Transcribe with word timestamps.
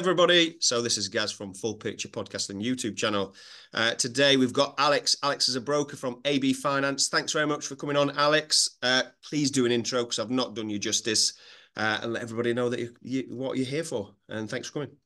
everybody. 0.00 0.56
So, 0.60 0.80
this 0.80 0.96
is 0.96 1.08
Gaz 1.08 1.30
from 1.30 1.52
Full 1.52 1.74
Picture 1.74 2.08
Podcast 2.08 2.48
and 2.48 2.62
YouTube 2.62 2.96
channel. 2.96 3.34
Uh, 3.74 3.92
today, 3.92 4.38
we've 4.38 4.50
got 4.50 4.74
Alex. 4.78 5.14
Alex 5.22 5.46
is 5.46 5.56
a 5.56 5.60
broker 5.60 5.94
from 5.94 6.22
AB 6.24 6.54
Finance. 6.54 7.08
Thanks 7.08 7.34
very 7.34 7.46
much 7.46 7.66
for 7.66 7.76
coming 7.76 7.98
on, 7.98 8.16
Alex. 8.16 8.78
Uh, 8.82 9.02
please 9.22 9.50
do 9.50 9.66
an 9.66 9.72
intro 9.72 10.04
because 10.04 10.18
I've 10.18 10.30
not 10.30 10.54
done 10.54 10.70
you 10.70 10.78
justice 10.78 11.34
uh, 11.76 11.98
and 12.02 12.14
let 12.14 12.22
everybody 12.22 12.54
know 12.54 12.70
that 12.70 12.80
you, 12.80 12.94
you, 13.02 13.24
what 13.28 13.58
you're 13.58 13.66
here 13.66 13.84
for. 13.84 14.14
And 14.30 14.48
thanks 14.48 14.68
for 14.68 14.72
coming. 14.72 14.96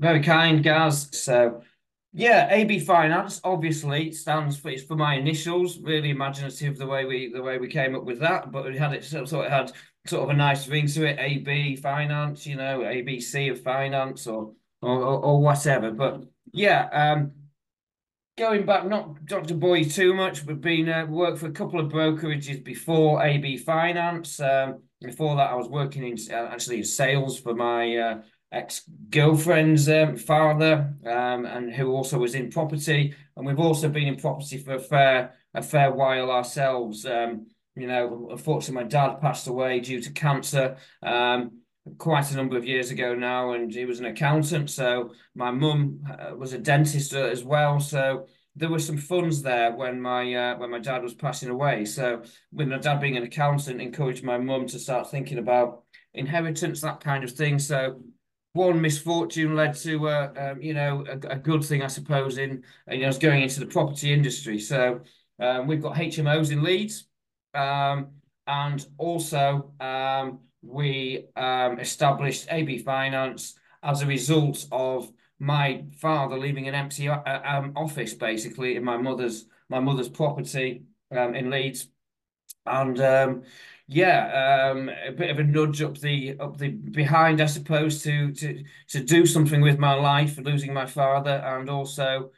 Very 0.00 0.22
kind, 0.22 0.62
Gaz. 0.62 1.10
So, 1.12 1.60
yeah, 2.14 2.48
AB 2.54 2.80
Finance 2.80 3.42
obviously 3.44 4.12
stands 4.12 4.56
for 4.58 4.70
it's 4.70 4.82
for 4.82 4.96
my 4.96 5.16
initials. 5.16 5.78
Really 5.78 6.08
imaginative 6.08 6.78
the 6.78 6.86
way 6.86 7.04
we 7.04 7.30
the 7.34 7.42
way 7.42 7.58
we 7.58 7.68
came 7.68 7.94
up 7.94 8.04
with 8.04 8.20
that, 8.20 8.50
but 8.50 8.64
we 8.64 8.78
had 8.78 8.94
it 8.94 9.04
sort 9.04 9.30
of 9.30 9.50
had 9.50 9.72
sort 10.08 10.24
of 10.24 10.30
a 10.30 10.34
nice 10.34 10.68
ring 10.68 10.86
to 10.88 11.06
it. 11.06 11.18
AB 11.18 11.76
Finance, 11.76 12.46
you 12.46 12.56
know, 12.56 12.80
ABC 12.80 13.50
of 13.50 13.62
Finance 13.62 14.26
or 14.26 14.52
or, 14.82 15.00
or 15.02 15.40
whatever. 15.40 15.90
But 15.90 16.24
yeah, 16.52 16.88
um, 16.92 17.32
going 18.38 18.66
back, 18.66 18.86
not 18.86 19.24
Dr. 19.24 19.54
Boy 19.54 19.84
too 19.84 20.14
much, 20.14 20.46
but 20.46 20.60
been 20.60 20.88
uh, 20.88 21.06
worked 21.06 21.38
for 21.38 21.46
a 21.46 21.52
couple 21.52 21.80
of 21.80 21.90
brokerages 21.90 22.62
before 22.62 23.22
AB 23.24 23.58
Finance. 23.58 24.40
Um, 24.40 24.82
before 25.00 25.36
that, 25.36 25.50
I 25.50 25.54
was 25.54 25.68
working 25.68 26.06
in 26.06 26.16
uh, 26.30 26.48
actually 26.50 26.78
in 26.78 26.84
sales 26.84 27.38
for 27.38 27.54
my 27.54 27.96
uh, 27.96 28.22
ex-girlfriend's 28.52 29.88
um, 29.88 30.16
father, 30.16 30.94
um, 31.04 31.46
and 31.46 31.74
who 31.74 31.92
also 31.92 32.18
was 32.18 32.34
in 32.34 32.50
property. 32.50 33.14
And 33.36 33.46
we've 33.46 33.60
also 33.60 33.88
been 33.88 34.08
in 34.08 34.16
property 34.16 34.58
for 34.58 34.74
a 34.74 34.80
fair 34.80 35.34
a 35.54 35.62
fair 35.62 35.90
while 35.90 36.30
ourselves. 36.30 37.06
Um, 37.06 37.46
you 37.76 37.86
know, 37.86 38.28
unfortunately, 38.30 38.82
my 38.82 38.88
dad 38.88 39.20
passed 39.20 39.46
away 39.46 39.80
due 39.80 40.00
to 40.00 40.10
cancer 40.10 40.76
um, 41.02 41.60
quite 41.98 42.30
a 42.30 42.36
number 42.36 42.56
of 42.56 42.64
years 42.64 42.90
ago 42.90 43.14
now, 43.14 43.52
and 43.52 43.72
he 43.72 43.84
was 43.84 44.00
an 44.00 44.06
accountant. 44.06 44.70
So 44.70 45.12
my 45.34 45.50
mum 45.50 46.00
uh, 46.10 46.34
was 46.34 46.52
a 46.52 46.58
dentist 46.58 47.14
uh, 47.14 47.18
as 47.18 47.44
well. 47.44 47.78
So 47.78 48.26
there 48.56 48.70
were 48.70 48.78
some 48.78 48.96
funds 48.96 49.42
there 49.42 49.72
when 49.76 50.00
my 50.00 50.34
uh, 50.34 50.56
when 50.56 50.70
my 50.70 50.78
dad 50.78 51.02
was 51.02 51.14
passing 51.14 51.50
away. 51.50 51.84
So 51.84 52.22
with 52.50 52.68
my 52.68 52.78
dad 52.78 53.00
being 53.00 53.18
an 53.18 53.22
accountant, 53.22 53.80
encouraged 53.80 54.24
my 54.24 54.38
mum 54.38 54.66
to 54.68 54.78
start 54.78 55.10
thinking 55.10 55.38
about 55.38 55.84
inheritance, 56.14 56.80
that 56.80 57.00
kind 57.00 57.22
of 57.22 57.30
thing. 57.32 57.58
So 57.58 58.00
one 58.54 58.80
misfortune 58.80 59.54
led 59.54 59.74
to 59.76 60.08
uh, 60.08 60.32
um, 60.36 60.62
you 60.62 60.72
know 60.72 61.04
a, 61.06 61.34
a, 61.34 61.36
good 61.36 61.62
thing, 61.62 61.82
I 61.82 61.88
suppose. 61.88 62.38
In 62.38 62.64
you 62.90 63.00
know, 63.00 63.12
going 63.12 63.42
into 63.42 63.60
the 63.60 63.66
property 63.66 64.12
industry. 64.14 64.58
So 64.58 65.00
um, 65.38 65.66
we've 65.66 65.82
got 65.82 65.96
HMOs 65.96 66.50
in 66.50 66.62
Leeds, 66.62 67.06
um, 67.56 68.08
and 68.46 68.86
also 68.98 69.72
um, 69.80 70.40
we 70.62 71.26
um, 71.36 71.80
established 71.80 72.46
AB 72.50 72.78
Finance 72.78 73.58
as 73.82 74.02
a 74.02 74.06
result 74.06 74.66
of 74.72 75.10
my 75.38 75.84
father 75.98 76.38
leaving 76.38 76.68
an 76.68 76.74
empty 76.74 77.08
uh, 77.08 77.40
um, 77.44 77.72
office 77.76 78.14
basically 78.14 78.76
in 78.76 78.84
my 78.84 78.96
mother's 78.96 79.46
my 79.68 79.80
mother's 79.80 80.08
property 80.08 80.84
in 81.10 81.50
Leeds, 81.50 81.88
and 82.66 83.00
yeah, 83.88 84.72
um, 84.72 84.88
a 84.88 85.12
bit 85.12 85.30
of 85.30 85.38
a 85.38 85.44
nudge 85.44 85.80
up 85.82 85.98
the 85.98 86.36
up 86.40 86.58
the 86.58 86.68
behind, 86.70 87.40
I 87.40 87.46
suppose, 87.46 88.02
to 88.02 88.32
to 88.32 88.64
to 88.88 89.00
do 89.04 89.26
something 89.26 89.60
with 89.60 89.78
my 89.78 89.94
life, 89.94 90.38
losing 90.38 90.74
my 90.74 90.86
father, 90.86 91.30
and 91.30 91.70
also, 91.70 92.32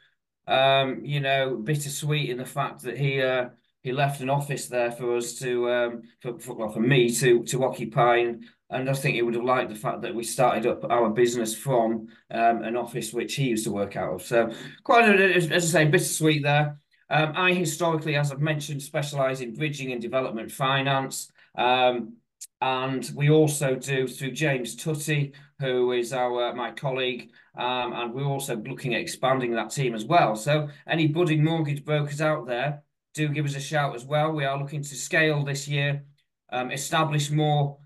um, 0.47 1.03
you 1.03 1.19
know, 1.19 1.57
bittersweet 1.57 2.29
in 2.29 2.37
the 2.37 2.45
fact 2.45 2.83
that 2.83 2.97
he 2.97 3.21
uh, 3.21 3.49
he 3.81 3.91
left 3.91 4.21
an 4.21 4.29
office 4.29 4.67
there 4.67 4.91
for 4.91 5.15
us 5.15 5.35
to 5.35 5.69
um, 5.71 6.01
for, 6.21 6.37
for 6.39 6.55
well 6.55 6.69
for 6.69 6.81
me 6.81 7.09
to 7.15 7.43
to 7.43 7.63
occupy, 7.63 8.17
and, 8.17 8.45
and 8.69 8.89
I 8.89 8.93
think 8.93 9.15
he 9.15 9.21
would 9.21 9.35
have 9.35 9.43
liked 9.43 9.69
the 9.69 9.75
fact 9.75 10.01
that 10.01 10.13
we 10.13 10.23
started 10.23 10.65
up 10.65 10.83
our 10.89 11.09
business 11.09 11.55
from 11.55 12.07
um, 12.31 12.63
an 12.63 12.75
office 12.75 13.13
which 13.13 13.35
he 13.35 13.45
used 13.45 13.63
to 13.65 13.71
work 13.71 13.95
out 13.95 14.13
of. 14.13 14.21
So 14.21 14.51
quite 14.83 15.07
a, 15.07 15.33
as 15.33 15.51
I 15.51 15.59
say, 15.59 15.85
bittersweet 15.85 16.43
there. 16.43 16.77
Um, 17.11 17.33
I 17.35 17.53
historically, 17.53 18.15
as 18.15 18.31
I've 18.31 18.41
mentioned, 18.41 18.83
specialise 18.83 19.41
in 19.41 19.55
bridging 19.55 19.91
and 19.91 20.01
development 20.01 20.51
finance. 20.51 21.31
Um, 21.57 22.17
and 22.61 23.09
we 23.15 23.29
also 23.29 23.75
do 23.75 24.07
through 24.07 24.31
James 24.31 24.75
Tutty, 24.75 25.33
who 25.59 25.93
is 25.93 26.13
our 26.13 26.53
my 26.53 26.71
colleague, 26.71 27.31
um, 27.57 27.93
and 27.93 28.13
we're 28.13 28.25
also 28.25 28.57
looking 28.57 28.93
at 28.93 29.01
expanding 29.01 29.53
that 29.53 29.71
team 29.71 29.95
as 29.95 30.05
well. 30.05 30.35
So 30.35 30.67
any 30.87 31.07
budding 31.07 31.43
mortgage 31.43 31.85
brokers 31.85 32.21
out 32.21 32.47
there, 32.47 32.83
do 33.13 33.29
give 33.29 33.45
us 33.45 33.55
a 33.55 33.59
shout 33.59 33.95
as 33.95 34.05
well. 34.05 34.31
We 34.31 34.45
are 34.45 34.57
looking 34.57 34.83
to 34.83 34.95
scale 34.95 35.43
this 35.43 35.67
year, 35.67 36.03
um, 36.51 36.71
establish 36.71 37.31
more 37.31 37.77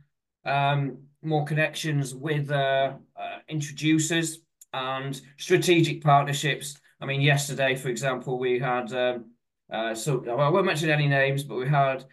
um, 0.46 0.98
more 1.22 1.46
connections 1.46 2.14
with 2.14 2.52
uh, 2.52 2.94
uh, 3.16 3.38
introducers 3.48 4.40
and 4.74 5.22
strategic 5.38 6.04
partnerships. 6.04 6.78
I 7.00 7.06
mean, 7.06 7.22
yesterday, 7.22 7.76
for 7.76 7.90
example, 7.90 8.38
we 8.38 8.60
had 8.60 8.92
um, 8.94 9.26
uh, 9.72 9.96
so 9.96 10.24
I 10.30 10.50
won't 10.50 10.66
mention 10.66 10.90
any 10.90 11.08
names, 11.08 11.44
but 11.44 11.56
we 11.56 11.68
had 11.68 12.06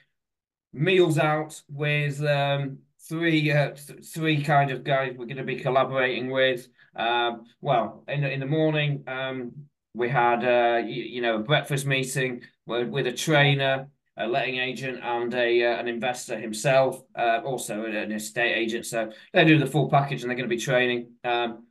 meals 0.73 1.19
out 1.19 1.61
with 1.69 2.23
um, 2.23 2.79
three 3.09 3.51
uh, 3.51 3.71
th 3.71 4.07
three 4.15 4.43
kind 4.43 4.71
of 4.71 4.85
guys 4.85 5.15
we're 5.17 5.27
going 5.27 5.37
to 5.37 5.45
be 5.45 5.57
collaborating 5.57 6.31
with. 6.31 6.69
Um, 6.97 7.45
well, 7.61 8.05
in 8.09 8.25
in 8.25 8.41
the 8.41 8.47
morning, 8.47 9.05
um, 9.07 9.53
we 9.95 10.09
had 10.09 10.45
uh, 10.45 10.79
you, 10.87 11.03
you, 11.03 11.23
know 11.23 11.37
a 11.37 11.41
breakfast 11.41 11.87
meeting 11.87 12.43
with, 12.67 12.89
with 12.89 13.07
a 13.07 13.13
trainer, 13.13 13.89
a 14.17 14.27
letting 14.27 14.59
agent, 14.59 15.01
and 15.03 15.33
a 15.35 15.65
uh, 15.65 15.81
an 15.81 15.89
investor 15.89 16.39
himself, 16.39 17.03
uh, 17.17 17.41
also 17.45 17.85
an 17.85 18.13
estate 18.13 18.55
agent. 18.55 18.87
So 18.87 19.11
they 19.33 19.45
do 19.45 19.59
the 19.59 19.67
full 19.67 19.89
package, 19.89 20.23
and 20.23 20.31
they're 20.31 20.37
going 20.37 20.49
to 20.49 20.55
be 20.55 20.61
training. 20.61 21.13
Um, 21.25 21.67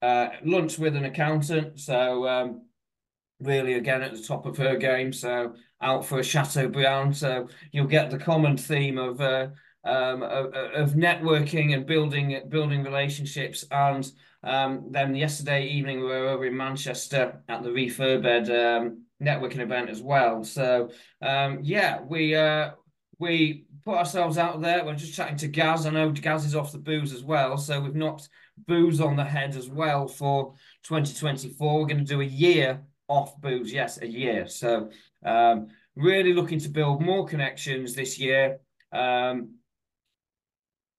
uh, 0.00 0.30
lunch 0.44 0.78
with 0.78 0.96
an 0.96 1.04
accountant. 1.04 1.78
So 1.78 2.26
um, 2.26 2.62
really, 3.40 3.74
again 3.74 4.02
at 4.02 4.12
the 4.12 4.22
top 4.22 4.46
of 4.46 4.56
her 4.56 4.76
game. 4.76 5.12
So 5.12 5.54
out 5.80 6.06
for 6.06 6.20
a 6.20 6.24
Chateaubriand. 6.24 7.16
So 7.16 7.48
you'll 7.72 7.86
get 7.86 8.10
the 8.10 8.18
common 8.18 8.56
theme 8.56 8.98
of 8.98 9.20
uh, 9.20 9.48
um, 9.84 10.22
of, 10.22 10.46
of, 10.54 10.92
networking 10.92 11.74
and 11.74 11.86
building 11.86 12.40
building 12.48 12.84
relationships. 12.84 13.64
And 13.70 14.10
um, 14.44 14.86
then 14.90 15.14
yesterday 15.14 15.66
evening 15.66 16.00
we 16.00 16.06
were 16.06 16.28
over 16.28 16.46
in 16.46 16.56
Manchester 16.56 17.42
at 17.48 17.62
the 17.62 17.70
Refurbed 17.70 18.48
um, 18.50 19.04
networking 19.22 19.60
event 19.60 19.90
as 19.90 20.00
well. 20.00 20.44
So 20.44 20.90
um, 21.20 21.58
yeah, 21.62 22.00
we 22.02 22.34
uh, 22.34 22.72
we 23.18 23.66
put 23.84 23.96
ourselves 23.96 24.38
out 24.38 24.60
there. 24.60 24.84
We're 24.84 24.94
just 24.94 25.14
chatting 25.14 25.36
to 25.38 25.48
Gaz. 25.48 25.86
I 25.86 25.90
know 25.90 26.10
Gaz 26.10 26.44
is 26.44 26.54
off 26.54 26.72
the 26.72 26.78
booze 26.78 27.12
as 27.12 27.24
well, 27.24 27.56
so 27.56 27.80
we've 27.80 27.94
knocked 27.94 28.28
booze 28.66 29.00
on 29.00 29.16
the 29.16 29.24
head 29.24 29.56
as 29.56 29.68
well 29.68 30.06
for 30.06 30.54
2024. 30.84 31.80
We're 31.80 31.86
going 31.86 31.98
to 31.98 32.04
do 32.04 32.20
a 32.20 32.24
year 32.24 32.82
off 33.08 33.40
booze. 33.40 33.72
Yes, 33.72 34.00
a 34.00 34.06
year. 34.06 34.46
So 34.46 34.90
um, 35.24 35.68
really 35.96 36.32
looking 36.32 36.58
to 36.60 36.68
build 36.68 37.02
more 37.02 37.26
connections 37.26 37.94
this 37.94 38.18
year. 38.18 38.58
Um, 38.92 39.56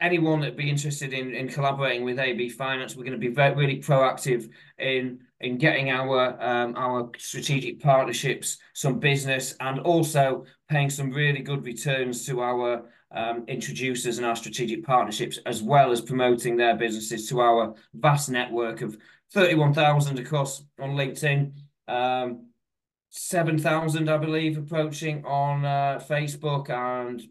anyone 0.04 0.42
that'd 0.42 0.58
be 0.58 0.70
interested 0.70 1.14
in, 1.14 1.34
in 1.34 1.48
collaborating 1.48 2.04
with 2.04 2.20
AB 2.20 2.50
Finance, 2.50 2.96
we're 2.96 3.06
going 3.06 3.20
to 3.20 3.28
be 3.28 3.34
very, 3.34 3.56
really 3.56 3.80
proactive 3.80 4.50
in 4.78 5.20
in 5.40 5.58
getting 5.58 5.90
our 5.90 6.42
um, 6.42 6.76
our 6.78 7.10
strategic 7.18 7.80
partnerships 7.82 8.58
some 8.74 9.00
business 9.00 9.56
and 9.60 9.80
also 9.80 10.46
paying 10.70 10.90
some 10.90 11.12
really 11.12 11.40
good 11.40 11.66
returns 11.66 12.26
to 12.26 12.42
our 12.42 12.86
um, 13.12 13.46
introducers 13.48 14.18
and 14.18 14.28
our 14.28 14.36
strategic 14.36 14.84
partnerships, 14.84 15.40
as 15.46 15.64
well 15.64 15.92
as 15.92 16.02
promoting 16.02 16.58
their 16.58 16.76
businesses 16.76 17.30
to 17.30 17.40
our 17.40 17.74
vast 17.94 18.30
network 18.30 18.82
of 18.82 18.98
31,000 19.34 20.20
across 20.20 20.64
on 20.80 20.92
LinkedIn. 20.92 21.54
Um, 21.88 22.50
7,000, 23.16 24.10
I 24.10 24.18
believe, 24.18 24.58
approaching 24.58 25.24
on 25.24 25.64
uh, 25.64 26.02
Facebook 26.10 26.72
and 26.72 27.22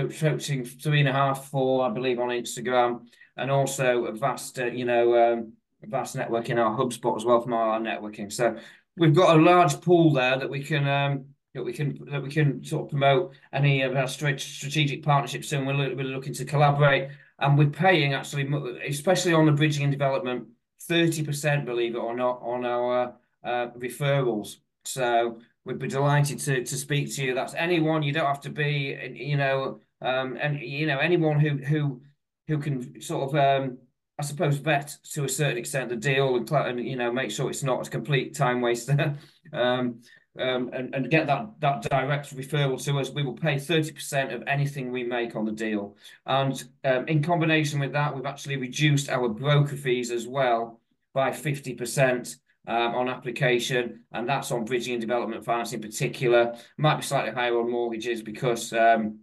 approaching 0.00 0.64
three 0.64 1.00
and 1.00 1.08
a 1.08 1.12
half, 1.12 1.48
four, 1.48 1.86
I 1.86 1.90
believe, 1.90 2.18
on 2.18 2.28
Instagram, 2.28 3.06
and 3.36 3.50
also 3.50 4.04
a 4.06 4.12
vast, 4.12 4.58
uh, 4.58 4.66
you 4.66 4.84
know, 4.84 5.32
um, 5.32 5.52
vast 5.82 6.16
network 6.16 6.48
in 6.50 6.58
our 6.58 6.76
HubSpot 6.76 7.16
as 7.16 7.24
well 7.24 7.40
from 7.40 7.52
our 7.52 7.80
networking. 7.80 8.32
So 8.32 8.56
we've 8.96 9.14
got 9.14 9.36
a 9.36 9.40
large 9.40 9.80
pool 9.80 10.12
there 10.12 10.38
that 10.38 10.50
we 10.50 10.62
can 10.62 10.86
um, 10.86 11.24
that 11.54 11.64
we 11.64 11.72
can 11.72 11.98
that 12.10 12.22
we 12.22 12.30
can 12.30 12.64
sort 12.64 12.84
of 12.84 12.90
promote 12.90 13.34
any 13.52 13.82
of 13.82 13.96
our 13.96 14.08
strategic 14.08 15.02
partnerships. 15.02 15.52
And 15.52 15.66
we're 15.66 15.74
looking 15.74 16.34
to 16.34 16.44
collaborate, 16.44 17.10
and 17.38 17.58
we're 17.58 17.68
paying 17.70 18.14
actually, 18.14 18.48
especially 18.86 19.34
on 19.34 19.46
the 19.46 19.52
bridging 19.52 19.82
and 19.82 19.92
development, 19.92 20.48
thirty 20.82 21.24
percent, 21.24 21.66
believe 21.66 21.94
it 21.94 21.98
or 21.98 22.16
not, 22.16 22.40
on 22.42 22.64
our 22.64 23.14
uh, 23.44 23.68
referrals. 23.78 24.56
So 24.84 25.38
we'd 25.64 25.78
be 25.78 25.88
delighted 25.88 26.38
to 26.40 26.64
to 26.64 26.76
speak 26.76 27.14
to 27.14 27.24
you. 27.24 27.34
That's 27.34 27.54
anyone. 27.54 28.02
You 28.02 28.12
don't 28.12 28.26
have 28.26 28.40
to 28.42 28.50
be, 28.50 29.14
you 29.14 29.36
know, 29.36 29.80
um, 30.00 30.36
and 30.40 30.60
you 30.60 30.86
know 30.86 30.98
anyone 30.98 31.40
who 31.40 31.58
who 31.58 32.02
who 32.48 32.58
can 32.58 33.00
sort 33.00 33.28
of, 33.28 33.34
um, 33.36 33.78
I 34.18 34.22
suppose, 34.22 34.56
vet 34.56 34.96
to 35.12 35.24
a 35.24 35.28
certain 35.28 35.58
extent 35.58 35.88
the 35.88 35.96
deal 35.96 36.36
and, 36.36 36.50
and 36.50 36.84
you 36.84 36.96
know 36.96 37.12
make 37.12 37.30
sure 37.30 37.48
it's 37.50 37.62
not 37.62 37.86
a 37.86 37.90
complete 37.90 38.34
time 38.34 38.60
waster. 38.60 39.16
um, 39.52 40.00
um, 40.38 40.70
and, 40.72 40.94
and 40.94 41.10
get 41.10 41.26
that, 41.26 41.46
that 41.60 41.82
direct 41.82 42.34
referral 42.34 42.82
to 42.84 42.98
us, 42.98 43.10
we 43.10 43.22
will 43.22 43.34
pay 43.34 43.56
30% 43.56 44.34
of 44.34 44.42
anything 44.46 44.90
we 44.90 45.04
make 45.04 45.36
on 45.36 45.44
the 45.44 45.52
deal. 45.52 45.94
And 46.24 46.62
um, 46.84 47.06
in 47.06 47.22
combination 47.22 47.80
with 47.80 47.92
that, 47.92 48.14
we've 48.14 48.24
actually 48.24 48.56
reduced 48.56 49.10
our 49.10 49.28
broker 49.28 49.76
fees 49.76 50.10
as 50.10 50.26
well 50.26 50.80
by 51.12 51.30
50% 51.30 52.36
um, 52.66 52.94
on 52.94 53.08
application, 53.08 54.04
and 54.12 54.28
that's 54.28 54.50
on 54.52 54.64
bridging 54.64 54.94
and 54.94 55.00
development 55.00 55.44
finance 55.44 55.72
in 55.72 55.80
particular. 55.80 56.54
Might 56.78 56.96
be 56.96 57.02
slightly 57.02 57.32
higher 57.32 57.58
on 57.58 57.70
mortgages 57.70 58.22
because 58.22 58.72
um, 58.72 59.20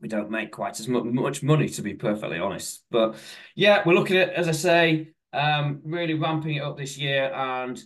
we 0.00 0.08
don't 0.08 0.30
make 0.30 0.52
quite 0.52 0.78
as 0.78 0.88
much 0.88 1.42
money, 1.42 1.68
to 1.68 1.82
be 1.82 1.94
perfectly 1.94 2.38
honest. 2.38 2.84
But 2.90 3.16
yeah, 3.54 3.82
we're 3.84 3.94
looking 3.94 4.16
at, 4.16 4.30
as 4.30 4.48
I 4.48 4.52
say, 4.52 5.08
um, 5.32 5.80
really 5.84 6.14
ramping 6.14 6.56
it 6.56 6.62
up 6.62 6.76
this 6.76 6.96
year. 6.96 7.32
And 7.32 7.82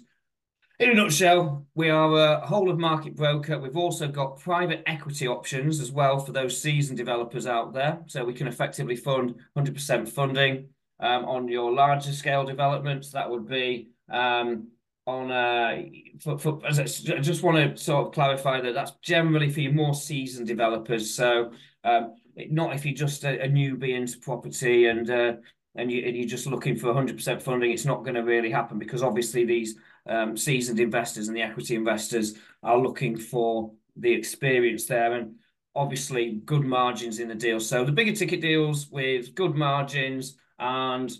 in 0.78 0.90
a 0.90 0.94
nutshell, 0.94 1.66
we 1.74 1.90
are 1.90 2.14
a 2.16 2.46
whole 2.46 2.70
of 2.70 2.78
market 2.78 3.16
broker. 3.16 3.58
We've 3.58 3.76
also 3.76 4.08
got 4.08 4.40
private 4.40 4.82
equity 4.86 5.26
options 5.26 5.80
as 5.80 5.90
well 5.90 6.18
for 6.18 6.32
those 6.32 6.60
seasoned 6.60 6.98
developers 6.98 7.46
out 7.46 7.72
there. 7.72 8.00
So 8.06 8.24
we 8.24 8.34
can 8.34 8.46
effectively 8.46 8.96
fund 8.96 9.36
100% 9.56 10.08
funding 10.08 10.68
um, 11.00 11.24
on 11.24 11.48
your 11.48 11.72
larger 11.72 12.12
scale 12.12 12.44
developments. 12.44 13.10
That 13.10 13.30
would 13.30 13.48
be 13.48 13.90
um, 14.10 14.68
on 15.06 15.32
uh 15.32 15.82
for, 16.20 16.38
for 16.38 16.60
I 16.64 16.70
just 16.70 17.42
want 17.42 17.76
to 17.76 17.82
sort 17.82 18.06
of 18.06 18.14
clarify 18.14 18.60
that 18.60 18.74
that's 18.74 18.92
generally 19.02 19.50
for 19.50 19.60
your 19.60 19.72
more 19.72 19.94
seasoned 19.94 20.46
developers. 20.46 21.14
So 21.14 21.52
um, 21.84 22.14
not 22.36 22.74
if 22.74 22.84
you're 22.84 22.94
just 22.94 23.24
a, 23.24 23.42
a 23.42 23.48
newbie 23.48 23.94
into 23.94 24.18
property 24.18 24.86
and 24.86 25.10
uh, 25.10 25.32
and 25.74 25.90
you 25.90 26.04
and 26.04 26.16
you're 26.16 26.28
just 26.28 26.46
looking 26.46 26.76
for 26.76 26.92
100% 26.92 27.42
funding. 27.42 27.72
It's 27.72 27.84
not 27.84 28.04
going 28.04 28.14
to 28.14 28.22
really 28.22 28.50
happen 28.50 28.78
because 28.78 29.02
obviously 29.02 29.44
these 29.44 29.76
um, 30.06 30.36
seasoned 30.36 30.80
investors 30.80 31.28
and 31.28 31.36
the 31.36 31.42
equity 31.42 31.74
investors 31.74 32.34
are 32.62 32.78
looking 32.78 33.16
for 33.16 33.72
the 33.96 34.12
experience 34.12 34.86
there 34.86 35.14
and 35.14 35.34
obviously 35.74 36.40
good 36.44 36.64
margins 36.64 37.18
in 37.18 37.28
the 37.28 37.34
deal. 37.34 37.58
So 37.58 37.84
the 37.84 37.92
bigger 37.92 38.12
ticket 38.12 38.40
deals 38.40 38.88
with 38.90 39.34
good 39.34 39.54
margins 39.54 40.36
and 40.58 41.10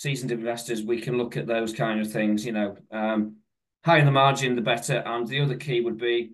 seasoned 0.00 0.32
investors, 0.32 0.82
we 0.82 0.98
can 0.98 1.18
look 1.18 1.36
at 1.36 1.46
those 1.46 1.74
kind 1.74 2.00
of 2.00 2.10
things. 2.10 2.46
You 2.46 2.52
know, 2.52 2.76
um, 2.90 3.36
higher 3.84 4.02
the 4.02 4.10
margin, 4.10 4.56
the 4.56 4.62
better. 4.62 5.02
And 5.04 5.28
the 5.28 5.40
other 5.42 5.56
key 5.56 5.82
would 5.82 5.98
be 5.98 6.30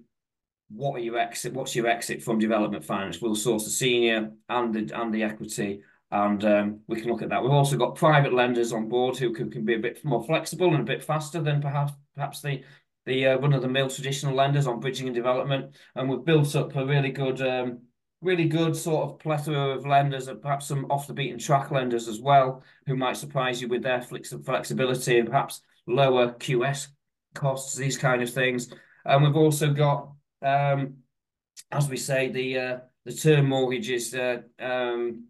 what 0.69 0.95
are 0.95 1.03
your 1.03 1.19
exit? 1.19 1.53
What's 1.53 1.75
your 1.75 1.89
exit 1.89 2.23
from 2.23 2.39
development 2.39 2.85
finance? 2.85 3.21
We'll 3.21 3.35
source 3.35 3.65
the 3.65 3.71
senior 3.71 4.31
and 4.49 4.73
the 4.73 5.01
and 5.01 5.13
the 5.13 5.25
equity, 5.25 5.81
and 6.13 6.45
um, 6.45 6.81
we 6.87 7.01
can 7.01 7.11
look 7.11 7.23
at 7.23 7.29
that. 7.31 7.43
We've 7.43 7.51
also 7.51 7.77
got 7.77 7.97
private 7.97 8.33
lenders 8.33 8.73
on 8.73 8.89
board 8.89 9.17
who 9.17 9.33
can, 9.33 9.51
can 9.51 9.65
be 9.65 9.75
a 9.75 9.81
bit 9.81 10.05
more 10.05 10.25
flexible 10.25 10.73
and 10.73 10.83
a 10.83 10.93
bit 10.93 11.03
faster 11.03 11.43
than 11.43 11.61
perhaps 11.61 11.93
perhaps 12.15 12.41
the 12.43 12.63
the 13.05 13.27
uh, 13.27 13.39
run 13.39 13.53
of 13.53 13.63
the 13.63 13.69
mill 13.69 13.89
traditional 13.89 14.35
lenders 14.35 14.69
on 14.69 14.81
bridging 14.81 15.07
and 15.07 15.15
development. 15.15 15.75
And 15.97 16.09
we've 16.09 16.25
built 16.25 16.55
up 16.55 16.75
a 16.77 16.87
really 16.87 17.11
good 17.11 17.41
um, 17.41 17.81
really 18.23 18.49
good 18.49 18.75
sort 18.75 19.09
of 19.09 19.19
plethora 19.19 19.71
of 19.71 19.87
lenders 19.87 20.29
and 20.29 20.41
perhaps 20.41 20.67
some 20.67 20.87
off 20.91 21.07
the 21.07 21.13
beaten 21.13 21.39
track 21.39 21.71
lenders 21.71 22.09
as 22.09 22.21
well, 22.21 22.63
who 22.87 22.97
might 22.97 23.17
surprise 23.17 23.61
you 23.61 23.69
with 23.69 23.83
their 23.83 24.03
flexibility 24.03 25.19
and 25.19 25.29
perhaps 25.29 25.61
lower 25.87 26.33
QS 26.33 26.89
costs, 27.35 27.77
these 27.77 27.99
kind 27.99 28.23
of 28.23 28.31
things. 28.31 28.73
And 29.05 29.23
we've 29.23 29.37
also 29.37 29.73
got, 29.73 30.13
um, 30.43 30.97
as 31.71 31.89
we 31.89 31.97
say, 31.97 32.29
the 32.29 32.59
uh, 32.59 32.79
the 33.05 33.13
term 33.13 33.49
mortgages 33.49 34.15
uh, 34.15 34.43
um, 34.59 35.27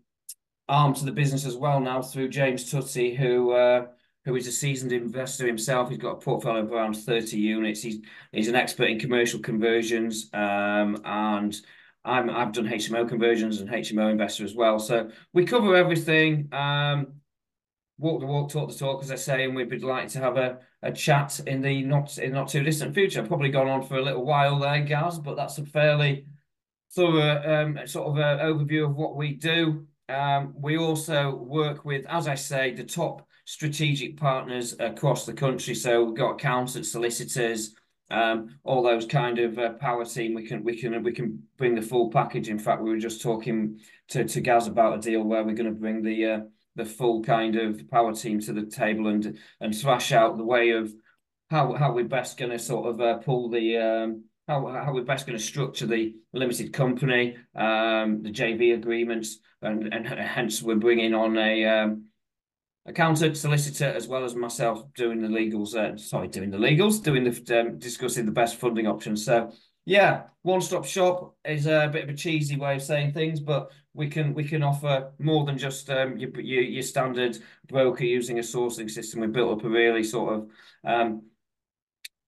arm 0.69 0.95
to 0.95 1.05
the 1.05 1.13
business 1.13 1.45
as 1.45 1.57
well 1.57 1.81
now 1.81 2.01
through 2.01 2.29
James 2.29 2.71
Tutty, 2.71 3.15
who 3.15 3.53
uh, 3.53 3.87
who 4.25 4.35
is 4.35 4.47
a 4.47 4.53
seasoned 4.53 4.93
investor 4.93 5.47
himself. 5.47 5.89
He's 5.89 5.99
got 5.99 6.17
a 6.17 6.21
portfolio 6.21 6.63
of 6.63 6.73
around 6.73 6.95
30 6.95 7.37
units. 7.37 7.83
He's 7.83 7.99
he's 8.33 8.49
an 8.49 8.57
expert 8.57 8.91
in 8.91 8.99
commercial 8.99 9.41
conversions 9.41 10.31
um, 10.33 11.01
and 11.05 11.55
I'm, 12.07 12.31
I've 12.31 12.53
done 12.53 12.67
HMO 12.67 13.09
conversions 13.09 13.61
and 13.61 13.69
HMO 13.69 14.11
investor 14.11 14.45
as 14.45 14.55
well. 14.55 14.79
So 14.79 15.11
we 15.33 15.45
cover 15.45 15.75
everything. 15.75 16.49
Um, 16.53 17.15
walk 17.99 18.21
the 18.21 18.27
walk, 18.27 18.51
talk 18.51 18.71
the 18.71 18.79
talk, 18.79 19.03
as 19.03 19.11
I 19.11 19.17
say, 19.17 19.45
and 19.45 19.55
we'd 19.55 19.69
be 19.69 19.79
delighted 19.79 20.11
to 20.11 20.21
have 20.21 20.37
a, 20.37 20.59
a 20.83 20.93
chat 20.93 21.41
in 21.47 21.61
the 21.61 21.83
not 21.83 22.17
in 22.19 22.33
not 22.33 22.49
too 22.49 22.63
distant 22.63 22.95
future. 22.95 23.21
I've 23.21 23.29
probably 23.29 23.51
gone 23.51 23.69
on 23.69 23.83
for 23.83 23.97
a 23.97 24.03
little 24.03 24.25
while 24.25 24.59
there, 24.59 24.81
Gaz, 24.83 25.19
but 25.19 25.37
that's 25.37 25.59
a 25.59 25.67
fairly 25.67 26.27
thorough 26.95 27.65
um, 27.65 27.87
sort 27.87 28.09
of 28.09 28.19
uh, 28.19 28.43
overview 28.43 28.85
of 28.85 28.97
what 28.97 29.17
we 29.17 29.35
do. 29.35 29.87
Um, 30.09 30.55
we 30.57 30.79
also 30.79 31.35
work 31.35 31.85
with, 31.85 32.07
as 32.07 32.29
I 32.29 32.37
say, 32.37 32.73
the 32.73 32.85
top 32.85 33.27
strategic 33.45 34.17
partners 34.17 34.77
across 34.79 35.27
the 35.27 35.33
country. 35.33 35.75
So 35.75 36.05
we've 36.05 36.17
got 36.17 36.33
accountants, 36.33 36.93
solicitors, 36.93 37.75
um, 38.11 38.59
all 38.65 38.83
those 38.83 39.07
kind 39.07 39.39
of 39.39 39.59
uh, 39.59 39.71
power 39.75 40.05
team. 40.05 40.35
We 40.35 40.47
can 40.47 40.63
we 40.63 40.77
can 40.81 41.03
we 41.03 41.13
can 41.13 41.43
bring 41.57 41.75
the 41.75 41.83
full 41.83 42.11
package. 42.11 42.49
In 42.49 42.59
fact, 42.59 42.83
we 42.83 42.91
were 42.91 42.99
just 42.99 43.23
talking 43.23 43.81
to 44.09 44.25
to 44.25 44.41
Gaz 44.41 44.67
about 44.67 44.99
a 44.99 45.01
deal 45.01 45.23
where 45.23 45.45
we're 45.45 45.55
going 45.55 45.73
to 45.73 45.81
bring 45.81 46.03
the 46.03 46.25
uh, 46.27 46.41
the 46.77 46.85
full 46.85 47.23
kind 47.23 47.57
of 47.57 47.89
power 47.91 48.15
team 48.15 48.41
to 48.41 48.53
the 48.53 48.67
table 48.67 49.09
and 49.09 49.39
and 49.61 49.77
thrash 49.77 50.13
out 50.13 50.37
the 50.37 50.45
way 50.45 50.71
of 50.71 50.93
how 51.51 51.73
how 51.75 51.93
we're 51.93 52.05
best 52.05 52.39
going 52.39 52.51
to 52.51 52.59
sort 52.59 52.89
of 52.89 53.01
uh, 53.01 53.19
pull 53.19 53.49
the 53.49 53.77
um, 53.77 54.25
how 54.47 54.67
how 54.67 54.93
we're 54.93 55.03
best 55.03 55.27
going 55.27 55.39
to 55.39 55.45
structure 55.45 55.87
the 55.87 56.15
limited 56.33 56.73
company, 56.73 57.37
um, 57.55 58.23
the 58.23 58.33
JV 58.33 58.75
agreements, 58.75 59.39
and 59.63 59.93
and 59.93 60.07
hence 60.07 60.63
we're 60.63 60.77
bringing 60.77 61.15
on 61.15 61.37
a 61.37 61.65
um, 61.65 62.05
accountant, 62.87 63.37
solicitor, 63.37 63.87
as 63.87 64.09
well 64.09 64.25
as 64.25 64.35
myself 64.35 64.83
doing 64.95 65.21
the 65.21 65.29
legals. 65.29 65.75
Uh, 65.75 65.97
sorry, 65.97 66.29
doing 66.29 66.51
the 66.51 66.57
legals, 66.57 67.03
doing 67.03 67.25
the 67.25 67.61
um, 67.61 67.79
discussing 67.79 68.27
the 68.27 68.33
best 68.33 68.57
funding 68.57 68.87
options. 68.87 69.25
So 69.25 69.53
yeah, 69.85 70.25
one 70.43 70.61
stop 70.61 70.85
shop 70.85 71.35
is 71.45 71.67
a 71.67 71.89
bit 71.93 72.05
of 72.05 72.11
a 72.11 72.15
cheesy 72.15 72.57
way 72.57 72.77
of 72.77 72.83
saying 72.83 73.13
things, 73.13 73.41
but 73.41 73.71
we 73.95 74.09
can 74.09 74.35
we 74.35 74.45
can 74.45 74.63
offer 74.63 75.13
more 75.19 75.45
than 75.45 75.59
just 75.59 75.91
um, 75.91 76.17
your, 76.17 76.31
your, 76.41 76.63
your 76.63 76.83
standard 76.83 77.39
broker 77.69 78.05
using 78.05 78.39
a 78.39 78.43
sourcing 78.43 78.91
system. 78.91 79.21
We 79.21 79.29
built 79.29 79.59
up 79.59 79.65
a 79.65 79.69
really 79.69 80.05
sort 80.05 80.35
of 80.35 80.51
um, 80.85 81.23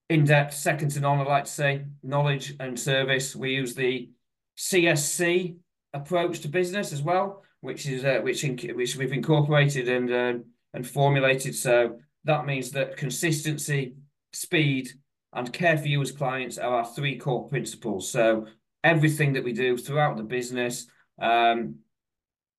in-depth, 0.08 0.54
second 0.54 0.90
to 0.92 1.00
none, 1.00 1.20
I 1.20 1.24
like 1.24 1.44
to 1.44 1.50
say, 1.50 1.84
knowledge 2.02 2.54
and 2.60 2.78
service. 2.78 3.36
We 3.36 3.54
use 3.54 3.74
the 3.74 4.10
CSC 4.56 5.56
approach 5.92 6.40
to 6.40 6.48
business 6.48 6.92
as 6.92 7.02
well 7.02 7.44
which 7.60 7.86
is 7.86 8.04
uh, 8.04 8.20
which 8.22 8.44
in, 8.44 8.56
which 8.76 8.96
we've 8.96 9.12
incorporated 9.12 9.88
and 9.88 10.10
uh, 10.10 10.42
and 10.74 10.86
formulated. 10.86 11.54
So 11.54 11.98
that 12.24 12.46
means 12.46 12.70
that 12.72 12.96
consistency, 12.96 13.94
speed, 14.32 14.88
and 15.32 15.52
care 15.52 15.78
for 15.78 15.86
you 15.88 16.00
as 16.02 16.12
clients 16.12 16.58
are 16.58 16.74
our 16.74 16.86
three 16.86 17.18
core 17.18 17.48
principles. 17.48 18.10
So 18.10 18.46
everything 18.84 19.32
that 19.34 19.44
we 19.44 19.52
do 19.52 19.76
throughout 19.76 20.16
the 20.16 20.22
business, 20.22 20.86
um, 21.20 21.76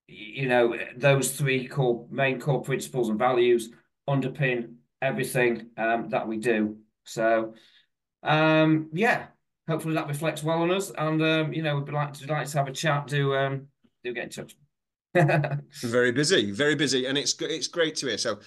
you 0.07 0.47
know, 0.47 0.75
those 0.97 1.31
three 1.31 1.67
core 1.67 2.07
main 2.09 2.39
core 2.39 2.61
principles 2.61 3.09
and 3.09 3.19
values 3.19 3.69
underpin 4.09 4.75
everything 5.01 5.67
um, 5.77 6.09
that 6.09 6.27
we 6.27 6.37
do. 6.37 6.77
So, 7.05 7.53
um, 8.23 8.89
yeah, 8.93 9.27
hopefully 9.67 9.95
that 9.95 10.07
reflects 10.07 10.43
well 10.43 10.61
on 10.61 10.71
us. 10.71 10.91
And 10.97 11.21
um, 11.21 11.53
you 11.53 11.61
know, 11.61 11.77
we'd 11.77 11.93
like 11.93 12.13
to 12.13 12.27
like 12.27 12.47
to 12.47 12.57
have 12.57 12.67
a 12.67 12.73
chat. 12.73 13.07
Do 13.07 13.35
um, 13.35 13.67
do 14.03 14.13
get 14.13 14.25
in 14.25 14.29
touch. 14.29 14.58
very 15.81 16.11
busy, 16.11 16.51
very 16.51 16.75
busy, 16.75 17.05
and 17.05 17.17
it's 17.17 17.35
it's 17.41 17.67
great 17.67 17.95
to 17.95 18.07
hear. 18.07 18.17
So, 18.17 18.39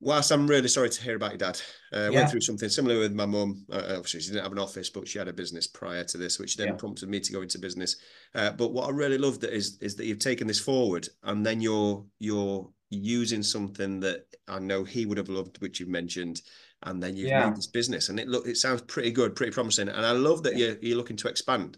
whilst 0.00 0.30
I'm 0.30 0.46
really 0.46 0.68
sorry 0.68 0.88
to 0.88 1.02
hear 1.02 1.16
about 1.16 1.32
your 1.32 1.38
dad, 1.38 1.60
uh, 1.92 2.10
yeah. 2.10 2.20
went 2.20 2.30
through 2.30 2.40
something 2.40 2.68
similar 2.68 2.98
with 2.98 3.12
my 3.12 3.26
mum. 3.26 3.66
Uh, 3.70 3.82
obviously, 3.90 4.20
she 4.20 4.30
didn't 4.30 4.44
have 4.44 4.52
an 4.52 4.58
office, 4.58 4.88
but 4.88 5.06
she 5.06 5.18
had 5.18 5.28
a 5.28 5.32
business 5.32 5.66
prior 5.66 6.04
to 6.04 6.18
this, 6.18 6.38
which 6.38 6.56
then 6.56 6.68
yeah. 6.68 6.74
prompted 6.74 7.10
me 7.10 7.20
to 7.20 7.32
go 7.32 7.42
into 7.42 7.58
business. 7.58 7.96
Uh, 8.34 8.52
but 8.52 8.72
what 8.72 8.88
I 8.88 8.90
really 8.90 9.18
love 9.18 9.40
that 9.40 9.52
is 9.52 9.78
is 9.82 9.96
that 9.96 10.06
you've 10.06 10.18
taken 10.18 10.46
this 10.46 10.60
forward, 10.60 11.06
and 11.24 11.44
then 11.44 11.60
you're 11.60 12.04
you're 12.18 12.70
using 12.88 13.42
something 13.42 14.00
that 14.00 14.24
I 14.48 14.60
know 14.60 14.82
he 14.82 15.04
would 15.04 15.18
have 15.18 15.28
loved, 15.28 15.60
which 15.60 15.78
you've 15.78 15.90
mentioned, 15.90 16.40
and 16.84 17.02
then 17.02 17.16
you've 17.16 17.28
yeah. 17.28 17.46
made 17.46 17.56
this 17.56 17.66
business, 17.66 18.08
and 18.08 18.18
it 18.18 18.28
look 18.28 18.46
it 18.46 18.56
sounds 18.56 18.80
pretty 18.82 19.10
good, 19.10 19.36
pretty 19.36 19.52
promising, 19.52 19.90
and 19.90 20.06
I 20.06 20.12
love 20.12 20.42
that 20.44 20.56
you're 20.56 20.76
you're 20.80 20.96
looking 20.96 21.18
to 21.18 21.28
expand 21.28 21.76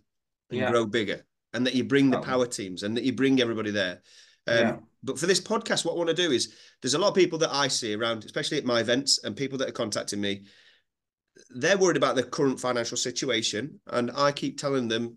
and 0.51 0.71
grow 0.71 0.87
bigger 0.87 1.25
and 1.53 1.67
that 1.67 1.75
you 1.75 1.85
bring 1.85 2.11
the 2.11 2.21
power 2.21 2.47
teams 2.47 2.83
and 2.83 2.97
that 2.97 3.05
you 3.05 3.13
bring 3.13 3.41
everybody 3.41 3.71
there. 3.71 4.01
Um, 4.47 4.59
yeah. 4.59 4.77
But 5.03 5.19
for 5.19 5.27
this 5.27 5.41
podcast, 5.41 5.85
what 5.85 5.93
I 5.93 5.97
want 5.97 6.09
to 6.09 6.15
do 6.15 6.31
is 6.31 6.55
there's 6.81 6.95
a 6.95 6.99
lot 6.99 7.09
of 7.09 7.15
people 7.15 7.39
that 7.41 7.55
I 7.55 7.69
see 7.69 7.95
around, 7.95 8.25
especially 8.25 8.59
at 8.59 8.65
my 8.65 8.81
events, 8.81 9.23
and 9.23 9.37
people 9.37 9.59
that 9.59 9.69
are 9.69 9.73
contacting 9.73 10.21
me. 10.21 10.45
They're 11.51 11.79
worried 11.79 11.97
about 11.97 12.15
their 12.15 12.25
current 12.25 12.61
financial 12.61 12.97
situation, 12.97 13.81
and 13.89 14.11
I 14.15 14.33
keep 14.33 14.59
telling 14.59 14.89
them, 14.89 15.17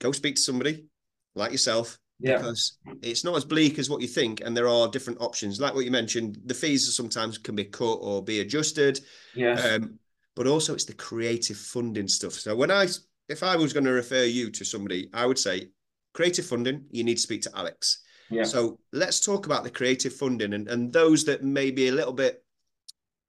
go 0.00 0.12
speak 0.12 0.36
to 0.36 0.42
somebody 0.42 0.86
like 1.34 1.52
yourself, 1.52 1.98
yeah. 2.20 2.36
because 2.36 2.78
it's 3.02 3.24
not 3.24 3.36
as 3.36 3.44
bleak 3.44 3.78
as 3.78 3.90
what 3.90 4.02
you 4.02 4.08
think, 4.08 4.40
and 4.40 4.56
there 4.56 4.68
are 4.68 4.88
different 4.88 5.20
options. 5.20 5.60
Like 5.60 5.74
what 5.74 5.84
you 5.84 5.90
mentioned, 5.90 6.38
the 6.44 6.54
fees 6.54 6.94
sometimes 6.94 7.38
can 7.38 7.56
be 7.56 7.64
cut 7.64 7.98
or 8.00 8.22
be 8.22 8.40
adjusted. 8.40 9.00
Yeah. 9.34 9.54
Um, 9.54 9.98
but 10.36 10.46
also, 10.46 10.74
it's 10.74 10.84
the 10.84 10.94
creative 10.94 11.56
funding 11.56 12.06
stuff. 12.06 12.34
So 12.34 12.54
when 12.54 12.70
I 12.70 12.86
if 13.28 13.42
I 13.42 13.56
was 13.56 13.72
going 13.72 13.84
to 13.84 13.92
refer 13.92 14.24
you 14.24 14.50
to 14.50 14.64
somebody, 14.64 15.10
I 15.12 15.26
would 15.26 15.38
say 15.38 15.68
creative 16.14 16.46
funding, 16.46 16.84
you 16.90 17.04
need 17.04 17.16
to 17.16 17.22
speak 17.22 17.42
to 17.42 17.52
Alex. 17.54 18.00
Yeah. 18.30 18.44
So 18.44 18.78
let's 18.92 19.20
talk 19.20 19.46
about 19.46 19.64
the 19.64 19.70
creative 19.70 20.12
funding 20.12 20.54
and, 20.54 20.68
and 20.68 20.92
those 20.92 21.24
that 21.24 21.42
may 21.42 21.70
be 21.70 21.88
a 21.88 21.92
little 21.92 22.12
bit 22.12 22.42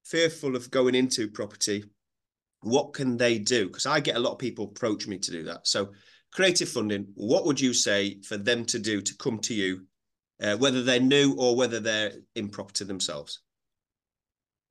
fearful 0.06 0.56
of 0.56 0.72
going 0.72 0.96
into 0.96 1.30
property. 1.30 1.84
what 2.62 2.94
can 2.94 3.16
they 3.16 3.40
do? 3.40 3.68
Because 3.68 3.86
I 3.86 4.02
get 4.02 4.18
a 4.18 4.20
lot 4.20 4.34
of 4.34 4.40
people 4.40 4.66
approach 4.66 5.08
me 5.08 5.18
to 5.18 5.32
do 5.32 5.44
that. 5.44 5.66
So, 5.66 5.92
creative 6.34 6.68
funding, 6.68 7.08
what 7.16 7.46
would 7.46 7.60
you 7.60 7.74
say 7.74 8.20
for 8.22 8.36
them 8.36 8.66
to 8.66 8.80
do 8.80 9.02
to 9.02 9.18
come 9.18 9.40
to 9.40 9.54
you, 9.54 9.86
uh, 10.42 10.58
whether 10.58 10.84
they're 10.84 11.00
new 11.00 11.36
or 11.38 11.56
whether 11.56 11.80
they're 11.80 12.12
in 12.36 12.50
property 12.50 12.84
themselves? 12.84 13.40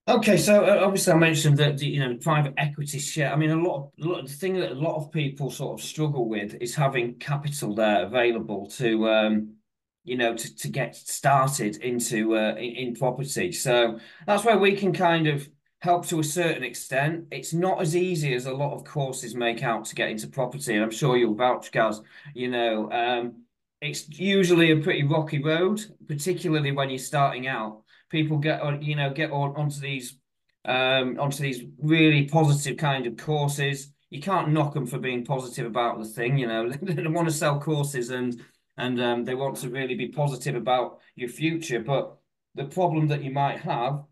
Okay, 0.09 0.38
so 0.38 0.65
uh, 0.65 0.83
obviously 0.83 1.12
I 1.12 1.17
mentioned 1.17 1.59
that 1.59 1.77
the 1.77 1.87
you 1.87 2.00
know 2.00 2.17
private 2.17 2.55
equity 2.57 2.99
share. 2.99 3.31
I 3.31 3.37
mean, 3.37 3.50
a 3.50 3.57
lot 3.57 3.77
of, 3.77 3.93
a 4.03 4.09
lot 4.09 4.21
of 4.21 4.27
the 4.27 4.33
thing 4.33 4.55
that 4.55 4.73
a 4.73 4.75
lot 4.75 4.97
of 4.97 5.12
people 5.12 5.50
sort 5.50 5.79
of 5.79 5.85
struggle 5.85 6.27
with 6.27 6.55
is 6.62 6.75
having 6.75 7.17
capital 7.17 7.75
there 7.75 8.07
available 8.07 8.69
to 8.79 9.07
um, 9.07 9.57
you 10.05 10.17
know 10.17 10.35
to, 10.35 10.57
to 10.57 10.69
get 10.69 10.97
started 10.97 11.77
into 11.83 12.35
uh, 12.38 12.55
in, 12.55 12.88
in 12.88 12.95
property. 12.95 13.53
So 13.53 14.00
that's 14.27 14.47
where 14.47 14.57
we 14.57 14.77
can 14.77 14.95
kind 14.95 15.27
of 15.27 15.47
help 15.81 16.07
to 16.07 16.21
a 16.21 16.25
certain 16.25 16.65
extent. 16.65 17.27
It's 17.31 17.53
not 17.53 17.83
as 17.83 17.95
easy 17.95 18.33
as 18.33 18.47
a 18.47 18.55
lot 18.55 18.75
of 18.75 18.85
courses 18.85 19.35
make 19.35 19.62
out 19.62 19.85
to 19.87 19.95
get 19.95 20.09
into 20.09 20.27
property, 20.27 20.75
and 20.75 20.83
I'm 20.85 20.91
sure 20.91 21.19
you'll 21.19 21.35
vouch, 21.35 21.71
Gaz. 21.71 22.00
You 22.33 22.49
know, 22.49 22.91
um, 22.93 23.43
it's 23.83 24.09
usually 24.09 24.71
a 24.71 24.79
pretty 24.79 25.03
rocky 25.03 25.43
road, 25.43 25.85
particularly 26.07 26.73
when 26.73 26.88
you're 26.88 26.99
starting 26.99 27.47
out 27.47 27.83
people 28.11 28.38
get 28.38 28.61
on, 28.61 28.83
you 28.83 28.97
know, 28.97 29.11
get 29.11 29.31
on 29.31 29.55
onto 29.57 29.81
these 29.81 30.17
um, 30.65 31.19
onto 31.19 31.43
these 31.43 31.65
really 31.81 32.25
positive 32.25 32.77
kind 32.77 33.07
of 33.07 33.17
courses. 33.17 33.93
You 34.11 34.21
can't 34.21 34.50
knock 34.50 34.75
them 34.75 34.87
for 34.87 34.99
being 34.99 35.25
positive 35.25 35.67
about 35.67 35.99
the 35.99 36.05
thing. 36.05 36.38
You 36.38 36.47
know, 36.47 36.71
they 36.83 37.07
want 37.07 37.29
to 37.29 37.35
sell 37.35 37.61
courses 37.61 38.11
and 38.11 38.41
and 38.77 39.00
um, 39.00 39.25
they 39.25 39.35
want 39.35 39.57
to 39.59 39.71
really 39.71 39.95
be 39.95 40.09
positive 40.09 40.55
about 40.55 40.99
your 41.17 41.29
future. 41.29 41.81
But 41.81 42.17
the 42.55 42.65
problem 42.65 43.09
that 43.09 43.23
you 43.23 43.31
might 43.31 43.61
have 43.61 44.05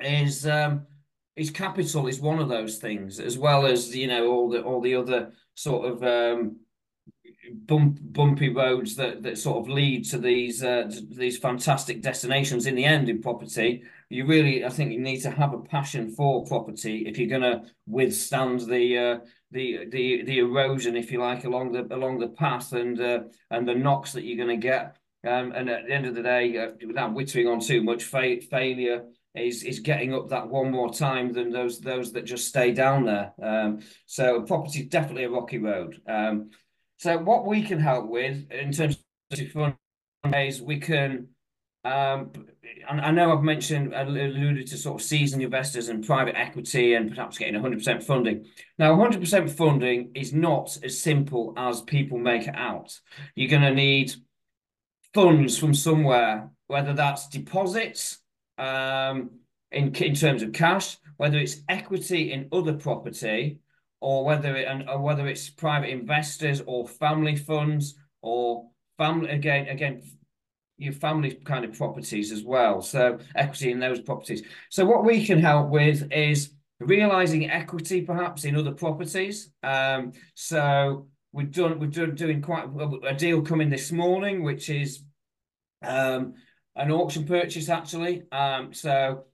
is 0.00 0.46
um, 0.46 0.86
is 1.36 1.50
capital 1.50 2.06
is 2.06 2.20
one 2.20 2.38
of 2.38 2.48
those 2.48 2.78
things, 2.78 3.20
as 3.20 3.38
well 3.38 3.66
as 3.66 3.94
you 3.94 4.06
know 4.06 4.30
all 4.30 4.48
the 4.48 4.62
all 4.62 4.80
the 4.80 4.94
other 4.94 5.32
sort 5.54 5.90
of 5.90 6.02
um, 6.02 6.56
bump, 7.52 7.98
bumpy 8.00 8.48
roads 8.48 8.96
that, 8.96 9.22
that 9.22 9.38
sort 9.38 9.58
of 9.58 9.68
lead 9.68 10.04
to 10.06 10.18
these 10.18 10.62
uh, 10.62 10.90
these 11.10 11.38
fantastic 11.38 12.02
destinations 12.02 12.66
in 12.66 12.74
the 12.74 12.84
end 12.84 13.08
in 13.08 13.20
property 13.20 13.82
you 14.10 14.26
really 14.26 14.64
i 14.64 14.68
think 14.68 14.92
you 14.92 15.00
need 15.00 15.20
to 15.20 15.30
have 15.30 15.54
a 15.54 15.58
passion 15.58 16.10
for 16.10 16.44
property 16.44 17.06
if 17.06 17.18
you're 17.18 17.38
going 17.38 17.42
to 17.42 17.62
withstand 17.86 18.60
the 18.60 18.98
uh, 18.98 19.18
the 19.54 19.86
the 19.90 20.22
the 20.24 20.38
erosion 20.38 20.96
if 20.96 21.10
you 21.10 21.20
like 21.20 21.44
along 21.44 21.72
the 21.72 21.82
along 21.94 22.18
the 22.18 22.28
path 22.28 22.72
and 22.72 23.00
uh, 23.00 23.20
and 23.50 23.66
the 23.66 23.74
knocks 23.74 24.12
that 24.12 24.24
you're 24.24 24.44
going 24.44 24.60
to 24.60 24.68
get. 24.68 24.96
Um, 25.26 25.52
and 25.52 25.70
at 25.70 25.86
the 25.86 25.92
end 25.94 26.04
of 26.04 26.14
the 26.14 26.22
day 26.22 26.58
uh, 26.58 26.72
without 26.86 27.14
wittering 27.14 27.50
on 27.50 27.58
too 27.58 27.82
much 27.82 28.04
fa- 28.04 28.42
failure 28.42 29.04
is 29.34 29.62
is 29.62 29.80
getting 29.80 30.12
up 30.12 30.28
that 30.28 30.48
one 30.48 30.70
more 30.70 30.92
time 30.92 31.32
than 31.32 31.50
those 31.50 31.80
those 31.80 32.12
that 32.12 32.26
just 32.26 32.48
stay 32.48 32.72
down 32.72 33.06
there. 33.06 33.32
Um, 33.42 33.80
so 34.04 34.42
property 34.42 34.80
is 34.80 34.88
definitely 34.88 35.24
a 35.24 35.30
rocky 35.30 35.58
road. 35.58 36.00
Um, 36.06 36.50
so 37.04 37.18
what 37.18 37.44
we 37.44 37.60
can 37.60 37.78
help 37.78 38.08
with 38.08 38.50
in 38.50 38.72
terms 38.72 38.96
of 39.30 39.74
is 40.34 40.62
we 40.62 40.80
can 40.80 41.28
um, 41.84 42.32
I 42.88 43.10
know 43.10 43.30
I've 43.30 43.44
mentioned 43.44 43.92
alluded 43.92 44.66
to 44.68 44.78
sort 44.78 45.02
of 45.02 45.06
seasoned 45.06 45.42
investors 45.42 45.90
and 45.90 46.06
private 46.06 46.34
equity 46.34 46.94
and 46.94 47.14
perhaps 47.14 47.36
getting 47.36 47.60
100% 47.60 48.02
funding. 48.02 48.46
Now 48.78 48.96
100% 48.96 49.50
funding 49.50 50.12
is 50.14 50.32
not 50.32 50.78
as 50.82 50.98
simple 50.98 51.52
as 51.58 51.82
people 51.82 52.16
make 52.16 52.48
it 52.48 52.56
out. 52.56 52.98
You're 53.34 53.50
going 53.50 53.60
to 53.60 53.74
need 53.74 54.14
funds 55.12 55.58
from 55.58 55.74
somewhere, 55.74 56.48
whether 56.68 56.94
that's 56.94 57.28
deposits 57.28 58.16
um, 58.56 59.28
in 59.70 59.94
in 59.96 60.14
terms 60.14 60.42
of 60.42 60.54
cash, 60.54 60.96
whether 61.18 61.36
it's 61.36 61.60
equity 61.68 62.32
in 62.32 62.48
other 62.50 62.72
property, 62.72 63.58
or 64.04 64.22
whether 64.22 64.54
it 64.54 64.68
and 64.68 65.02
whether 65.02 65.26
it's 65.26 65.48
private 65.48 65.88
investors 65.88 66.60
or 66.66 66.86
family 66.86 67.34
funds 67.34 67.94
or 68.20 68.68
family 68.98 69.30
again 69.30 69.66
again 69.68 70.02
your 70.76 70.92
family 70.92 71.30
kind 71.44 71.64
of 71.64 71.72
properties 71.72 72.30
as 72.30 72.42
well. 72.42 72.82
So 72.82 73.18
equity 73.34 73.70
in 73.70 73.78
those 73.78 74.00
properties. 74.00 74.42
So 74.70 74.84
what 74.84 75.04
we 75.04 75.24
can 75.24 75.38
help 75.38 75.70
with 75.70 76.12
is 76.12 76.52
realizing 76.80 77.48
equity 77.50 78.02
perhaps 78.02 78.44
in 78.44 78.56
other 78.56 78.72
properties. 78.72 79.50
Um, 79.62 80.12
so 80.34 81.08
we've 81.32 81.50
done 81.50 81.78
we've 81.78 81.90
done 81.90 82.14
doing 82.14 82.42
quite 82.42 82.66
a 83.06 83.14
deal 83.14 83.40
coming 83.40 83.70
this 83.70 83.90
morning 83.90 84.42
which 84.42 84.68
is 84.68 85.02
um, 85.82 86.34
an 86.76 86.90
auction 86.90 87.24
purchase 87.24 87.70
actually. 87.70 88.24
Um, 88.30 88.74
so 88.74 89.24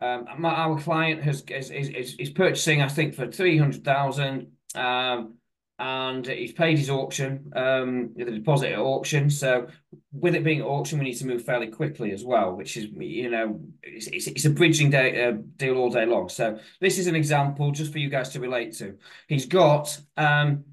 um, 0.00 0.44
our 0.44 0.78
client 0.80 1.22
has 1.22 1.42
is, 1.48 1.70
is, 1.70 2.14
is 2.18 2.30
purchasing, 2.30 2.82
I 2.82 2.88
think, 2.88 3.14
for 3.14 3.30
three 3.30 3.58
hundred 3.58 3.84
thousand, 3.84 4.52
um, 4.74 5.34
and 5.78 6.26
he's 6.26 6.52
paid 6.52 6.78
his 6.78 6.90
auction, 6.90 7.50
um, 7.56 8.10
the 8.16 8.24
deposit 8.24 8.72
at 8.72 8.78
auction. 8.78 9.30
So, 9.30 9.68
with 10.12 10.34
it 10.34 10.44
being 10.44 10.62
auction, 10.62 10.98
we 10.98 11.06
need 11.06 11.14
to 11.14 11.26
move 11.26 11.44
fairly 11.44 11.68
quickly 11.68 12.12
as 12.12 12.24
well, 12.24 12.54
which 12.54 12.76
is, 12.76 12.88
you 12.98 13.30
know, 13.30 13.60
it's, 13.82 14.06
it's, 14.08 14.26
it's 14.26 14.44
a 14.44 14.50
bridging 14.50 14.90
day, 14.90 15.24
uh, 15.24 15.32
deal 15.56 15.76
all 15.78 15.90
day 15.90 16.06
long. 16.06 16.28
So, 16.28 16.58
this 16.80 16.98
is 16.98 17.06
an 17.06 17.16
example 17.16 17.70
just 17.72 17.92
for 17.92 17.98
you 17.98 18.10
guys 18.10 18.28
to 18.30 18.40
relate 18.40 18.74
to. 18.78 18.96
He's 19.28 19.46
got 19.46 19.98
um, 20.16 20.64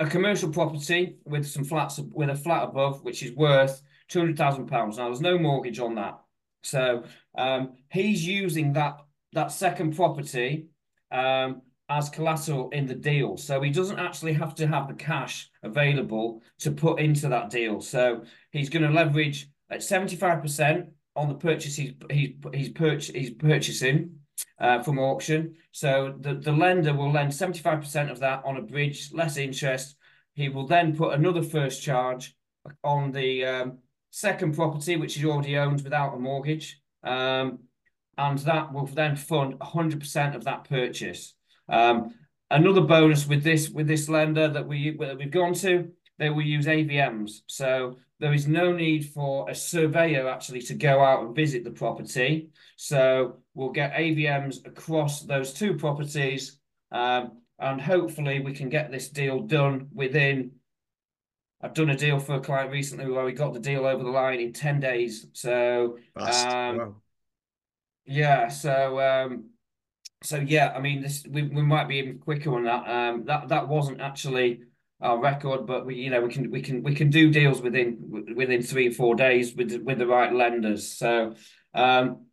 a 0.00 0.06
commercial 0.06 0.50
property 0.50 1.16
with 1.24 1.46
some 1.46 1.64
flats 1.64 1.98
with 1.98 2.30
a 2.30 2.36
flat 2.36 2.64
above, 2.64 3.02
which 3.04 3.22
is 3.22 3.32
worth 3.32 3.82
two 4.08 4.18
hundred 4.18 4.36
thousand 4.36 4.66
pounds. 4.66 4.98
Now, 4.98 5.06
there's 5.06 5.20
no 5.20 5.38
mortgage 5.38 5.78
on 5.78 5.94
that. 5.96 6.18
So 6.62 7.04
um, 7.36 7.74
he's 7.90 8.26
using 8.26 8.72
that 8.74 8.98
that 9.34 9.50
second 9.50 9.96
property 9.96 10.66
um, 11.10 11.62
as 11.88 12.10
collateral 12.10 12.68
in 12.70 12.86
the 12.86 12.94
deal. 12.94 13.36
So 13.36 13.60
he 13.62 13.70
doesn't 13.70 13.98
actually 13.98 14.34
have 14.34 14.54
to 14.56 14.66
have 14.66 14.88
the 14.88 14.94
cash 14.94 15.50
available 15.62 16.42
to 16.60 16.70
put 16.70 17.00
into 17.00 17.28
that 17.28 17.50
deal. 17.50 17.80
So 17.80 18.24
he's 18.50 18.68
going 18.68 18.84
to 18.84 18.90
leverage 18.90 19.48
at 19.70 19.80
75% 19.80 20.88
on 21.16 21.28
the 21.28 21.34
purchase 21.34 21.76
he's 21.76 21.92
he's 22.10 22.34
he's, 22.52 22.68
purch- 22.70 23.10
he's 23.12 23.30
purchasing 23.30 24.18
uh, 24.58 24.82
from 24.82 24.98
auction. 24.98 25.54
So 25.72 26.14
the, 26.18 26.34
the 26.34 26.52
lender 26.52 26.94
will 26.94 27.12
lend 27.12 27.32
75% 27.32 28.10
of 28.10 28.20
that 28.20 28.42
on 28.44 28.56
a 28.56 28.62
bridge, 28.62 29.10
less 29.12 29.36
interest. 29.36 29.96
He 30.34 30.48
will 30.48 30.66
then 30.66 30.96
put 30.96 31.14
another 31.14 31.42
first 31.42 31.82
charge 31.82 32.34
on 32.82 33.12
the 33.12 33.44
um, 33.44 33.78
second 34.12 34.54
property, 34.54 34.94
which 34.96 35.16
is 35.16 35.24
already 35.24 35.56
owned 35.56 35.82
without 35.82 36.14
a 36.14 36.18
mortgage. 36.18 36.80
Um, 37.02 37.60
and 38.18 38.38
that 38.40 38.72
will 38.72 38.86
then 38.86 39.16
fund 39.16 39.58
100% 39.58 40.34
of 40.36 40.44
that 40.44 40.68
purchase. 40.68 41.34
Um, 41.68 42.14
another 42.50 42.82
bonus 42.82 43.26
with 43.26 43.42
this 43.42 43.70
with 43.70 43.88
this 43.88 44.08
lender 44.08 44.48
that 44.48 44.68
we 44.68 44.96
that 45.00 45.18
we've 45.18 45.30
gone 45.30 45.54
to, 45.54 45.88
they 46.18 46.28
will 46.28 46.42
use 46.42 46.66
AVMs. 46.66 47.40
So 47.46 47.96
there 48.20 48.34
is 48.34 48.46
no 48.46 48.72
need 48.72 49.08
for 49.08 49.48
a 49.48 49.54
surveyor 49.54 50.28
actually 50.28 50.60
to 50.62 50.74
go 50.74 51.02
out 51.02 51.24
and 51.24 51.34
visit 51.34 51.64
the 51.64 51.70
property. 51.70 52.50
So 52.76 53.38
we'll 53.54 53.70
get 53.70 53.94
AVMs 53.94 54.66
across 54.66 55.22
those 55.22 55.54
two 55.54 55.74
properties, 55.74 56.58
um, 56.92 57.38
and 57.58 57.80
hopefully 57.80 58.40
we 58.40 58.52
can 58.52 58.68
get 58.68 58.92
this 58.92 59.08
deal 59.08 59.40
done 59.40 59.88
within 59.94 60.52
I've 61.62 61.74
done 61.74 61.90
a 61.90 61.96
deal 61.96 62.18
for 62.18 62.34
a 62.34 62.40
client 62.40 62.72
recently 62.72 63.10
where 63.10 63.24
we 63.24 63.32
got 63.32 63.54
the 63.54 63.60
deal 63.60 63.86
over 63.86 64.02
the 64.02 64.10
line 64.10 64.40
in 64.40 64.52
10 64.52 64.80
days. 64.80 65.26
So, 65.32 65.98
um, 66.16 66.78
wow. 66.78 66.96
yeah, 68.04 68.48
so, 68.48 69.00
um, 69.00 69.50
so 70.24 70.38
yeah, 70.38 70.72
I 70.74 70.80
mean, 70.80 71.02
this 71.02 71.24
we, 71.28 71.42
we 71.42 71.62
might 71.62 71.88
be 71.88 71.96
even 71.96 72.18
quicker 72.18 72.54
on 72.54 72.64
that. 72.64 72.88
Um, 72.88 73.24
that 73.26 73.48
that 73.48 73.68
wasn't 73.68 74.00
actually 74.00 74.60
our 75.00 75.18
record, 75.18 75.66
but 75.66 75.84
we, 75.84 75.96
you 75.96 76.10
know, 76.10 76.20
we 76.20 76.32
can 76.32 76.50
we 76.50 76.62
can 76.62 76.82
we 76.82 76.94
can 76.94 77.10
do 77.10 77.30
deals 77.30 77.60
within 77.60 78.34
within 78.36 78.62
three 78.62 78.88
or 78.88 78.92
four 78.92 79.14
days 79.14 79.54
with 79.54 79.72
with 79.82 79.98
the 79.98 80.06
right 80.06 80.32
lenders. 80.32 80.88
So, 80.88 81.34
um, 81.74 82.26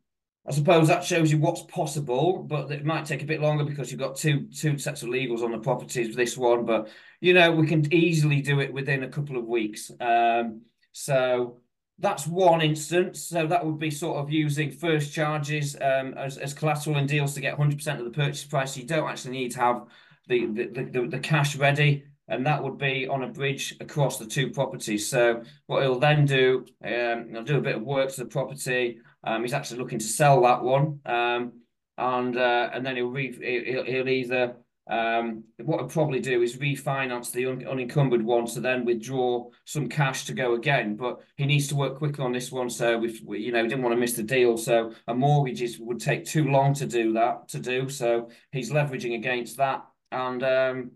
I 0.48 0.52
suppose 0.52 0.88
that 0.88 1.04
shows 1.04 1.32
you 1.32 1.38
what's 1.40 1.64
possible, 1.64 2.44
but 2.44 2.72
it 2.72 2.86
might 2.86 3.06
take 3.06 3.24
a 3.24 3.28
bit 3.28 3.42
longer 3.42 3.64
because 3.64 3.92
you've 3.92 4.00
got 4.00 4.18
two 4.18 4.48
two 4.56 4.78
sets 4.78 5.04
of 5.04 5.10
legals 5.10 5.44
on 5.44 5.52
the 5.52 5.60
properties. 5.60 6.16
This 6.16 6.38
one, 6.38 6.66
but 6.66 6.90
you 7.22 7.34
know 7.34 7.52
we 7.52 7.68
can 7.68 7.92
easily 7.94 8.42
do 8.42 8.60
it 8.60 8.74
within 8.74 9.04
a 9.04 9.10
couple 9.10 9.38
of 9.38 9.46
weeks. 9.46 9.92
Um, 10.00 10.62
so 10.92 11.62
that's 12.00 12.26
one 12.26 12.62
instance. 12.62 13.24
So 13.24 13.46
that 13.48 13.66
would 13.66 13.80
be 13.80 13.92
sort 13.92 14.18
of 14.18 14.32
using 14.32 14.72
first 14.72 15.14
charges 15.14 15.76
um, 15.76 16.14
as 16.16 16.38
as 16.38 16.54
collateral 16.54 16.98
in 16.98 17.06
deals 17.06 17.34
to 17.34 17.42
get 17.42 17.58
hundred 17.58 17.78
percent 17.78 18.00
of 18.00 18.06
the 18.06 18.12
purchase 18.12 18.46
price. 18.46 18.78
You 18.78 18.86
don't 18.86 19.10
actually 19.10 19.38
need 19.38 19.52
to 19.52 19.60
have 19.60 19.86
the 20.28 20.46
the, 20.48 20.90
the 20.92 21.08
the 21.08 21.20
cash 21.20 21.56
ready 21.56 22.06
and 22.30 22.46
that 22.46 22.64
would 22.64 22.78
be 22.78 23.08
on 23.08 23.24
a 23.24 23.28
bridge 23.28 23.76
across 23.80 24.18
the 24.18 24.26
two 24.26 24.52
properties. 24.52 25.10
So 25.10 25.44
what 25.66 25.82
he'll 25.82 26.00
then 26.00 26.26
do, 26.26 26.66
um, 26.84 27.30
he'll 27.32 27.44
do 27.44 27.58
a 27.58 27.62
bit 27.62 27.76
of 27.76 27.82
work 27.82 28.12
to 28.12 28.24
the 28.24 28.30
property, 28.30 29.00
um, 29.24 29.42
he's 29.42 29.54
actually 29.54 29.80
looking 29.80 30.00
to 30.00 30.06
sell 30.06 30.42
that 30.44 30.64
one, 30.64 31.00
um, 31.06 31.54
and 31.98 32.38
uh, 32.38 32.70
and 32.72 32.86
then 32.86 32.96
he'll, 32.96 33.10
re- 33.10 33.66
he'll, 33.66 33.84
he'll 33.84 34.10
either 34.10 34.56
Um, 34.90 35.44
what 35.64 35.82
I'd 35.82 35.92
probably 35.92 36.20
do 36.20 36.42
is 36.42 36.58
refinance 36.58 37.32
the 37.32 37.46
un 37.46 37.66
unencumbered 37.66 38.24
one 38.24 38.48
to 38.48 38.60
then 38.60 38.86
withdraw 38.86 39.50
some 39.66 39.88
cash 39.88 40.26
to 40.26 40.34
go 40.34 40.56
again. 40.56 40.96
But 40.96 41.20
he 41.38 41.46
needs 41.46 41.68
to 41.68 41.76
work 41.76 41.98
quickly 42.00 42.26
on 42.26 42.34
this 42.34 42.52
one, 42.52 42.70
so 42.70 42.98
we, 42.98 43.40
you 43.40 43.52
know, 43.52 43.62
didn't 43.64 43.84
want 43.84 43.94
to 43.94 44.00
miss 44.00 44.14
the 44.14 44.24
deal. 44.24 44.58
So 44.58 44.94
a 45.08 45.14
mortgage 45.14 45.62
is, 45.62 45.80
would 45.80 46.00
take 46.00 46.26
too 46.26 46.46
long 46.50 46.74
to 46.74 46.88
do 46.88 47.14
that 47.14 47.48
to 47.50 47.60
do. 47.60 47.88
So 47.88 48.30
he's 48.52 48.72
leveraging 48.72 49.16
against 49.16 49.58
that, 49.58 49.86
and 50.12 50.44
um, 50.44 50.92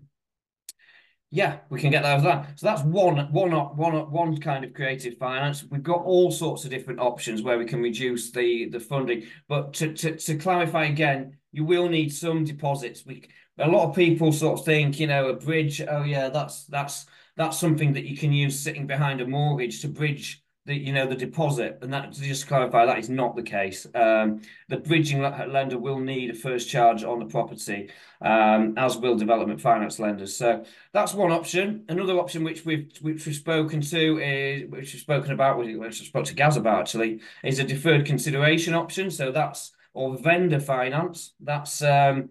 yeah, 1.29 1.59
we 1.69 1.79
can 1.79 1.91
get 1.91 2.03
that 2.03 2.23
that. 2.23 2.59
So 2.59 2.67
that's 2.67 2.83
one, 2.83 3.31
one, 3.31 3.51
one, 3.51 4.11
one 4.11 4.39
kind 4.39 4.63
of 4.63 4.73
creative 4.73 5.17
finance. 5.17 5.63
We've 5.63 5.81
got 5.83 6.03
all 6.03 6.31
sorts 6.31 6.63
of 6.63 6.71
different 6.71 6.99
options 6.99 7.41
where 7.41 7.57
we 7.57 7.65
can 7.65 7.81
reduce 7.81 8.31
the 8.31 8.69
the 8.69 8.79
funding. 8.79 9.23
But 9.47 9.73
to 9.75 9.93
to, 9.93 10.15
to 10.15 10.37
clarify 10.37 10.85
again, 10.85 11.37
you 11.51 11.63
will 11.63 11.89
need 11.89 12.13
some 12.13 12.43
deposits. 12.43 13.05
We 13.05 13.29
a 13.59 13.67
lot 13.67 13.89
of 13.89 13.95
people 13.95 14.31
sort 14.31 14.59
of 14.59 14.65
think, 14.65 14.99
you 14.99 15.07
know, 15.07 15.29
a 15.29 15.33
bridge. 15.33 15.81
Oh 15.81 16.03
yeah, 16.03 16.29
that's 16.29 16.65
that's 16.65 17.05
that's 17.35 17.59
something 17.59 17.93
that 17.93 18.05
you 18.05 18.17
can 18.17 18.31
use 18.31 18.59
sitting 18.59 18.87
behind 18.87 19.21
a 19.21 19.27
mortgage 19.27 19.81
to 19.81 19.87
bridge 19.87 20.43
the 20.65 20.75
you 20.75 20.93
know 20.93 21.05
the 21.05 21.15
deposit. 21.15 21.79
And 21.81 21.93
that 21.93 22.13
to 22.13 22.21
just 22.21 22.47
clarify, 22.47 22.85
that 22.85 22.99
is 22.99 23.09
not 23.09 23.35
the 23.35 23.43
case. 23.43 23.85
Um, 23.93 24.41
the 24.69 24.77
bridging 24.77 25.21
lender 25.21 25.77
will 25.77 25.99
need 25.99 26.31
a 26.31 26.33
first 26.33 26.69
charge 26.69 27.03
on 27.03 27.19
the 27.19 27.25
property, 27.25 27.89
um, 28.21 28.73
as 28.77 28.97
will 28.97 29.15
development 29.15 29.61
finance 29.61 29.99
lenders. 29.99 30.35
So 30.35 30.63
that's 30.93 31.13
one 31.13 31.31
option. 31.31 31.85
Another 31.89 32.17
option 32.17 32.43
which 32.43 32.65
we've 32.65 32.91
which 33.01 33.25
we've 33.25 33.35
spoken 33.35 33.81
to 33.81 34.19
is 34.19 34.69
which 34.69 34.93
we've 34.93 35.01
spoken 35.01 35.31
about, 35.31 35.57
which 35.57 36.01
I 36.01 36.05
spoke 36.05 36.25
to 36.25 36.35
Gaz 36.35 36.57
about 36.57 36.81
actually, 36.81 37.21
is 37.43 37.59
a 37.59 37.63
deferred 37.63 38.05
consideration 38.05 38.73
option. 38.73 39.11
So 39.11 39.31
that's 39.31 39.73
or 39.93 40.17
vendor 40.17 40.59
finance. 40.59 41.33
That's 41.39 41.83
um, 41.83 42.29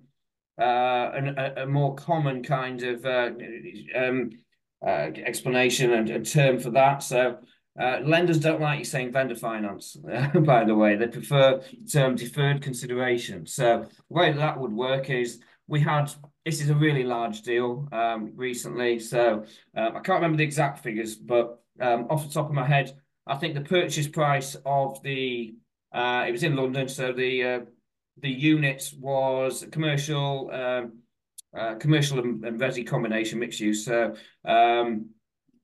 an, 0.58 1.38
a, 1.38 1.62
a, 1.62 1.66
more 1.66 1.94
common 1.94 2.42
kind 2.42 2.82
of 2.82 3.04
uh, 3.04 3.30
um, 3.94 4.30
uh, 4.86 5.10
explanation 5.24 5.92
and, 5.92 6.10
and, 6.10 6.26
term 6.26 6.58
for 6.58 6.70
that. 6.70 7.02
So 7.02 7.38
uh, 7.80 8.00
lenders 8.04 8.38
don't 8.38 8.60
like 8.60 8.78
you 8.78 8.84
saying 8.84 9.12
vendor 9.12 9.34
finance, 9.34 9.96
by 10.40 10.64
the 10.64 10.74
way. 10.74 10.96
They 10.96 11.06
prefer 11.06 11.62
the 11.70 11.88
term 11.88 12.16
deferred 12.16 12.62
consideration. 12.62 13.46
So 13.46 13.86
the 14.10 14.14
way 14.14 14.32
that, 14.32 14.58
would 14.58 14.72
work 14.72 15.08
is 15.08 15.40
we 15.66 15.80
had 15.80 16.12
this 16.44 16.60
is 16.60 16.70
a 16.70 16.74
really 16.74 17.04
large 17.04 17.42
deal 17.42 17.88
um, 17.92 18.32
recently. 18.34 18.98
So 18.98 19.44
um, 19.76 19.96
I 19.96 20.00
can't 20.00 20.20
remember 20.20 20.38
the 20.38 20.44
exact 20.44 20.80
figures, 20.80 21.14
but 21.14 21.60
um, 21.80 22.06
off 22.10 22.26
the 22.26 22.34
top 22.34 22.48
of 22.48 22.54
my 22.54 22.66
head, 22.66 22.92
I 23.26 23.36
think 23.36 23.54
the 23.54 23.60
purchase 23.60 24.08
price 24.08 24.56
of 24.66 25.02
the 25.02 25.54
uh, 25.92 26.24
it 26.26 26.32
was 26.32 26.42
in 26.42 26.56
London, 26.56 26.88
so 26.88 27.12
the 27.12 27.44
uh, 27.44 27.60
the 28.20 28.30
unit 28.30 28.92
was 28.98 29.66
commercial, 29.70 30.50
um, 30.52 30.98
uh, 31.56 31.74
commercial 31.76 32.18
and, 32.18 32.44
and 32.44 32.60
resi 32.60 32.86
combination 32.86 33.38
mixed 33.38 33.60
use. 33.60 33.84
So 33.84 34.14
um, 34.44 35.10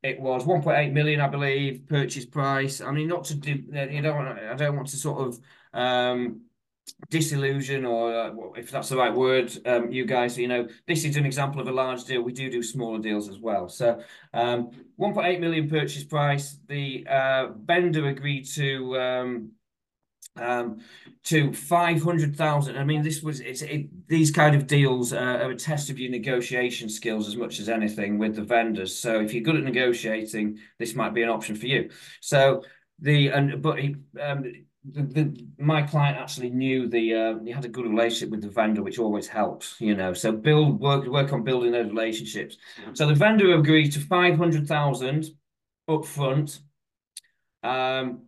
it 0.02 0.20
was 0.20 0.44
1.8 0.44 0.92
million, 0.92 1.20
I 1.20 1.28
believe, 1.28 1.86
purchase 1.86 2.24
price. 2.24 2.80
I 2.80 2.90
mean, 2.92 3.08
not 3.08 3.24
to 3.24 3.34
do, 3.34 3.52
you 3.52 4.02
don't 4.02 4.16
want, 4.16 4.38
I 4.38 4.54
don't 4.54 4.76
want 4.76 4.88
to 4.88 4.96
sort 4.96 5.28
of 5.28 5.40
um, 5.72 6.42
disillusion 7.10 7.84
or 7.84 8.14
uh, 8.14 8.30
if 8.56 8.70
that's 8.70 8.88
the 8.88 8.96
right 8.96 9.14
word, 9.14 9.52
um, 9.66 9.90
you 9.90 10.04
guys, 10.04 10.38
you 10.38 10.48
know, 10.48 10.68
this 10.86 11.04
is 11.04 11.16
an 11.16 11.26
example 11.26 11.60
of 11.60 11.68
a 11.68 11.72
large 11.72 12.04
deal. 12.04 12.22
We 12.22 12.32
do 12.32 12.50
do 12.50 12.62
smaller 12.62 12.98
deals 12.98 13.28
as 13.28 13.38
well. 13.38 13.68
So 13.68 14.00
um, 14.32 14.70
1.8 15.00 15.40
million 15.40 15.68
purchase 15.68 16.04
price. 16.04 16.58
The 16.68 17.06
uh, 17.08 17.48
vendor 17.64 18.06
agreed 18.08 18.44
to 18.54 18.98
um, 20.40 20.78
to 21.24 21.52
500,000. 21.52 22.76
I 22.76 22.84
mean, 22.84 23.02
this 23.02 23.22
was, 23.22 23.40
it's, 23.40 23.62
it, 23.62 24.08
these 24.08 24.30
kind 24.30 24.54
of 24.54 24.66
deals 24.66 25.12
uh, 25.12 25.16
are 25.16 25.50
a 25.50 25.56
test 25.56 25.90
of 25.90 25.98
your 25.98 26.10
negotiation 26.10 26.88
skills 26.88 27.28
as 27.28 27.36
much 27.36 27.60
as 27.60 27.68
anything 27.68 28.18
with 28.18 28.34
the 28.36 28.42
vendors. 28.42 28.96
So 28.98 29.20
if 29.20 29.34
you're 29.34 29.42
good 29.42 29.56
at 29.56 29.64
negotiating, 29.64 30.58
this 30.78 30.94
might 30.94 31.14
be 31.14 31.22
an 31.22 31.28
option 31.28 31.56
for 31.56 31.66
you. 31.66 31.90
So 32.20 32.62
the, 33.00 33.28
and, 33.28 33.62
but 33.62 33.78
he, 33.78 33.96
um, 34.20 34.44
the, 34.84 35.02
the, 35.02 35.46
my 35.58 35.82
client 35.82 36.16
actually 36.16 36.50
knew 36.50 36.88
the 36.88 37.14
uh, 37.14 37.38
he 37.44 37.50
had 37.50 37.64
a 37.64 37.68
good 37.68 37.86
relationship 37.86 38.30
with 38.30 38.42
the 38.42 38.48
vendor, 38.48 38.82
which 38.82 38.98
always 38.98 39.26
helps, 39.26 39.76
you 39.80 39.94
know. 39.94 40.12
So 40.12 40.32
build 40.32 40.80
work 40.80 41.06
work 41.06 41.32
on 41.32 41.42
building 41.42 41.72
those 41.72 41.88
relationships. 41.88 42.56
So 42.94 43.06
the 43.06 43.14
vendor 43.14 43.54
agreed 43.54 43.90
to 43.92 44.00
five 44.00 44.36
hundred 44.36 44.66
thousand 44.66 45.26
up 45.88 46.06
front. 46.06 46.60
Um, 47.62 48.27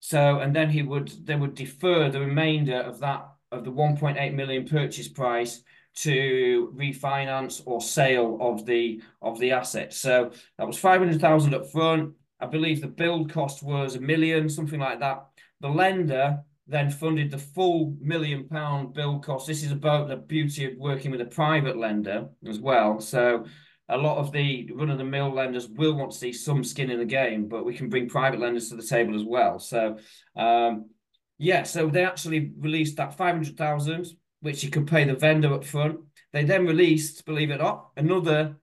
so, 0.00 0.40
and 0.40 0.54
then 0.54 0.70
he 0.70 0.82
would 0.82 1.26
they 1.26 1.36
would 1.36 1.54
defer 1.54 2.10
the 2.10 2.20
remainder 2.20 2.80
of 2.80 3.00
that 3.00 3.28
of 3.50 3.64
the 3.64 3.72
1.8 3.72 4.34
million 4.34 4.66
purchase 4.66 5.08
price 5.08 5.62
to 5.94 6.72
refinance 6.76 7.62
or 7.66 7.80
sale 7.80 8.38
of 8.40 8.64
the 8.66 9.02
of 9.22 9.38
the 9.40 9.52
asset. 9.52 9.92
So 9.92 10.30
that 10.56 10.66
was 10.66 10.78
500,000 10.78 11.54
up 11.54 11.70
front. 11.70 12.14
I 12.40 12.46
believe 12.46 12.80
the 12.80 12.86
build 12.86 13.32
cost 13.32 13.62
was 13.62 13.96
a 13.96 14.00
million, 14.00 14.48
something 14.48 14.78
like 14.78 15.00
that. 15.00 15.26
The 15.60 15.68
lender 15.68 16.38
then 16.68 16.90
funded 16.90 17.30
the 17.30 17.38
full 17.38 17.96
million 18.00 18.46
pound 18.46 18.92
build 18.92 19.24
cost. 19.24 19.46
This 19.46 19.64
is 19.64 19.72
about 19.72 20.08
the 20.08 20.16
beauty 20.16 20.66
of 20.66 20.76
working 20.76 21.10
with 21.10 21.20
a 21.20 21.24
private 21.24 21.76
lender 21.76 22.28
as 22.46 22.60
well. 22.60 23.00
So 23.00 23.46
a 23.88 23.96
lot 23.96 24.18
of 24.18 24.32
the 24.32 24.70
run 24.74 24.90
of 24.90 24.98
the 24.98 25.04
mill 25.04 25.32
lenders 25.32 25.66
will 25.68 25.94
want 25.94 26.12
to 26.12 26.18
see 26.18 26.32
some 26.32 26.62
skin 26.62 26.90
in 26.90 26.98
the 26.98 27.04
game, 27.04 27.48
but 27.48 27.64
we 27.64 27.74
can 27.74 27.88
bring 27.88 28.08
private 28.08 28.40
lenders 28.40 28.68
to 28.68 28.76
the 28.76 28.82
table 28.82 29.14
as 29.14 29.24
well. 29.24 29.58
So, 29.58 29.98
um, 30.36 30.90
yeah, 31.38 31.62
so 31.62 31.88
they 31.88 32.04
actually 32.04 32.52
released 32.58 32.96
that 32.96 33.16
500,000, 33.16 34.06
which 34.40 34.62
you 34.62 34.70
could 34.70 34.86
pay 34.86 35.04
the 35.04 35.14
vendor 35.14 35.54
up 35.54 35.64
front. 35.64 36.00
They 36.32 36.44
then 36.44 36.66
released, 36.66 37.24
believe 37.24 37.50
it 37.50 37.54
or 37.54 37.58
not, 37.58 37.90
another 37.96 38.56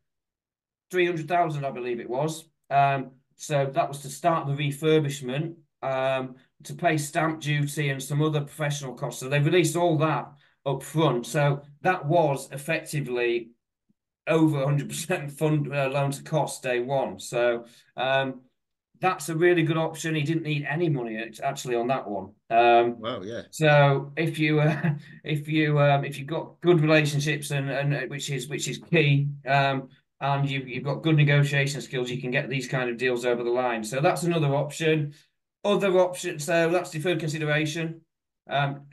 300,000, 0.91 1.65
I 1.65 1.71
believe 1.71 1.99
it 1.99 2.09
was. 2.09 2.45
Um, 2.69 3.11
so 3.35 3.65
that 3.73 3.87
was 3.87 4.01
to 4.01 4.09
start 4.09 4.47
the 4.47 4.53
refurbishment, 4.53 5.55
um, 5.81 6.35
to 6.63 6.73
pay 6.73 6.97
stamp 6.97 7.41
duty 7.41 7.89
and 7.89 8.01
some 8.01 8.21
other 8.21 8.41
professional 8.41 8.93
costs. 8.93 9.21
So 9.21 9.29
they 9.29 9.39
released 9.39 9.75
all 9.75 9.97
that 9.97 10.31
up 10.65 10.83
front. 10.83 11.25
So 11.25 11.61
that 11.81 12.05
was 12.05 12.49
effectively 12.51 13.49
over 14.27 14.57
100% 14.57 15.31
fund 15.31 15.73
uh, 15.73 15.89
loan 15.89 16.11
to 16.11 16.23
cost 16.23 16.63
day 16.63 16.79
one. 16.79 17.19
So 17.19 17.65
um, 17.95 18.41
that's 18.99 19.29
a 19.29 19.35
really 19.35 19.63
good 19.63 19.77
option. 19.77 20.15
He 20.15 20.23
didn't 20.23 20.43
need 20.43 20.65
any 20.69 20.89
money 20.89 21.23
actually 21.43 21.75
on 21.75 21.87
that 21.87 22.09
one. 22.09 22.31
Um, 22.49 22.99
wow, 22.99 23.21
yeah. 23.21 23.43
So 23.51 24.11
if 24.17 24.39
you 24.39 24.59
uh, 24.61 24.91
if 25.23 25.47
you 25.47 25.79
um, 25.79 26.05
if 26.05 26.17
you've 26.17 26.27
got 26.27 26.59
good 26.61 26.81
relationships 26.81 27.51
and 27.51 27.69
and 27.69 27.93
uh, 27.93 28.01
which 28.07 28.29
is 28.29 28.47
which 28.47 28.67
is 28.67 28.77
key. 28.77 29.27
Um, 29.47 29.89
and 30.21 30.49
you've, 30.49 30.67
you've 30.67 30.83
got 30.83 31.03
good 31.03 31.17
negotiation 31.17 31.81
skills, 31.81 32.09
you 32.09 32.21
can 32.21 32.31
get 32.31 32.49
these 32.49 32.67
kind 32.67 32.89
of 32.89 32.97
deals 32.97 33.25
over 33.25 33.43
the 33.43 33.49
line. 33.49 33.83
So 33.83 33.99
that's 33.99 34.23
another 34.23 34.55
option. 34.55 35.13
Other 35.65 35.99
option, 35.99 36.39
so 36.39 36.69
that's 36.69 36.91
deferred 36.91 37.19
consideration. 37.19 38.01
Um, 38.49 38.83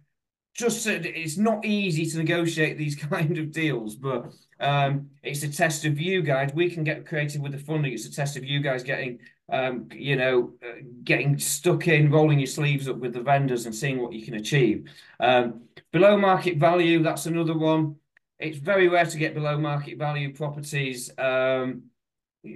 just 0.54 0.86
it's 0.86 1.38
not 1.38 1.64
easy 1.64 2.04
to 2.06 2.18
negotiate 2.18 2.76
these 2.76 2.96
kind 3.10 3.38
of 3.38 3.52
deals, 3.52 3.94
but 3.94 4.32
um, 4.60 5.10
it's 5.22 5.42
a 5.42 5.48
test 5.48 5.84
of 5.84 6.00
you 6.00 6.22
guys. 6.22 6.50
We 6.54 6.70
can 6.70 6.84
get 6.84 7.06
creative 7.06 7.40
with 7.40 7.52
the 7.52 7.58
funding. 7.58 7.92
It's 7.92 8.06
a 8.06 8.12
test 8.12 8.36
of 8.36 8.44
you 8.44 8.60
guys 8.60 8.82
getting, 8.82 9.18
um, 9.50 9.88
you 9.92 10.16
know, 10.16 10.52
uh, 10.62 10.82
getting 11.04 11.38
stuck 11.38 11.88
in, 11.88 12.10
rolling 12.10 12.38
your 12.38 12.46
sleeves 12.46 12.88
up 12.88 12.98
with 12.98 13.14
the 13.14 13.22
vendors 13.22 13.66
and 13.66 13.74
seeing 13.74 14.00
what 14.00 14.12
you 14.12 14.24
can 14.24 14.34
achieve. 14.34 14.88
Um, 15.20 15.62
below 15.90 16.16
market 16.16 16.58
value, 16.58 17.02
that's 17.02 17.26
another 17.26 17.56
one. 17.56 17.96
It's 18.38 18.58
very 18.58 18.88
rare 18.88 19.06
to 19.06 19.18
get 19.18 19.34
below 19.34 19.58
market 19.58 19.98
value 19.98 20.34
properties 20.34 21.10
um, 21.16 21.84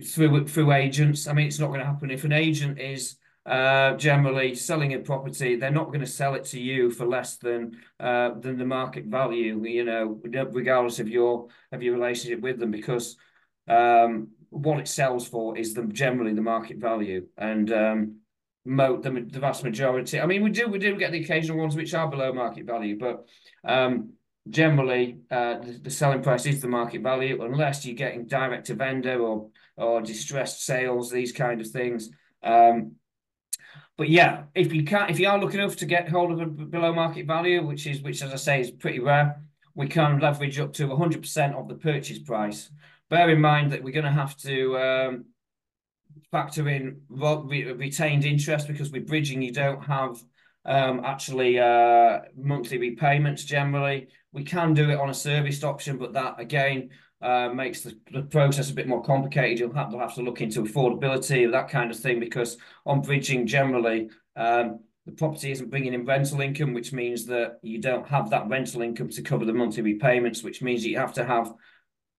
through 0.05 0.49
through 0.49 0.73
agents. 0.73 1.29
I 1.29 1.33
mean, 1.33 1.47
it's 1.47 1.61
not 1.61 1.69
going 1.69 1.81
to 1.81 1.87
happen 1.87 2.11
if 2.11 2.25
an 2.25 2.33
agent 2.33 2.79
is 2.79 3.17
uh, 3.47 3.95
generally 3.97 4.55
selling 4.57 4.93
a 4.95 4.99
property, 4.99 5.55
they're 5.55 5.71
not 5.71 5.87
going 5.87 6.01
to 6.01 6.07
sell 6.07 6.35
it 6.35 6.45
to 6.47 6.61
you 6.61 6.91
for 6.91 7.07
less 7.07 7.37
than 7.37 7.79
uh, 8.01 8.31
than 8.41 8.59
the 8.59 8.67
market 8.67 9.05
value. 9.05 9.65
You 9.65 9.85
know, 9.85 10.21
regardless 10.25 10.99
of 10.99 11.09
your 11.09 11.47
of 11.71 11.83
your 11.83 11.95
relationship 11.95 12.41
with 12.41 12.59
them, 12.59 12.73
because 12.73 13.17
um, 13.69 14.29
what 14.51 14.81
it 14.81 14.89
sells 14.89 15.29
for 15.29 15.57
is 15.57 15.75
the 15.75 15.85
generally 15.85 16.35
the 16.35 16.43
market 16.43 16.79
value, 16.79 17.27
and 17.37 17.73
um, 17.73 18.17
the, 18.65 19.27
the 19.31 19.39
vast 19.39 19.63
majority. 19.63 20.21
I 20.21 20.27
mean, 20.27 20.43
we 20.43 20.51
do 20.51 20.67
we 20.67 20.81
do 20.81 20.97
get 20.97 21.13
the 21.13 21.23
occasional 21.23 21.59
ones 21.59 21.77
which 21.77 21.95
are 21.95 22.09
below 22.09 22.33
market 22.33 22.67
value, 22.67 22.99
but 22.99 23.27
um, 23.65 24.15
generally 24.51 25.19
uh, 25.31 25.59
the, 25.59 25.79
the, 25.85 25.91
selling 25.91 26.23
price 26.23 26.47
is 26.47 26.61
the 26.61 26.69
market 26.69 27.03
value, 27.03 27.43
unless 27.43 27.87
you're 27.87 27.95
getting 27.95 28.27
direct 28.27 28.67
to 28.67 28.75
vendor 28.75 29.21
or 29.21 29.51
or 29.77 30.01
distressed 30.01 30.65
sales, 30.65 31.13
these 31.13 31.31
kind 31.31 31.61
of 31.61 31.69
things. 31.69 32.11
Um, 32.43 32.97
but 33.97 34.11
yeah, 34.11 34.45
if 34.55 34.73
you 34.73 34.85
can't, 34.85 35.11
if 35.11 35.19
you 35.19 35.29
are 35.29 35.39
looking 35.39 35.61
enough 35.61 35.77
to 35.77 35.87
get 35.87 36.09
hold 36.09 36.33
of 36.33 36.41
a 36.41 36.47
below 36.47 36.93
market 36.93 37.27
value, 37.27 37.65
which 37.65 37.87
is 37.87 38.03
which 38.03 38.23
as 38.23 38.33
I 38.33 38.37
say 38.37 38.61
is 38.61 38.71
pretty 38.71 39.01
rare, 39.01 39.43
we 39.75 39.89
can 39.89 40.19
leverage 40.19 40.59
up 40.59 40.73
to 40.75 40.89
100% 40.89 41.55
of 41.55 41.69
the 41.69 41.75
purchase 41.75 42.19
price. 42.19 42.71
Bear 43.09 43.31
in 43.31 43.41
mind 43.41 43.73
that 43.73 43.83
we're 43.83 43.93
going 43.93 44.05
to 44.05 44.11
have 44.11 44.37
to 44.39 44.79
um, 44.79 45.25
factor 46.31 46.69
in 46.69 47.01
retained 47.11 48.25
interest 48.25 48.67
because 48.67 48.91
with 48.91 49.07
bridging 49.07 49.41
you 49.43 49.53
don't 49.53 49.83
have 49.83 50.23
um, 50.65 51.03
actually 51.05 51.59
uh, 51.59 52.21
monthly 52.37 52.79
repayments 52.79 53.45
generally. 53.45 54.09
We 54.33 54.45
can 54.45 54.75
do 54.75 54.91
it 54.91 54.99
on 54.99 55.09
a 55.09 55.15
serviced 55.15 55.65
option, 55.65 55.97
but 55.97 56.13
that 56.15 56.39
again 56.39 56.91
uh, 57.27 57.53
makes 57.53 57.81
the, 57.81 57.99
the, 58.12 58.23
process 58.23 58.71
a 58.71 58.75
bit 58.75 58.87
more 58.87 59.03
complicated. 59.03 59.59
You'll 59.59 59.75
have, 59.75 59.93
have 59.93 60.15
to 60.15 60.23
look 60.23 60.41
into 60.41 60.62
affordability, 60.62 61.51
that 61.51 61.69
kind 61.69 61.91
of 61.91 61.99
thing, 61.99 62.21
because 62.21 62.57
on 62.87 63.03
bridging 63.03 63.49
generally, 63.49 64.11
um, 64.37 64.79
the 65.07 65.12
property 65.12 65.51
isn't 65.51 65.69
bringing 65.69 65.93
in 65.93 66.05
rental 66.05 66.41
income, 66.41 66.73
which 66.73 66.93
means 66.93 67.27
that 67.27 67.59
you 67.62 67.81
don't 67.81 68.07
have 68.07 68.31
that 68.31 68.49
rental 68.49 68.83
income 68.83 69.09
to 69.09 69.23
cover 69.23 69.45
the 69.45 69.53
monthly 69.53 69.83
repayments, 69.83 70.45
which 70.45 70.62
means 70.62 70.87
you 70.87 70.99
have 70.99 71.15
to 71.15 71.25
have 71.25 71.53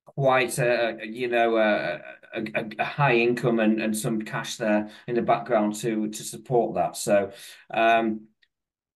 quite 0.04 0.60
a, 0.60 0.98
you 1.06 1.30
know 1.30 1.56
a, 1.56 2.02
a, 2.34 2.65
a, 2.78 2.84
high 2.84 3.15
income 3.15 3.60
and, 3.62 3.82
and 3.82 3.98
some 3.98 4.22
cash 4.22 4.58
there 4.58 4.89
in 5.08 5.15
the 5.15 5.22
background 5.22 5.74
to 5.76 6.10
to 6.10 6.24
support 6.24 6.76
that. 6.76 6.98
So 6.98 7.32
um, 7.74 8.28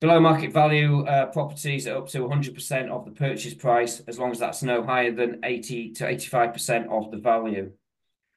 below 0.02 0.20
market 0.20 0.52
value 0.52 1.06
uh, 1.06 1.28
properties 1.28 1.88
are 1.88 1.98
up 1.98 2.08
to 2.10 2.20
100% 2.20 2.90
of 2.90 3.06
the 3.06 3.12
purchase 3.12 3.54
price 3.54 4.02
as 4.08 4.18
long 4.18 4.32
as 4.32 4.40
that's 4.40 4.64
no 4.64 4.84
higher 4.84 5.12
than 5.12 5.40
80 5.44 5.92
to 5.94 6.06
85% 6.06 6.90
of 6.90 7.12
the 7.12 7.18
value. 7.18 7.72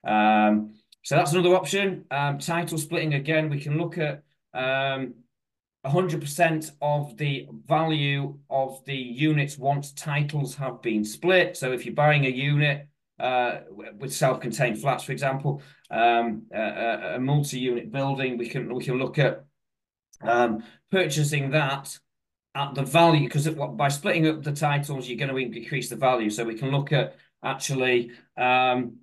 Um, 0.07 0.74
so 1.03 1.16
that's 1.16 1.33
another 1.33 1.57
option. 1.57 2.05
Um, 2.11 2.38
title 2.38 2.77
splitting 2.77 3.14
again, 3.14 3.48
we 3.48 3.59
can 3.59 3.79
look 3.79 3.96
at 3.96 4.22
um, 4.53 5.14
100% 5.87 6.70
of 6.83 7.16
the 7.16 7.48
value 7.66 8.38
of 8.50 8.85
the 8.85 8.94
units 8.94 9.57
once 9.57 9.92
titles 9.92 10.55
have 10.57 10.83
been 10.83 11.03
split. 11.03 11.57
So 11.57 11.72
if 11.72 11.87
you're 11.87 11.94
buying 11.94 12.27
a 12.27 12.31
unit 12.31 12.88
uh, 13.18 13.61
with 13.70 14.12
self-contained 14.12 14.81
flats, 14.81 15.05
for 15.05 15.12
example, 15.12 15.62
um, 15.90 16.42
a, 16.53 17.14
a 17.14 17.18
multi-unit 17.18 17.90
building, 17.90 18.37
we 18.37 18.48
can 18.48 18.74
we 18.74 18.83
can 18.83 18.98
look 18.98 19.18
at 19.18 19.44
um, 20.22 20.62
purchasing 20.90 21.50
that 21.50 21.98
at 22.55 22.74
the 22.74 22.83
value 22.83 23.27
because 23.27 23.48
by 23.48 23.88
splitting 23.88 24.29
up 24.29 24.42
the 24.42 24.53
titles, 24.53 25.09
you're 25.09 25.18
going 25.18 25.31
to 25.31 25.59
increase 25.59 25.88
the 25.88 25.96
value. 25.96 26.31
So 26.31 26.44
we 26.44 26.55
can 26.55 26.70
look 26.70 26.92
at 26.92 27.16
actually 27.42 28.12
um, 28.37 28.98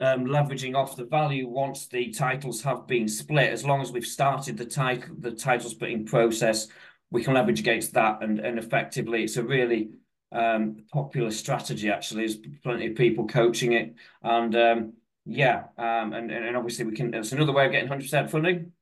um, 0.00 0.26
leveraging 0.26 0.74
off 0.74 0.96
the 0.96 1.04
value 1.04 1.48
once 1.48 1.86
the 1.86 2.10
titles 2.10 2.62
have 2.62 2.86
been 2.86 3.08
split. 3.08 3.52
As 3.52 3.64
long 3.64 3.80
as 3.80 3.92
we've 3.92 4.06
started 4.06 4.56
the 4.56 4.66
title 4.66 5.14
the 5.18 5.30
title 5.30 5.70
splitting 5.70 6.04
process, 6.04 6.68
we 7.10 7.24
can 7.24 7.34
leverage 7.34 7.60
against 7.60 7.94
that, 7.94 8.22
and 8.22 8.38
and 8.40 8.58
effectively, 8.58 9.24
it's 9.24 9.36
a 9.36 9.42
really 9.42 9.90
um, 10.32 10.84
popular 10.92 11.30
strategy. 11.30 11.90
Actually, 11.90 12.26
there's 12.26 12.38
plenty 12.62 12.88
of 12.88 12.96
people 12.96 13.26
coaching 13.26 13.72
it, 13.72 13.94
and 14.22 14.54
um, 14.56 14.92
yeah, 15.24 15.64
um, 15.78 16.12
and 16.12 16.30
and 16.30 16.56
obviously 16.56 16.84
we 16.84 16.94
can. 16.94 17.14
It's 17.14 17.32
another 17.32 17.52
way 17.52 17.66
of 17.66 17.72
getting 17.72 17.88
hundred 17.88 18.04
percent 18.04 18.30
funding. 18.30 18.72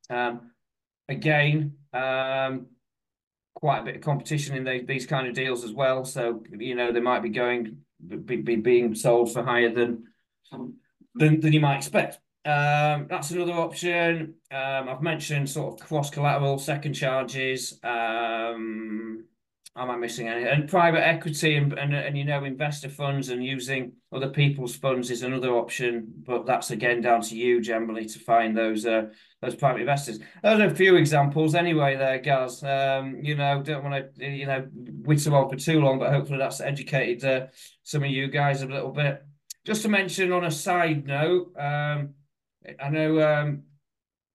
Again, 1.12 1.74
um, 1.92 2.66
quite 3.54 3.80
a 3.80 3.84
bit 3.84 3.96
of 3.96 4.02
competition 4.02 4.56
in 4.56 4.64
the, 4.64 4.84
these 4.86 5.06
kind 5.06 5.26
of 5.26 5.34
deals 5.34 5.64
as 5.64 5.72
well. 5.72 6.04
So 6.04 6.42
you 6.58 6.74
know 6.74 6.92
they 6.92 7.00
might 7.00 7.22
be 7.22 7.28
going 7.28 7.78
be, 8.24 8.36
be 8.36 8.56
being 8.56 8.94
sold 8.94 9.32
for 9.32 9.42
higher 9.42 9.72
than 9.72 10.04
than, 11.14 11.40
than 11.40 11.52
you 11.52 11.60
might 11.60 11.76
expect. 11.76 12.18
Um, 12.44 13.06
that's 13.08 13.30
another 13.30 13.52
option. 13.52 14.34
Um, 14.50 14.88
I've 14.88 15.02
mentioned 15.02 15.48
sort 15.48 15.80
of 15.80 15.86
cross 15.86 16.10
collateral, 16.10 16.58
second 16.58 16.94
charges. 16.94 17.78
Um, 17.84 19.24
am 19.76 19.90
I 19.90 19.96
missing 19.96 20.28
any? 20.28 20.44
And 20.44 20.68
private 20.68 21.06
equity 21.06 21.56
and, 21.56 21.72
and, 21.72 21.94
and 21.94 22.16
you 22.16 22.24
know 22.24 22.44
investor 22.44 22.88
funds 22.88 23.30
and 23.30 23.44
using 23.44 23.92
other 24.12 24.28
people's 24.28 24.76
funds 24.76 25.10
is 25.10 25.22
another 25.22 25.50
option, 25.50 26.12
but 26.26 26.46
that's 26.46 26.70
again 26.70 27.00
down 27.00 27.22
to 27.22 27.36
you 27.36 27.60
generally 27.60 28.04
to 28.04 28.18
find 28.18 28.56
those 28.56 28.84
uh, 28.84 29.06
those 29.40 29.54
private 29.54 29.80
investors. 29.80 30.18
Those 30.42 30.60
are 30.60 30.66
a 30.66 30.74
few 30.74 30.96
examples 30.96 31.54
anyway. 31.54 31.96
There, 31.96 32.18
Gaz. 32.18 32.62
Um, 32.62 33.20
you 33.22 33.34
know, 33.34 33.62
don't 33.62 33.84
want 33.84 34.14
to 34.16 34.30
you 34.30 34.46
know 34.46 34.66
whittle 34.72 35.34
on 35.34 35.48
for 35.48 35.56
too 35.56 35.80
long, 35.80 35.98
but 35.98 36.12
hopefully 36.12 36.38
that's 36.38 36.60
educated 36.60 37.24
uh, 37.24 37.46
some 37.82 38.04
of 38.04 38.10
you 38.10 38.28
guys 38.28 38.62
a 38.62 38.66
little 38.66 38.92
bit. 38.92 39.24
Just 39.64 39.82
to 39.82 39.88
mention 39.88 40.32
on 40.32 40.44
a 40.44 40.50
side 40.50 41.06
note, 41.06 41.52
um, 41.56 42.14
I 42.80 42.90
know 42.90 43.20
um, 43.22 43.62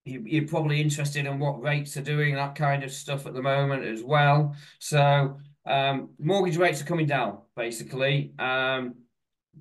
you, 0.07 0.43
are 0.43 0.47
probably 0.47 0.81
interested 0.81 1.25
in 1.25 1.39
what 1.39 1.61
rates 1.61 1.97
are 1.97 2.01
doing, 2.01 2.35
that 2.35 2.55
kind 2.55 2.83
of 2.83 2.91
stuff 2.91 3.25
at 3.25 3.33
the 3.33 3.41
moment 3.41 3.83
as 3.83 4.03
well. 4.03 4.55
So 4.79 5.37
um, 5.65 6.09
mortgage 6.19 6.57
rates 6.57 6.81
are 6.81 6.85
coming 6.85 7.07
down, 7.07 7.39
basically, 7.55 8.33
um, 8.39 8.95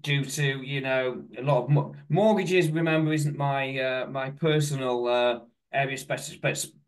due 0.00 0.24
to, 0.24 0.62
you 0.62 0.80
know, 0.80 1.22
a 1.38 1.42
lot 1.42 1.64
of 1.64 1.70
mo 1.70 1.94
mortgages, 2.08 2.70
remember, 2.70 3.12
isn't 3.12 3.36
my 3.36 3.78
uh, 3.78 4.06
my 4.06 4.30
personal 4.30 5.06
uh, 5.08 5.40
area 5.72 5.96
spe 5.96 6.18
spe 6.18 6.46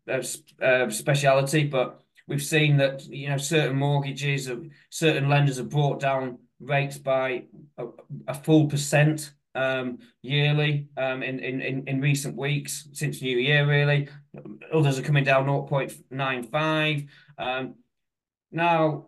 uh, 0.09 0.23
uh, 0.63 0.89
speciality, 0.89 1.65
but 1.65 2.01
we've 2.27 2.43
seen 2.43 2.77
that, 2.77 3.05
you 3.05 3.29
know, 3.29 3.37
certain 3.37 3.75
mortgages, 3.75 4.47
of 4.47 4.65
certain 4.89 5.27
lenders 5.27 5.57
have 5.57 5.69
brought 5.69 5.99
down 5.99 6.37
rates 6.59 6.97
by 6.97 7.43
a, 7.77 7.85
a 8.27 8.33
full 8.33 8.67
percent 8.67 9.33
um, 9.55 9.99
yearly 10.21 10.87
um, 10.97 11.23
in, 11.23 11.39
in, 11.39 11.87
in 11.87 12.01
recent 12.01 12.35
weeks 12.35 12.87
since 12.93 13.21
New 13.21 13.37
Year, 13.37 13.67
really. 13.67 14.07
Others 14.73 14.99
are 14.99 15.03
coming 15.03 15.23
down 15.23 15.45
0.95. 15.45 17.07
Um, 17.37 17.75
now, 18.51 19.07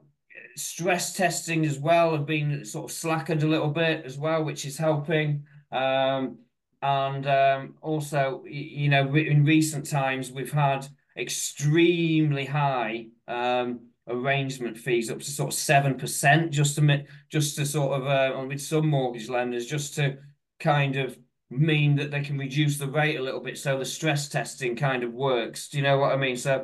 stress 0.55 1.13
testing 1.13 1.65
as 1.65 1.79
well 1.79 2.11
have 2.11 2.25
been 2.25 2.65
sort 2.65 2.91
of 2.91 2.95
slackened 2.95 3.43
a 3.43 3.47
little 3.47 3.69
bit 3.69 4.05
as 4.05 4.17
well, 4.17 4.43
which 4.43 4.65
is 4.65 4.77
helping. 4.77 5.43
Um, 5.71 6.39
and 6.81 7.27
um, 7.27 7.75
also, 7.81 8.43
you 8.47 8.89
know, 8.89 9.15
in 9.15 9.45
recent 9.45 9.89
times, 9.89 10.31
we've 10.31 10.51
had 10.51 10.87
extremely 11.17 12.45
high 12.45 13.07
um, 13.27 13.81
arrangement 14.07 14.77
fees 14.77 15.11
up 15.11 15.19
to 15.19 15.29
sort 15.29 15.53
of 15.53 15.59
seven 15.59 15.95
percent, 15.95 16.51
just 16.51 16.75
to 16.75 17.03
just 17.29 17.55
to 17.57 17.65
sort 17.65 18.01
of 18.01 18.07
uh, 18.07 18.45
with 18.47 18.61
some 18.61 18.87
mortgage 18.87 19.29
lenders, 19.29 19.67
just 19.67 19.93
to 19.95 20.17
kind 20.61 20.95
of 20.95 21.17
mean 21.49 21.97
that 21.97 22.11
they 22.11 22.21
can 22.21 22.37
reduce 22.37 22.77
the 22.77 22.87
rate 22.87 23.17
a 23.17 23.21
little 23.21 23.41
bit, 23.41 23.57
so 23.57 23.77
the 23.77 23.85
stress 23.85 24.29
testing 24.29 24.77
kind 24.77 25.03
of 25.03 25.11
works. 25.11 25.67
Do 25.67 25.77
you 25.77 25.83
know 25.83 25.97
what 25.97 26.13
I 26.13 26.17
mean? 26.17 26.37
So, 26.37 26.63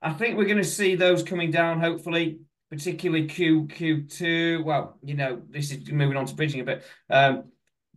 I 0.00 0.12
think 0.12 0.36
we're 0.36 0.44
going 0.44 0.58
to 0.58 0.64
see 0.64 0.94
those 0.94 1.22
coming 1.22 1.50
down, 1.50 1.80
hopefully, 1.80 2.40
particularly 2.70 3.26
Q 3.26 3.66
Q 3.66 4.02
two. 4.02 4.62
Well, 4.64 4.98
you 5.02 5.14
know, 5.14 5.42
this 5.48 5.70
is 5.70 5.90
moving 5.90 6.16
on 6.16 6.26
to 6.26 6.34
bridging 6.34 6.60
a 6.60 6.64
bit. 6.64 6.84
Um, 7.10 7.44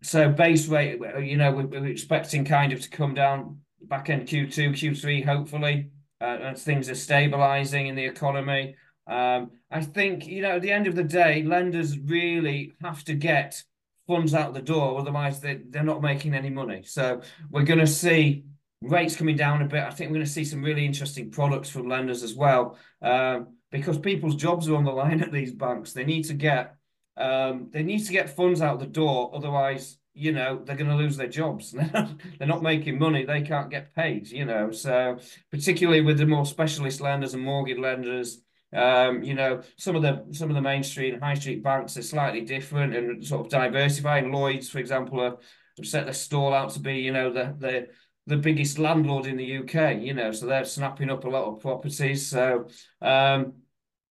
so 0.04 0.30
base 0.30 0.68
rate, 0.68 1.00
you 1.24 1.38
know, 1.38 1.52
we're, 1.52 1.66
we're 1.66 1.88
expecting 1.88 2.46
kind 2.46 2.74
of 2.74 2.82
to 2.82 2.90
come 2.90 3.16
down 3.16 3.60
back 3.82 4.10
end 4.10 4.28
Q2, 4.28 4.72
Q3, 4.72 5.26
hopefully 5.26 5.90
uh, 6.22 6.38
as 6.42 6.64
things 6.64 6.90
are 6.90 6.96
stabilizing 6.96 7.88
in 7.88 7.96
the 7.96 8.06
economy. 8.06 8.76
Um, 9.08 9.52
I 9.72 9.82
think, 9.82 10.28
you 10.28 10.42
know, 10.42 10.58
at 10.58 10.62
the 10.62 10.72
end 10.72 10.88
of 10.88 10.96
the 10.96 11.04
day, 11.04 11.44
lenders 11.44 11.98
really 11.98 12.74
have 12.82 13.04
to 13.06 13.14
get 13.14 13.64
funds 14.08 14.34
out 14.34 14.54
the 14.54 14.62
door, 14.62 15.00
otherwise 15.00 15.40
they, 15.40 15.62
they're 15.70 15.84
not 15.84 16.02
making 16.02 16.34
any 16.34 16.50
money. 16.50 16.84
So 16.84 17.22
we're 17.50 17.64
going 17.64 17.80
to 17.80 17.88
see 17.88 18.46
rates 18.82 19.16
coming 19.16 19.36
down 19.36 19.62
a 19.62 19.66
bit. 19.66 19.84
I 19.84 19.90
think 19.90 20.10
we're 20.10 20.18
going 20.18 20.26
to 20.26 20.32
see 20.32 20.46
some 20.46 20.64
really 20.64 20.86
interesting 20.86 21.32
products 21.32 21.70
from 21.70 21.90
lenders 21.90 22.24
as 22.24 22.36
well, 22.36 22.78
um, 23.02 23.56
because 23.72 23.98
people's 23.98 24.36
jobs 24.36 24.70
are 24.70 24.76
on 24.76 24.84
the 24.84 24.92
line 24.92 25.22
at 25.22 25.32
these 25.32 25.54
banks. 25.54 25.94
They 25.94 26.06
need 26.06 26.24
to 26.26 26.34
get 26.34 26.76
um, 27.18 27.70
they 27.72 27.82
need 27.82 28.06
to 28.06 28.12
get 28.12 28.36
funds 28.36 28.62
out 28.62 28.80
the 28.80 28.86
door, 28.86 29.32
otherwise 29.34 29.98
you 30.16 30.32
know 30.32 30.62
they're 30.64 30.78
going 30.78 30.90
to 30.90 30.96
lose 30.96 31.18
their 31.18 31.28
jobs 31.28 31.72
they're 32.40 32.48
not 32.48 32.64
making 32.64 32.98
money 32.98 33.26
they 33.26 33.42
can't 33.42 33.70
get 33.70 33.94
paid 33.94 34.28
you 34.28 34.46
know 34.46 34.72
so 34.72 35.20
particularly 35.52 36.00
with 36.00 36.18
the 36.18 36.26
more 36.26 36.46
specialist 36.46 37.02
lenders 37.02 37.34
and 37.34 37.44
mortgage 37.44 37.78
lenders 37.78 38.40
um, 38.76 39.24
you 39.24 39.34
know 39.34 39.62
some 39.78 39.96
of 39.96 40.02
the 40.02 40.26
some 40.32 40.50
of 40.50 40.56
the 40.56 40.62
main 40.62 40.84
street 40.84 41.14
and 41.14 41.24
high 41.24 41.34
street 41.34 41.64
banks 41.64 41.98
are 41.98 42.02
slightly 42.02 42.42
different 42.42 42.96
and 42.96 43.26
sort 43.26 43.46
of 43.46 43.52
diversifying 43.52 44.32
lloyds 44.32 44.70
for 44.70 44.80
example 44.80 45.20
have 45.20 45.38
set 45.84 46.06
their 46.06 46.14
stall 46.14 46.54
out 46.54 46.70
to 46.70 46.80
be 46.80 46.98
you 46.98 47.12
know 47.12 47.32
the 47.32 47.56
the 47.60 47.88
the 48.28 48.38
biggest 48.38 48.80
landlord 48.80 49.26
in 49.26 49.38
the 49.38 49.58
uk 49.58 49.98
you 50.00 50.14
know 50.14 50.32
so 50.32 50.46
they're 50.46 50.66
snapping 50.66 51.10
up 51.10 51.24
a 51.26 51.30
lot 51.30 51.46
of 51.46 51.60
properties 51.60 52.28
so 52.28 52.68
um 53.02 53.54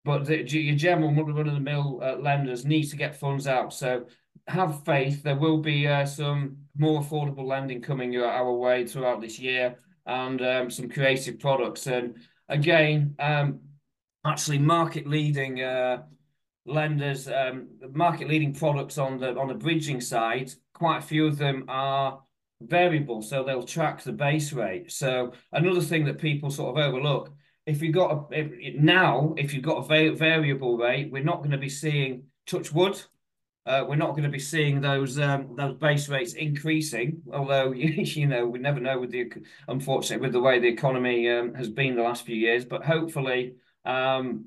but 0.05 0.27
the, 0.27 0.43
your 0.51 0.77
general 0.77 1.13
run 1.15 1.49
of 1.49 1.55
the 1.55 1.61
mill 1.61 1.99
uh, 2.03 2.17
lenders 2.17 2.67
need 2.67 2.85
to 2.85 2.97
get 2.97 3.19
funds 3.19 3.47
out 3.47 3.73
so 3.73 4.05
have 4.47 4.85
faith. 4.85 5.23
There 5.23 5.37
will 5.37 5.59
be 5.59 5.87
uh, 5.87 6.07
some 6.07 6.59
more 6.77 7.03
affordable 7.03 7.47
lending 7.47 7.81
coming 7.81 8.13
your, 8.13 8.31
our 8.31 8.53
way 8.53 8.87
throughout 8.87 9.21
this 9.21 9.39
year 9.39 9.77
and 10.07 10.41
um, 10.43 10.71
some 10.71 10.89
creative 10.89 11.39
products. 11.39 11.87
And 11.87 12.17
again, 12.49 13.15
um, 13.19 13.61
actually 14.25 14.59
market 14.59 15.07
leading 15.07 15.63
uh, 15.63 16.03
lenders, 16.67 17.29
um, 17.29 17.69
market 17.93 18.29
leading 18.29 18.55
products 18.55 18.99
on 18.99 19.19
the 19.19 19.37
on 19.37 19.49
the 19.49 19.55
bridging 19.55 20.01
side, 20.01 20.53
quite 20.73 20.99
a 20.99 21.03
few 21.03 21.27
of 21.27 21.39
them 21.39 21.65
are 21.69 22.21
variable, 22.61 23.23
so 23.23 23.43
they'll 23.43 23.63
track 23.63 24.03
the 24.03 24.13
base 24.13 24.53
rate. 24.53 24.91
So 24.91 25.33
another 25.53 25.81
thing 25.83 26.05
that 26.07 26.19
people 26.19 26.51
sort 26.51 26.77
of 26.77 26.85
overlook, 26.85 27.31
if 27.67 27.83
you've 27.83 27.95
got 27.95 28.11
a 28.33 28.41
if, 28.41 28.81
now, 28.81 29.35
if 29.37 29.53
you've 29.53 29.65
got 29.65 29.91
a 29.91 30.15
variable 30.15 30.79
rate, 30.79 31.11
we're 31.11 31.23
not 31.23 31.39
going 31.39 31.51
to 31.51 31.59
be 31.59 31.69
seeing 31.69 32.25
touch 32.47 32.73
wood 32.73 33.01
uh, 33.67 33.83
we're 33.89 33.97
not 33.97 34.11
going 34.11 34.25
to 34.25 34.29
be 34.29 34.39
seeing 34.39 34.81
those 34.81 35.19
um, 35.19 35.55
those 35.57 35.75
base 35.77 36.09
rates 36.09 36.35
increasing. 36.35 37.23
Although 37.33 37.73
you 37.73 38.27
know 38.27 38.47
we 38.47 38.59
never 38.59 38.81
know 38.81 38.99
with 39.01 39.11
the 39.11 39.33
unfortunately 39.69 40.23
with 40.25 40.33
the 40.33 40.41
way 40.41 40.59
the 40.59 40.69
economy 40.69 41.29
um, 41.31 41.55
has 41.55 41.71
been 41.71 41.97
the 41.97 42.03
last 42.03 42.27
few 42.27 42.37
years, 42.37 42.65
but 42.65 42.85
hopefully 42.85 43.55
um, 43.85 44.47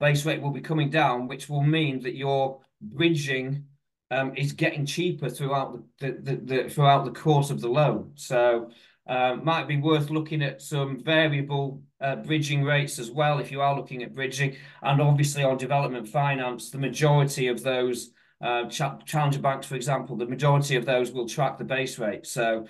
base 0.00 0.24
rate 0.24 0.42
will 0.42 0.50
be 0.50 0.60
coming 0.60 0.90
down, 0.90 1.28
which 1.28 1.48
will 1.48 1.62
mean 1.62 2.02
that 2.02 2.14
your 2.14 2.60
bridging 2.80 3.64
um, 4.10 4.36
is 4.36 4.52
getting 4.52 4.86
cheaper 4.86 5.28
throughout 5.30 5.82
the, 6.00 6.12
the, 6.12 6.36
the, 6.36 6.68
throughout 6.68 7.04
the 7.04 7.10
course 7.10 7.50
of 7.50 7.60
the 7.60 7.68
loan. 7.68 8.12
So 8.16 8.70
uh, 9.06 9.36
might 9.42 9.68
be 9.68 9.76
worth 9.76 10.10
looking 10.10 10.42
at 10.42 10.62
some 10.62 11.02
variable 11.02 11.82
uh, 12.00 12.16
bridging 12.16 12.62
rates 12.62 12.98
as 12.98 13.10
well 13.10 13.38
if 13.38 13.50
you 13.50 13.60
are 13.60 13.76
looking 13.76 14.02
at 14.02 14.14
bridging. 14.14 14.56
And 14.82 15.00
obviously 15.00 15.42
on 15.42 15.56
development 15.56 16.08
finance, 16.08 16.70
the 16.70 16.78
majority 16.78 17.48
of 17.48 17.62
those 17.62 18.10
uh, 18.40 18.68
challenger 18.68 19.38
banks, 19.38 19.66
for 19.66 19.76
example, 19.76 20.16
the 20.16 20.26
majority 20.26 20.76
of 20.76 20.84
those 20.84 21.12
will 21.12 21.28
track 21.28 21.58
the 21.58 21.64
base 21.64 21.98
rate. 21.98 22.26
So 22.26 22.66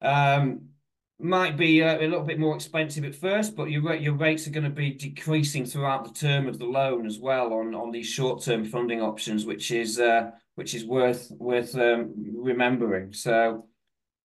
um, 0.00 0.68
might 1.18 1.56
be 1.56 1.80
a, 1.80 1.94
uh, 1.94 1.98
a, 1.98 2.06
little 2.08 2.24
bit 2.24 2.38
more 2.38 2.54
expensive 2.54 3.04
at 3.04 3.14
first, 3.14 3.56
but 3.56 3.70
your 3.70 3.94
your 3.94 4.14
rates 4.14 4.46
are 4.46 4.50
going 4.50 4.64
to 4.64 4.70
be 4.70 4.90
decreasing 4.90 5.64
throughout 5.64 6.04
the 6.04 6.12
term 6.12 6.46
of 6.46 6.58
the 6.58 6.64
loan 6.64 7.06
as 7.06 7.18
well 7.18 7.52
on 7.54 7.74
on 7.74 7.90
these 7.90 8.06
short 8.06 8.42
term 8.42 8.64
funding 8.64 9.00
options, 9.00 9.46
which 9.46 9.70
is 9.70 9.98
uh, 9.98 10.30
which 10.56 10.74
is 10.74 10.84
worth 10.84 11.30
worth 11.38 11.74
um, 11.76 12.12
remembering. 12.36 13.12
So 13.12 13.66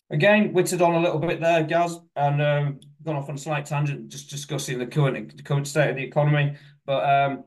again, 0.10 0.52
witted 0.52 0.82
on 0.82 0.96
a 0.96 1.00
little 1.00 1.20
bit 1.20 1.40
there, 1.40 1.64
Gaz, 1.64 1.98
and 2.16 2.42
um, 2.42 2.80
gone 3.04 3.16
off 3.16 3.30
on 3.30 3.36
a 3.36 3.38
slight 3.38 3.66
tangent, 3.66 4.10
just 4.10 4.30
discussing 4.30 4.78
the 4.78 4.88
current 4.88 5.38
the 5.38 5.44
current 5.44 5.68
state 5.68 5.90
of 5.90 5.96
the 5.96 6.04
economy. 6.04 6.56
But 6.86 7.10
um, 7.10 7.44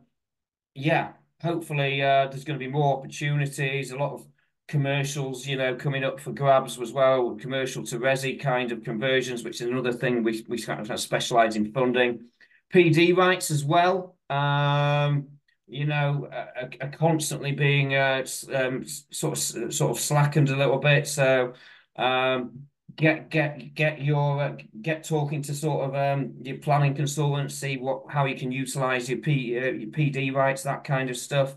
yeah, 0.74 1.12
hopefully 1.42 2.02
uh, 2.02 2.28
there's 2.28 2.44
going 2.44 2.58
to 2.58 2.64
be 2.64 2.70
more 2.70 2.96
opportunities, 2.96 3.90
a 3.90 3.96
lot 3.96 4.14
of 4.14 4.26
commercials, 4.68 5.46
you 5.46 5.56
know, 5.56 5.74
coming 5.74 6.04
up 6.04 6.20
for 6.20 6.32
grabs 6.32 6.78
as 6.80 6.92
well, 6.92 7.36
commercial 7.36 7.84
to 7.84 7.98
resi 7.98 8.40
kind 8.40 8.72
of 8.72 8.82
conversions, 8.82 9.44
which 9.44 9.60
is 9.60 9.68
another 9.68 9.92
thing 9.92 10.22
we 10.22 10.44
we 10.48 10.60
kind 10.60 10.88
of 10.88 11.00
specialize 11.00 11.56
in 11.56 11.72
funding. 11.72 12.26
PD 12.72 13.16
rights 13.16 13.50
as 13.50 13.64
well. 13.64 14.16
Um, 14.30 15.28
you 15.66 15.86
know, 15.86 16.28
are, 16.30 16.70
are 16.80 16.90
constantly 16.90 17.52
being 17.52 17.94
uh, 17.94 18.26
um, 18.52 18.84
sort 19.10 19.32
of 19.32 19.74
sort 19.74 19.90
of 19.90 20.00
slackened 20.00 20.50
a 20.50 20.56
little 20.56 20.78
bit. 20.78 21.06
So 21.06 21.54
um, 21.96 22.66
get 22.96 23.30
get 23.30 23.74
get 23.74 24.02
your 24.02 24.42
uh, 24.42 24.56
get 24.80 25.04
talking 25.04 25.42
to 25.42 25.54
sort 25.54 25.88
of 25.88 25.94
um, 25.94 26.34
your 26.42 26.58
planning 26.58 26.94
consultants, 26.94 27.54
see 27.54 27.76
what 27.76 28.04
how 28.08 28.24
you 28.24 28.36
can 28.36 28.52
utilize 28.52 29.08
your 29.08 29.18
P 29.18 29.56
uh, 29.58 29.70
your 29.70 29.90
PD 29.90 30.34
rights, 30.34 30.62
that 30.62 30.84
kind 30.84 31.10
of 31.10 31.16
stuff. 31.16 31.54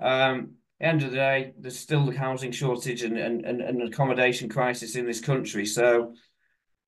Um, 0.00 0.52
end 0.84 1.02
of 1.02 1.10
the 1.10 1.16
day, 1.16 1.54
there's 1.58 1.78
still 1.78 2.06
the 2.06 2.16
housing 2.16 2.52
shortage 2.52 3.02
and, 3.02 3.16
and, 3.16 3.44
and, 3.44 3.60
and 3.60 3.82
accommodation 3.82 4.48
crisis 4.48 4.96
in 4.96 5.06
this 5.06 5.20
country. 5.20 5.64
So 5.66 6.14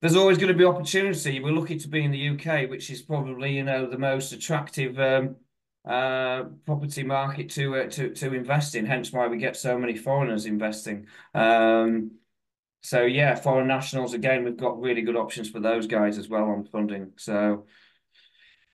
there's 0.01 0.17
always 0.17 0.39
going 0.39 0.53
to 0.53 0.59
be 0.59 0.65
opportunity. 0.65 1.41
We're 1.41 1.53
lucky 1.53 1.79
to 1.79 1.89
be 1.89 2.05
in 2.05 2.11
the 2.11 2.31
UK, 2.31 2.69
which 2.69 2.91
is 2.91 3.03
probably, 3.03 3.57
you 3.57 3.65
know, 3.65 3.87
the 3.87 3.99
most 3.99 4.33
attractive 4.33 4.99
um, 4.99 5.37
uh, 5.85 6.45
property 6.67 7.03
market 7.03 7.51
to, 7.51 7.77
uh, 7.77 7.89
to, 7.91 8.11
to 8.15 8.35
invest 8.35 8.75
in, 8.75 8.87
hence 8.87 9.13
why 9.13 9.29
we 9.29 9.39
get 9.39 9.57
so 9.57 9.79
many 9.79 9.97
foreigners 9.97 10.47
investing. 10.47 11.07
Um, 11.35 12.13
so 12.83 13.03
yeah, 13.03 13.35
foreign 13.35 13.67
nationals, 13.67 14.13
again, 14.13 14.45
we've 14.45 14.57
got 14.57 14.81
really 14.81 15.01
good 15.01 15.17
options 15.17 15.49
for 15.49 15.61
those 15.61 15.87
guys 15.87 16.19
as 16.19 16.29
well 16.29 16.45
on 16.45 16.65
funding. 16.65 17.13
So 17.17 17.65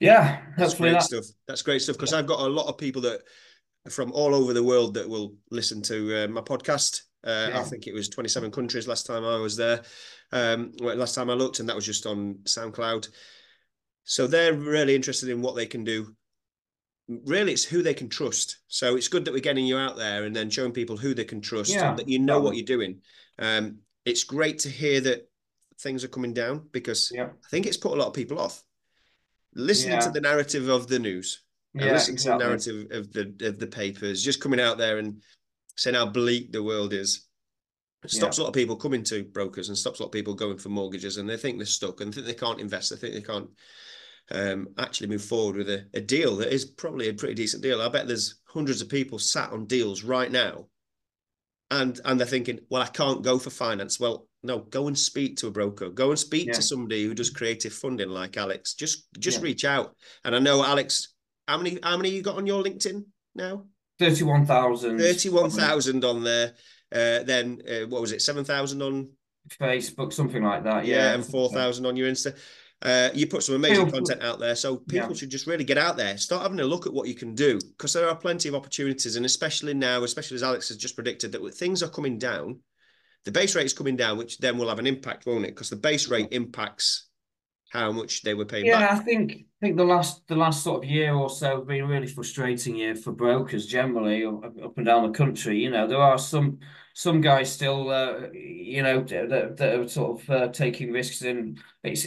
yeah, 0.01 0.41
that's 0.57 0.75
great 0.75 0.93
that... 0.93 1.03
stuff. 1.03 1.27
That's 1.47 1.63
great 1.63 1.83
stuff 1.83 1.97
because 1.97 2.13
yeah. 2.13 2.19
I've 2.19 2.27
got 2.27 2.41
a 2.41 2.49
lot 2.49 2.67
of 2.67 2.77
people 2.77 3.03
that 3.03 3.21
from 3.89 4.13
all 4.13 4.35
over 4.35 4.53
the 4.53 4.63
world 4.63 4.95
that 4.95 5.09
will 5.09 5.35
listen 5.51 5.81
to 5.83 6.25
uh, 6.25 6.29
my 6.29 6.41
podcast. 6.41 7.03
Uh, 7.25 7.49
yeah. 7.51 7.61
I 7.61 7.63
think 7.65 7.87
it 7.87 7.95
was 7.95 8.09
27 8.09 8.51
countries 8.51 8.89
last 8.89 9.07
time 9.07 9.25
I 9.25 9.39
was 9.39 9.57
there. 9.57 9.83
Um, 10.33 10.73
last 10.81 11.15
time 11.15 11.31
I 11.31 11.35
looked, 11.35 11.61
and 11.61 11.69
that 11.69 11.77
was 11.77 11.87
just 11.87 12.07
on 12.07 12.39
SoundCloud. 12.45 13.09
So 14.05 14.27
they're 14.27 14.55
really 14.55 14.95
interested 14.95 15.29
in 15.29 15.43
what 15.43 15.57
they 15.57 15.67
can 15.67 15.85
do. 15.85 16.15
Really, 17.09 17.53
it's 17.53 17.65
who 17.65 17.83
they 17.83 17.95
can 17.95 18.09
trust. 18.09 18.59
So 18.69 18.97
it's 18.97 19.09
good 19.09 19.25
that 19.25 19.35
we're 19.35 19.41
getting 19.41 19.67
you 19.67 19.77
out 19.77 19.97
there 19.97 20.25
and 20.25 20.35
then 20.35 20.51
showing 20.51 20.73
people 20.73 20.97
who 20.97 21.13
they 21.13 21.25
can 21.25 21.41
trust 21.41 21.73
yeah. 21.73 21.91
and 21.91 21.99
that 21.99 22.09
you 22.09 22.19
know 22.19 22.41
what 22.41 22.57
you're 22.57 22.65
doing. 22.65 23.01
Um, 23.39 23.79
it's 24.05 24.25
great 24.25 24.61
to 24.61 24.69
hear 24.69 25.01
that 25.03 25.29
things 25.81 26.05
are 26.05 26.09
coming 26.09 26.33
down 26.33 26.69
because 26.73 27.11
yeah. 27.13 27.25
I 27.25 27.49
think 27.51 27.67
it's 27.67 27.77
put 27.77 27.93
a 27.93 28.01
lot 28.01 28.09
of 28.09 28.15
people 28.15 28.39
off 28.39 28.63
listening 29.55 30.01
to 30.01 30.11
the 30.11 30.21
narrative 30.21 30.69
of 30.69 30.87
the 30.87 30.99
news 30.99 31.43
yeah, 31.75 31.93
listen 31.93 32.15
exactly. 32.15 32.33
to 32.33 32.39
the 32.39 32.49
narrative 32.49 32.87
of 32.91 33.13
the 33.13 33.49
of 33.49 33.59
the 33.59 33.67
papers, 33.67 34.23
just 34.23 34.41
coming 34.41 34.61
out 34.61 34.79
there 34.79 34.99
and 34.99 35.23
saying 35.77 35.97
how 35.97 36.07
bleak 36.07 36.53
the 36.53 36.63
world 36.63 36.93
is. 36.93 37.27
It 38.03 38.11
stops 38.11 38.39
yeah. 38.39 38.43
a 38.43 38.45
lot 38.45 38.49
of 38.49 38.55
people 38.55 38.77
coming 38.77 39.03
to 39.05 39.25
brokers 39.25 39.69
and 39.69 39.77
stops 39.77 40.01
a 40.01 40.03
lot 40.03 40.09
of 40.09 40.13
people 40.13 40.35
going 40.35 40.57
for 40.57 40.71
mortgages 40.71 41.19
and 41.19 41.29
they 41.29 41.37
think 41.37 41.59
they're 41.59 41.67
stuck 41.67 42.01
and 42.01 42.15
think 42.15 42.27
they 42.27 42.33
can't 42.33 42.61
invest. 42.61 42.91
They 42.91 42.97
think 42.97 43.15
they 43.15 43.21
can't 43.21 43.51
um, 44.31 44.69
actually 44.79 45.09
move 45.09 45.23
forward 45.23 45.57
with 45.57 45.69
a, 45.69 45.87
a 45.93 46.01
deal 46.01 46.37
that 46.37 46.53
is 46.53 46.65
probably 46.65 47.11
a 47.11 47.15
pretty 47.15 47.35
decent 47.35 47.63
deal. 47.63 47.83
I 47.83 47.89
bet 47.89 48.07
there's 48.07 48.41
hundreds 48.47 48.81
of 48.81 48.89
people 48.89 49.19
sat 49.19 49.53
on 49.53 49.67
deals 49.67 50.03
right 50.03 50.33
now 50.33 50.67
and 51.71 52.01
and 52.05 52.19
they're 52.19 52.27
thinking, 52.27 52.61
well, 52.69 52.83
I 52.83 52.87
can't 52.87 53.23
go 53.23 53.39
for 53.39 53.51
finance. 53.51 54.01
Well, 54.01 54.27
no, 54.43 54.61
go 54.61 54.89
and 54.89 54.99
speak 54.99 55.37
to 55.37 55.47
a 55.47 55.53
broker. 55.53 55.89
Go 55.89 56.11
and 56.11 56.19
speak 56.19 56.49
yeah. 56.49 56.55
to 56.55 56.63
somebody 56.63 57.05
who 57.05 57.15
does 57.15 57.31
creative 57.31 57.73
funding 57.73 58.09
like 58.09 58.37
Alex. 58.37 58.75
Just 58.75 59.07
just 59.19 59.39
yeah. 59.39 59.45
reach 59.45 59.65
out. 59.65 59.95
And 60.25 60.35
I 60.35 60.39
know 60.39 60.65
Alex 60.65 61.15
how 61.51 61.59
many? 61.59 61.79
How 61.83 61.97
many 61.97 62.11
you 62.11 62.23
got 62.23 62.37
on 62.37 62.47
your 62.47 62.63
LinkedIn 62.63 63.05
now? 63.35 63.65
Thirty-one 63.99 64.47
thousand. 64.47 64.99
Thirty-one 64.99 65.51
thousand 65.51 66.05
on 66.05 66.23
there. 66.23 66.55
Uh, 66.93 67.23
then 67.25 67.63
uh, 67.69 67.87
what 67.89 68.01
was 68.01 68.13
it? 68.13 68.23
Seven 68.23 68.45
thousand 68.45 68.83
on 68.83 69.11
Facebook, 69.61 70.13
something 70.13 70.43
like 70.43 70.65
that. 70.65 70.87
Yeah, 70.87 70.97
yeah 70.97 71.15
and 71.15 71.27
four 71.27 71.51
thousand 71.51 71.87
on 71.87 71.97
your 71.97 72.09
Insta. 72.09 72.37
Uh, 72.83 73.11
you 73.13 73.27
put 73.27 73.43
some 73.43 73.57
amazing 73.57 73.91
content 73.91 74.23
out 74.23 74.39
there, 74.39 74.55
so 74.55 74.77
people 74.77 75.11
yeah. 75.11 75.15
should 75.15 75.29
just 75.29 75.47
really 75.47 75.65
get 75.65 75.77
out 75.77 75.99
there, 75.99 76.17
start 76.17 76.43
having 76.43 76.61
a 76.61 76.65
look 76.65 76.87
at 76.87 76.95
what 76.95 77.09
you 77.09 77.15
can 77.15 77.35
do, 77.35 77.59
because 77.77 77.93
there 77.93 78.09
are 78.09 78.17
plenty 78.17 78.49
of 78.49 78.55
opportunities, 78.55 79.17
and 79.17 79.27
especially 79.27 79.75
now, 79.75 80.03
especially 80.03 80.37
as 80.37 80.43
Alex 80.43 80.69
has 80.69 80.79
just 80.79 80.95
predicted 80.95 81.33
that 81.33 81.55
things 81.55 81.83
are 81.83 81.91
coming 81.91 82.17
down, 82.17 82.61
the 83.27 83.33
base 83.33 83.55
rate 83.55 83.67
is 83.67 83.75
coming 83.75 83.97
down, 83.97 84.17
which 84.17 84.39
then 84.39 84.57
will 84.57 84.71
have 84.71 84.79
an 84.79 84.87
impact, 84.87 85.27
won't 85.27 85.45
it? 85.45 85.55
Because 85.55 85.69
the 85.69 85.77
base 85.77 86.09
rate 86.09 86.29
impacts 86.31 87.10
how 87.71 87.93
much 87.93 88.23
they 88.23 88.35
were 88.35 88.45
paying 88.45 88.67
yeah, 88.67 88.81
back. 88.81 88.91
I 88.91 88.97
think 88.97 89.33
I 89.33 89.67
think 89.67 89.77
the 89.77 89.85
last 89.85 90.27
the 90.27 90.37
last 90.37 90.63
sort 90.63 90.85
of 90.85 90.91
year 90.91 91.15
or 91.15 91.31
so 91.31 91.59
have 91.59 91.67
been 91.67 91.87
really 91.87 92.07
frustrating 92.07 92.77
year 92.77 92.95
for 92.95 93.13
brokers 93.13 93.67
generally 93.67 94.25
up 94.25 94.77
and 94.77 94.87
down 94.87 95.11
the 95.11 95.17
country. 95.17 95.59
You 95.59 95.71
know, 95.71 95.87
there 95.87 95.99
are 95.99 96.19
some 96.19 96.59
some 96.95 97.21
guys 97.21 97.53
still, 97.53 97.89
uh, 97.89 98.29
you 98.33 98.83
know, 98.83 99.03
that, 99.03 99.57
that 99.57 99.79
are 99.79 99.89
sort 99.89 100.21
of 100.21 100.31
uh, 100.31 100.49
taking 100.49 100.93
risks 100.93 101.23
and 101.23 101.59
it's 101.85 102.07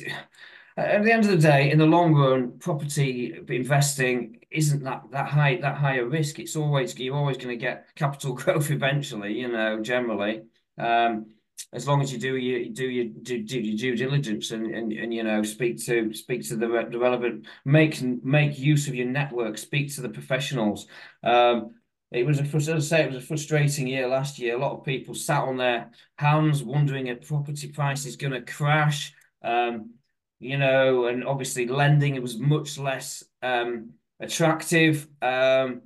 at 0.75 1.03
the 1.03 1.11
end 1.11 1.25
of 1.25 1.31
the 1.31 1.37
day, 1.37 1.71
in 1.71 1.77
the 1.77 1.85
long 1.85 2.13
run, 2.13 2.57
property 2.59 3.39
investing 3.47 4.39
isn't 4.49 4.83
that 4.83 5.03
that 5.11 5.27
high 5.27 5.57
that 5.57 5.77
higher 5.77 6.07
risk. 6.07 6.39
It's 6.39 6.55
always 6.55 6.97
you're 6.99 7.15
always 7.15 7.37
going 7.37 7.57
to 7.57 7.63
get 7.63 7.87
capital 7.95 8.33
growth 8.33 8.71
eventually. 8.71 9.39
You 9.39 9.49
know, 9.49 9.81
generally. 9.81 10.43
Um, 10.77 11.27
as 11.73 11.87
long 11.87 12.01
as 12.01 12.13
you 12.13 12.19
do 12.19 12.35
your 12.37 12.69
do 12.71 12.85
your 12.85 13.05
do, 13.23 13.43
do 13.43 13.59
your 13.59 13.77
due 13.77 13.95
diligence 13.95 14.51
and, 14.51 14.67
and 14.67 14.93
and 14.93 15.13
you 15.13 15.23
know 15.23 15.41
speak 15.41 15.83
to 15.85 16.13
speak 16.13 16.47
to 16.47 16.55
the, 16.55 16.67
the 16.89 16.99
relevant 16.99 17.47
make 17.65 18.01
make 18.23 18.59
use 18.59 18.87
of 18.87 18.95
your 18.95 19.07
network 19.07 19.57
speak 19.57 19.93
to 19.95 20.01
the 20.01 20.09
professionals. 20.09 20.87
Um 21.23 21.75
it 22.11 22.27
was 22.27 22.39
a 22.39 22.43
as 22.43 22.69
I 22.69 22.79
say 22.79 23.03
it 23.03 23.11
was 23.11 23.23
a 23.23 23.27
frustrating 23.27 23.87
year 23.87 24.07
last 24.07 24.37
year. 24.37 24.55
A 24.55 24.59
lot 24.59 24.77
of 24.77 24.85
people 24.85 25.15
sat 25.15 25.43
on 25.43 25.57
their 25.57 25.89
hands 26.17 26.63
wondering 26.63 27.07
if 27.07 27.27
property 27.27 27.67
price 27.69 28.05
is 28.05 28.15
going 28.15 28.33
to 28.33 28.41
crash. 28.41 29.13
Um 29.43 29.95
you 30.39 30.57
know 30.57 31.07
and 31.07 31.25
obviously 31.25 31.67
lending 31.67 32.15
it 32.15 32.21
was 32.21 32.37
much 32.37 32.77
less 32.77 33.23
um 33.41 33.93
attractive. 34.19 35.07
Um 35.23 35.81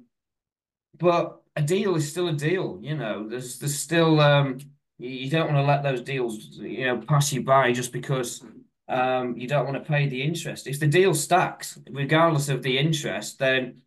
but 0.98 1.42
a 1.56 1.62
deal 1.62 1.96
is 1.96 2.12
still 2.12 2.28
a 2.28 2.34
deal 2.34 2.78
you 2.82 2.98
know. 2.98 3.30
There's 3.30 3.58
there's 3.60 3.80
still 3.80 4.20
um 4.20 4.60
you 4.98 5.30
don't 5.30 5.54
want 5.54 5.58
to 5.58 5.64
let 5.64 5.84
those 5.84 6.02
deals, 6.02 6.58
you 6.58 6.86
know, 6.86 6.98
pass 6.98 7.32
you 7.32 7.44
by 7.44 7.72
just 7.72 7.94
because 7.94 8.44
um, 8.90 9.38
you 9.38 9.48
don't 9.48 9.66
want 9.66 9.82
to 9.82 9.88
pay 9.88 10.08
the 10.08 10.22
interest. 10.22 10.68
If 10.68 10.80
the 10.80 10.88
deal 10.88 11.14
stacks, 11.14 11.80
regardless 11.90 12.50
of 12.50 12.64
the 12.64 12.78
interest, 12.78 13.38
then 13.40 13.82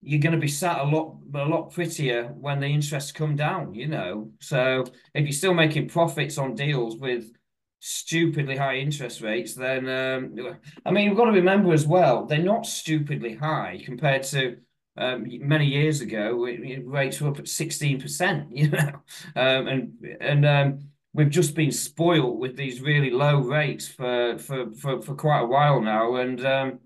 you're 0.00 0.20
going 0.20 0.34
to 0.34 0.38
be 0.38 0.48
sat 0.48 0.78
a 0.78 0.84
lot 0.84 1.16
a 1.34 1.44
lot 1.44 1.72
prettier 1.72 2.28
when 2.38 2.60
the 2.60 2.66
interests 2.66 3.10
come 3.10 3.34
down. 3.34 3.74
You 3.74 3.88
know, 3.88 4.30
so 4.40 4.84
if 5.14 5.24
you're 5.24 5.32
still 5.32 5.54
making 5.54 5.88
profits 5.88 6.38
on 6.38 6.54
deals 6.54 6.96
with 6.96 7.32
stupidly 7.80 8.56
high 8.56 8.76
interest 8.76 9.20
rates, 9.22 9.54
then 9.54 9.88
um, 9.88 10.54
I 10.86 10.92
mean, 10.92 11.06
you've 11.06 11.16
got 11.16 11.26
to 11.26 11.32
remember 11.32 11.72
as 11.72 11.86
well 11.86 12.26
they're 12.26 12.38
not 12.38 12.66
stupidly 12.66 13.34
high 13.34 13.80
compared 13.84 14.22
to 14.24 14.58
um, 14.98 15.26
many 15.40 15.66
years 15.66 16.00
ago, 16.00 16.44
rates 16.84 17.20
were 17.20 17.28
up 17.30 17.38
at 17.38 17.48
sixteen 17.48 18.00
percent. 18.00 18.48
You 18.56 18.70
know, 18.70 19.02
um, 19.36 19.68
and 19.68 20.16
and 20.20 20.46
um, 20.46 20.78
we've 21.12 21.30
just 21.30 21.54
been 21.54 21.72
spoiled 21.72 22.38
with 22.38 22.56
these 22.56 22.80
really 22.80 23.10
low 23.10 23.38
rates 23.38 23.88
for 23.88 24.38
for 24.38 24.72
for, 24.72 25.00
for 25.00 25.14
quite 25.14 25.40
a 25.40 25.46
while 25.46 25.80
now, 25.80 26.16
and 26.16 26.44
um, 26.44 26.80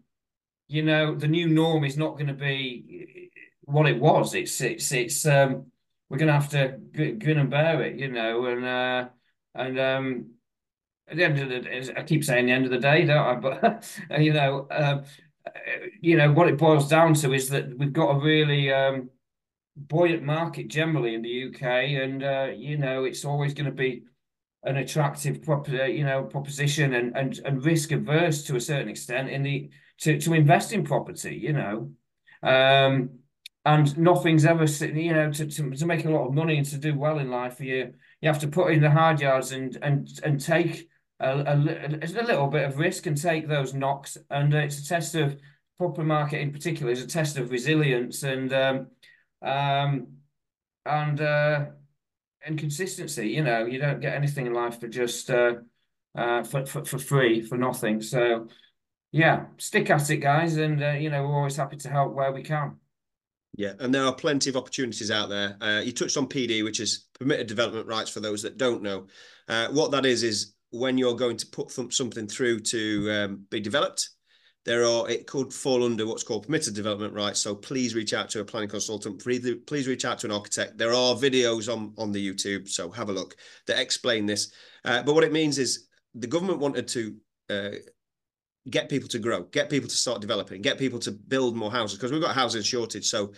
you 0.69 0.83
know 0.83 1.15
the 1.15 1.29
new 1.29 1.49
norm 1.49 1.85
is 1.85 1.97
not 1.97 2.15
going 2.15 2.27
to 2.27 2.35
be 2.35 3.31
what 3.63 3.89
it 3.89 3.99
was. 3.99 4.35
It's 4.35 4.61
it's 4.61 4.93
it's 4.93 5.27
um, 5.27 5.67
we're 6.09 6.19
going 6.19 6.29
to 6.29 6.35
have 6.35 6.51
to 6.51 6.79
grin 6.93 7.39
and 7.39 7.51
bear 7.51 7.83
it, 7.83 7.99
you 7.99 8.11
know, 8.11 8.45
and 8.45 8.65
uh, 8.65 9.09
and 9.55 9.81
um, 9.81 10.31
at 11.09 11.17
the 11.17 11.25
end 11.25 11.39
of 11.39 11.49
the, 11.49 11.61
day, 11.61 11.93
I 11.97 12.03
keep 12.03 12.25
saying 12.25 12.47
the 12.47 12.53
end 12.53 12.65
of 12.67 12.71
the 12.71 12.79
day, 12.79 13.05
don't 13.05 13.19
I? 13.19 13.35
But 14.09 14.23
you 14.23 14.33
know, 14.33 14.69
you 16.01 16.17
know 16.17 16.33
what 16.33 16.49
it 16.49 16.59
boils 16.59 16.89
down 16.89 17.15
to 17.15 17.33
is 17.33 17.49
that 17.51 17.77
we've 17.79 17.93
got 17.93 18.11
a 18.11 18.21
really 18.21 18.73
um, 18.73 19.11
buoyant 19.77 20.23
market 20.23 20.69
generally 20.69 21.15
in 21.15 21.23
the 21.23 21.49
UK, 21.49 21.63
and 21.63 22.23
uh, 22.23 22.49
you 22.55 22.77
know, 22.77 23.05
it's 23.05 23.25
always 23.25 23.55
going 23.55 23.67
to 23.67 23.73
be 23.73 24.05
an 24.65 24.77
attractive 24.77 25.43
prop, 25.43 25.69
uh, 25.69 25.85
you 25.85 26.05
know, 26.05 26.25
proposition 26.25 26.95
and 26.95 27.17
and 27.17 27.41
and 27.45 27.65
risk 27.65 27.93
averse 27.93 28.43
to 28.45 28.57
a 28.57 28.61
certain 28.61 28.89
extent 28.89 29.29
in 29.29 29.43
the 29.43 29.71
to 29.99 30.19
to 30.21 30.35
invest 30.35 30.73
in 30.73 30.85
property, 30.85 31.35
you 31.35 31.53
know. 31.53 31.91
Um, 32.43 33.11
and 33.65 33.97
nothing's 33.97 34.45
ever 34.45 34.65
you 34.65 35.13
know 35.13 35.31
to, 35.31 35.47
to, 35.47 35.71
to 35.71 35.87
make 35.87 36.05
a 36.05 36.11
lot 36.11 36.27
of 36.27 36.35
money 36.35 36.57
and 36.57 36.67
to 36.67 36.79
do 36.79 36.99
well 36.99 37.21
in 37.21 37.31
life 37.31 37.61
you 37.61 37.93
you 38.21 38.29
have 38.29 38.41
to 38.41 38.49
put 38.49 38.73
in 38.73 38.81
the 38.81 38.91
hard 38.91 39.21
yards 39.21 39.53
and 39.53 39.79
and 39.83 40.09
and 40.25 40.41
take 40.41 40.89
a, 41.21 41.31
a, 41.39 41.55
a 42.03 42.27
little 42.27 42.49
bit 42.49 42.65
of 42.65 42.79
risk 42.79 43.07
and 43.07 43.21
take 43.21 43.49
those 43.49 43.75
knocks 43.75 44.17
and 44.31 44.53
it's 44.55 44.81
a 44.81 44.87
test 44.87 45.15
of 45.15 45.39
property 45.79 46.07
market 46.07 46.41
in 46.41 46.53
particular 46.53 46.93
is 46.93 47.03
a 47.03 47.07
test 47.07 47.37
of 47.37 47.51
resilience 47.51 48.23
and 48.23 48.53
um 48.53 48.87
um 49.43 50.09
and 50.87 51.21
uh 51.21 51.67
and 52.45 52.59
consistency 52.59 53.29
you 53.29 53.43
know 53.43 53.65
you 53.65 53.79
don't 53.79 54.01
get 54.01 54.15
anything 54.15 54.47
in 54.47 54.55
life 54.55 54.81
for 54.81 54.89
just 54.89 55.31
uh 55.31 55.55
uh 56.17 56.43
for, 56.43 56.67
for, 56.67 56.85
for 56.85 56.99
free 56.99 57.41
for 57.41 57.57
nothing 57.57 58.01
so 58.01 58.49
yeah 59.13 59.47
stick 59.59 59.91
at 59.91 60.11
it 60.11 60.19
guys 60.19 60.57
and 60.57 60.83
uh, 60.83 60.91
you 60.91 61.11
know 61.11 61.23
we're 61.23 61.37
always 61.37 61.57
happy 61.57 61.77
to 61.77 61.89
help 61.89 62.15
where 62.15 62.33
we 62.33 62.43
can 62.43 62.77
yeah, 63.55 63.75
and 63.81 63.95
there 63.95 64.05
are 64.05 64.15
plenty 64.15 64.49
of 64.49 64.57
opportunities 64.57 65.11
out 65.11 65.29
there. 65.29 65.59
Uh, 65.61 65.83
you 65.85 65.93
touched 65.93 66.17
on 66.17 66.27
PD, 66.27 66.65
which 66.65 66.81
is 66.81 67.09
permitted 67.19 67.47
development 67.47 67.87
rights 67.87 68.09
for 68.09 68.21
those 68.21 68.41
that 68.43 68.57
don't 68.57 68.83
know. 68.83 69.07
Uh, 69.47 69.69
what 69.69 69.91
that 69.91 70.07
is 70.07 70.23
is 70.23 70.55
when 70.73 70.99
you're 70.99 71.15
going 71.15 71.37
to 71.37 71.47
put 71.47 71.71
something 71.71 72.27
through 72.27 72.61
to 72.61 73.11
um, 73.11 73.47
be 73.51 73.61
developed, 73.61 74.11
there 74.65 74.85
are 74.85 75.09
it 75.09 75.27
could 75.27 75.53
fall 75.53 75.85
under 75.85 76.07
what's 76.07 76.23
called 76.23 76.47
permitted 76.47 76.75
development 76.75 77.15
rights. 77.15 77.41
So 77.41 77.55
please 77.55 77.95
reach 77.95 78.15
out 78.15 78.31
to 78.31 78.41
a 78.41 78.45
planning 78.45 78.69
consultant. 78.69 79.21
Please, 79.21 79.89
reach 79.89 80.05
out 80.05 80.19
to 80.21 80.27
an 80.27 80.33
architect. 80.33 80.79
There 80.79 80.93
are 80.93 81.15
videos 81.15 81.73
on 81.73 81.93
on 81.99 82.13
the 82.13 82.27
YouTube, 82.27 82.69
so 82.69 82.91
have 82.91 83.09
a 83.09 83.13
look 83.13 83.37
that 83.67 83.79
explain 83.79 84.27
this. 84.27 84.53
Uh, 84.85 85.03
but 85.03 85.15
what 85.15 85.25
it 85.25 85.33
means 85.33 85.59
is 85.59 85.89
the 86.15 86.27
government 86.27 86.59
wanted 86.59 86.89
to 86.89 87.17
uh, 87.51 87.71
get 88.71 88.89
people 88.89 89.09
to 89.09 89.19
grow, 89.19 89.43
get 89.45 89.69
people 89.69 89.89
to 89.89 89.97
start 89.97 90.21
developing, 90.21 90.63
get 90.63 90.79
people 90.79 90.99
to 91.01 91.11
build 91.11 91.57
more 91.57 91.71
houses 91.71 91.99
because 91.99 92.13
we've 92.13 92.23
got 92.23 92.35
housing 92.35 92.63
shortage. 92.63 93.07
So 93.07 93.33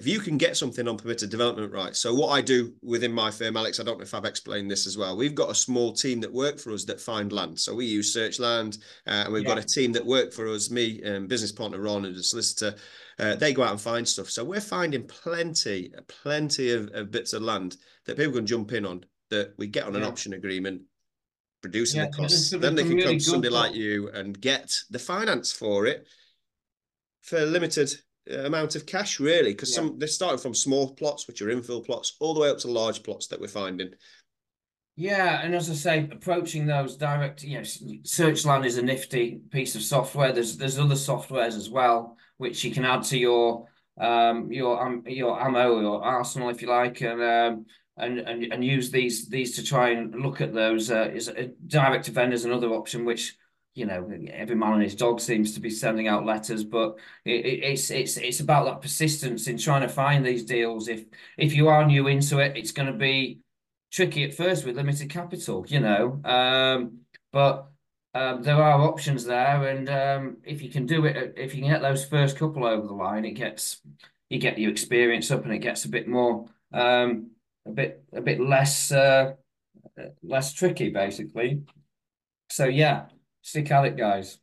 if 0.00 0.06
you 0.06 0.18
can 0.18 0.38
get 0.38 0.56
something 0.56 0.88
on 0.88 0.96
permitted 0.96 1.28
development 1.28 1.70
rights. 1.70 1.98
So 1.98 2.14
what 2.14 2.28
I 2.28 2.40
do 2.40 2.72
within 2.80 3.12
my 3.12 3.30
firm, 3.30 3.54
Alex, 3.54 3.78
I 3.78 3.82
don't 3.82 3.98
know 3.98 4.02
if 4.02 4.14
I've 4.14 4.24
explained 4.24 4.70
this 4.70 4.86
as 4.86 4.96
well. 4.96 5.14
We've 5.14 5.34
got 5.34 5.50
a 5.50 5.54
small 5.54 5.92
team 5.92 6.20
that 6.22 6.32
work 6.32 6.58
for 6.58 6.72
us 6.72 6.86
that 6.86 6.98
find 6.98 7.30
land. 7.30 7.60
So 7.60 7.74
we 7.74 7.84
use 7.84 8.16
Searchland, 8.16 8.78
uh, 9.06 9.24
and 9.24 9.32
we've 9.34 9.42
yeah. 9.42 9.50
got 9.50 9.58
a 9.58 9.66
team 9.66 9.92
that 9.92 10.06
work 10.06 10.32
for 10.32 10.48
us. 10.48 10.70
Me 10.70 11.02
and 11.02 11.28
business 11.28 11.52
partner 11.52 11.80
Ron 11.80 12.06
and 12.06 12.16
a 12.16 12.22
solicitor. 12.22 12.74
Uh, 13.18 13.36
they 13.36 13.52
go 13.52 13.62
out 13.62 13.72
and 13.72 13.80
find 13.80 14.08
stuff. 14.08 14.30
So 14.30 14.42
we're 14.42 14.62
finding 14.62 15.06
plenty, 15.06 15.92
plenty 16.08 16.72
of, 16.72 16.88
of, 16.94 17.10
bits 17.10 17.34
of 17.34 17.42
land 17.42 17.76
that 18.06 18.16
people 18.16 18.32
can 18.32 18.46
jump 18.46 18.72
in 18.72 18.86
on. 18.86 19.04
That 19.28 19.52
we 19.58 19.66
get 19.66 19.84
on 19.84 19.94
an 19.96 20.02
option 20.02 20.32
agreement 20.32 20.80
producing 21.60 22.00
yeah, 22.00 22.06
the 22.06 22.16
costs. 22.16 22.50
Then 22.50 22.74
they 22.74 22.84
can 22.84 22.94
really 22.94 23.02
come 23.02 23.18
to 23.18 23.20
somebody 23.20 23.52
like 23.52 23.74
you 23.74 24.08
and 24.08 24.40
get 24.40 24.74
the 24.88 24.98
finance 24.98 25.52
for 25.52 25.84
it 25.84 26.06
for 27.20 27.44
limited 27.44 27.92
amount 28.28 28.76
of 28.76 28.86
cash, 28.86 29.20
really. 29.20 29.52
Because 29.52 29.70
yeah. 29.70 29.76
some 29.76 29.98
they're 29.98 30.08
starting 30.08 30.38
from 30.38 30.54
small 30.54 30.94
plots, 30.94 31.26
which 31.26 31.42
are 31.42 31.48
infill 31.48 31.84
plots, 31.84 32.16
all 32.20 32.34
the 32.34 32.40
way 32.40 32.50
up 32.50 32.58
to 32.58 32.68
large 32.68 33.02
plots 33.02 33.26
that 33.28 33.40
we're 33.40 33.48
finding. 33.48 33.90
Yeah, 34.96 35.40
and 35.42 35.54
as 35.54 35.70
I 35.70 35.74
say, 35.74 36.08
approaching 36.12 36.66
those 36.66 36.96
direct, 36.96 37.42
you 37.42 37.56
know, 37.56 37.62
Searchland 37.62 38.66
is 38.66 38.76
a 38.76 38.82
nifty 38.82 39.40
piece 39.50 39.74
of 39.74 39.82
software. 39.82 40.32
There's 40.32 40.56
there's 40.56 40.78
other 40.78 40.94
softwares 40.94 41.56
as 41.56 41.70
well 41.70 42.16
which 42.40 42.64
you 42.64 42.70
can 42.70 42.86
add 42.86 43.02
to 43.02 43.18
your 43.18 43.66
um 44.00 44.50
your 44.50 44.82
um, 44.82 45.02
your 45.06 45.38
ammo 45.38 45.84
or 45.84 46.02
arsenal 46.02 46.48
if 46.48 46.62
you 46.62 46.68
like, 46.68 47.02
and 47.02 47.22
um, 47.22 47.66
and, 47.98 48.18
and 48.18 48.50
and 48.50 48.64
use 48.64 48.90
these 48.90 49.28
these 49.28 49.54
to 49.56 49.62
try 49.62 49.90
and 49.90 50.14
look 50.14 50.40
at 50.40 50.54
those. 50.54 50.90
Uh, 50.90 51.10
is 51.12 51.28
a 51.28 51.50
direct 51.66 52.06
to 52.06 52.12
vendors 52.12 52.46
another 52.46 52.70
option, 52.70 53.04
which 53.04 53.36
you 53.74 53.86
know 53.86 54.10
every 54.32 54.56
man 54.56 54.74
and 54.74 54.82
his 54.82 54.94
dog 54.94 55.20
seems 55.20 55.54
to 55.54 55.60
be 55.60 55.70
sending 55.70 56.08
out 56.08 56.26
letters, 56.26 56.64
but 56.64 56.98
it, 57.24 57.46
it's 57.46 57.90
it's 57.90 58.16
it's 58.16 58.40
about 58.40 58.64
that 58.66 58.82
persistence 58.82 59.46
in 59.46 59.58
trying 59.58 59.82
to 59.82 59.88
find 59.88 60.24
these 60.24 60.44
deals. 60.44 60.88
If 60.88 61.04
if 61.38 61.54
you 61.54 61.68
are 61.68 61.86
new 61.86 62.08
into 62.08 62.38
it, 62.38 62.56
it's 62.56 62.72
going 62.72 62.92
to 62.92 62.98
be 62.98 63.40
tricky 63.92 64.24
at 64.24 64.34
first 64.34 64.64
with 64.64 64.76
limited 64.76 65.10
capital, 65.10 65.64
you 65.68 65.80
know. 65.80 66.20
Um, 66.24 67.00
but 67.32 67.68
um, 68.14 68.42
there 68.42 68.56
are 68.56 68.82
options 68.82 69.24
there, 69.24 69.68
and 69.68 69.88
um, 69.88 70.36
if 70.44 70.62
you 70.62 70.70
can 70.70 70.86
do 70.86 71.04
it, 71.04 71.34
if 71.36 71.54
you 71.54 71.62
can 71.62 71.70
get 71.70 71.82
those 71.82 72.04
first 72.04 72.38
couple 72.38 72.64
over 72.64 72.86
the 72.86 72.92
line, 72.92 73.24
it 73.24 73.32
gets 73.32 73.80
you 74.28 74.38
get 74.38 74.58
your 74.58 74.70
experience 74.70 75.30
up, 75.30 75.44
and 75.44 75.54
it 75.54 75.58
gets 75.58 75.84
a 75.84 75.88
bit 75.88 76.08
more. 76.08 76.46
Um, 76.72 77.30
a 77.66 77.70
bit 77.70 78.04
a 78.12 78.20
bit 78.20 78.40
less 78.40 78.90
uh, 78.90 79.34
less 80.22 80.52
tricky, 80.52 80.90
basically. 80.90 81.62
So 82.48 82.64
yeah, 82.64 83.06
stick 83.42 83.70
at 83.70 83.84
it, 83.84 83.96
guys. 83.96 84.38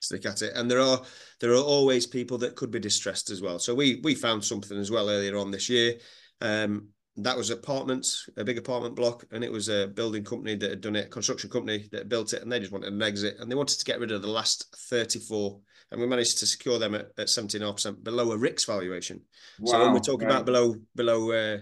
Stick 0.00 0.26
at 0.26 0.42
it, 0.42 0.52
and 0.54 0.70
there 0.70 0.80
are 0.80 1.02
there 1.40 1.52
are 1.52 1.62
always 1.62 2.06
people 2.06 2.38
that 2.38 2.54
could 2.54 2.70
be 2.70 2.78
distressed 2.78 3.30
as 3.30 3.42
well. 3.42 3.58
So 3.58 3.74
we 3.74 4.00
we 4.04 4.14
found 4.14 4.44
something 4.44 4.78
as 4.78 4.90
well 4.90 5.10
earlier 5.10 5.36
on 5.36 5.50
this 5.50 5.68
year. 5.68 5.94
Um, 6.40 6.88
that 7.18 7.36
was 7.36 7.50
apartments, 7.50 8.28
a 8.36 8.44
big 8.44 8.58
apartment 8.58 8.94
block, 8.94 9.24
and 9.32 9.42
it 9.42 9.50
was 9.50 9.68
a 9.68 9.88
building 9.88 10.22
company 10.22 10.54
that 10.54 10.70
had 10.70 10.80
done 10.80 10.94
it, 10.94 11.10
construction 11.10 11.50
company 11.50 11.88
that 11.90 12.08
built 12.08 12.32
it, 12.32 12.42
and 12.42 12.52
they 12.52 12.60
just 12.60 12.70
wanted 12.70 12.92
an 12.92 13.02
exit, 13.02 13.36
and 13.40 13.50
they 13.50 13.56
wanted 13.56 13.78
to 13.78 13.84
get 13.84 13.98
rid 13.98 14.12
of 14.12 14.22
the 14.22 14.28
last 14.28 14.72
34, 14.88 15.58
and 15.90 16.00
we 16.00 16.06
managed 16.06 16.38
to 16.38 16.46
secure 16.46 16.78
them 16.78 16.94
at, 16.94 17.06
at 17.18 17.26
17.5% 17.26 18.04
below 18.04 18.30
a 18.30 18.38
RICS 18.38 18.66
valuation. 18.66 19.20
Wow, 19.58 19.72
so 19.72 19.82
when 19.82 19.92
we're 19.94 19.98
talking 19.98 20.28
right. 20.28 20.34
about 20.34 20.46
below 20.46 20.76
below 20.94 21.32
uh, 21.32 21.58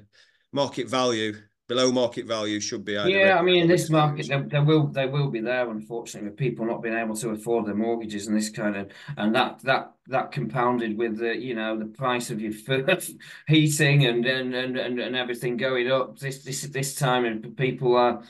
market 0.53 0.91
value 0.91 1.35
below 1.69 1.91
market 1.91 2.27
value 2.27 2.61
should 2.61 2.85
be 2.85 2.93
yeah 2.93 3.37
i 3.39 3.43
mean 3.43 3.63
in 3.63 3.69
this 3.69 3.91
market 3.91 4.29
there, 4.29 4.43
there, 4.43 4.63
will 4.63 4.87
they 4.87 5.07
will 5.07 5.29
be 5.29 5.41
there 5.41 5.69
unfortunately 5.71 6.29
with 6.29 6.39
people 6.39 6.65
not 6.65 6.83
being 6.83 6.95
able 6.97 7.17
to 7.17 7.31
afford 7.31 7.67
their 7.67 7.75
mortgages 7.75 8.27
and 8.27 8.37
this 8.37 8.51
kind 8.51 8.77
of 8.77 8.91
and 9.17 9.35
that 9.35 9.61
that 9.63 9.93
that 10.07 10.31
compounded 10.31 10.97
with 10.97 11.19
the 11.19 11.37
you 11.37 11.55
know 11.55 11.77
the 11.77 11.87
price 11.87 12.31
of 12.31 12.41
your 12.41 12.53
heating 13.49 14.07
and 14.07 14.25
and 14.27 14.55
and 14.55 14.79
and, 14.79 15.17
everything 15.17 15.57
going 15.57 15.91
up 15.91 16.19
this 16.19 16.45
this 16.45 16.63
this 16.63 16.95
time 16.95 17.25
and 17.25 17.57
people 17.57 17.97
are 17.97 18.23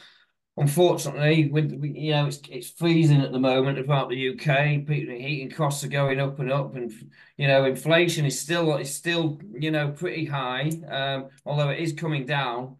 unfortunately, 0.57 1.49
with 1.49 1.72
you 1.83 2.12
know, 2.12 2.27
it's 2.27 2.40
it's 2.49 2.70
freezing 2.70 3.20
at 3.20 3.33
the 3.33 3.38
moment 3.38 3.79
about 3.79 4.09
the 4.09 4.31
UK. 4.31 4.87
People, 4.87 5.14
Heating 5.14 5.51
costs 5.51 5.85
are 5.85 5.88
going 5.88 6.20
up 6.20 6.38
and 6.38 6.51
up, 6.51 6.75
and 6.75 6.92
you 7.37 7.46
know, 7.46 7.64
inflation 7.64 8.25
is 8.25 8.40
still 8.40 8.77
is 8.77 8.94
still 8.94 9.40
you 9.53 9.70
know 9.70 9.90
pretty 9.90 10.25
high. 10.25 10.70
Um, 10.88 11.29
although 11.44 11.70
it 11.70 11.81
is 11.81 11.92
coming 11.92 12.27
down, 12.27 12.77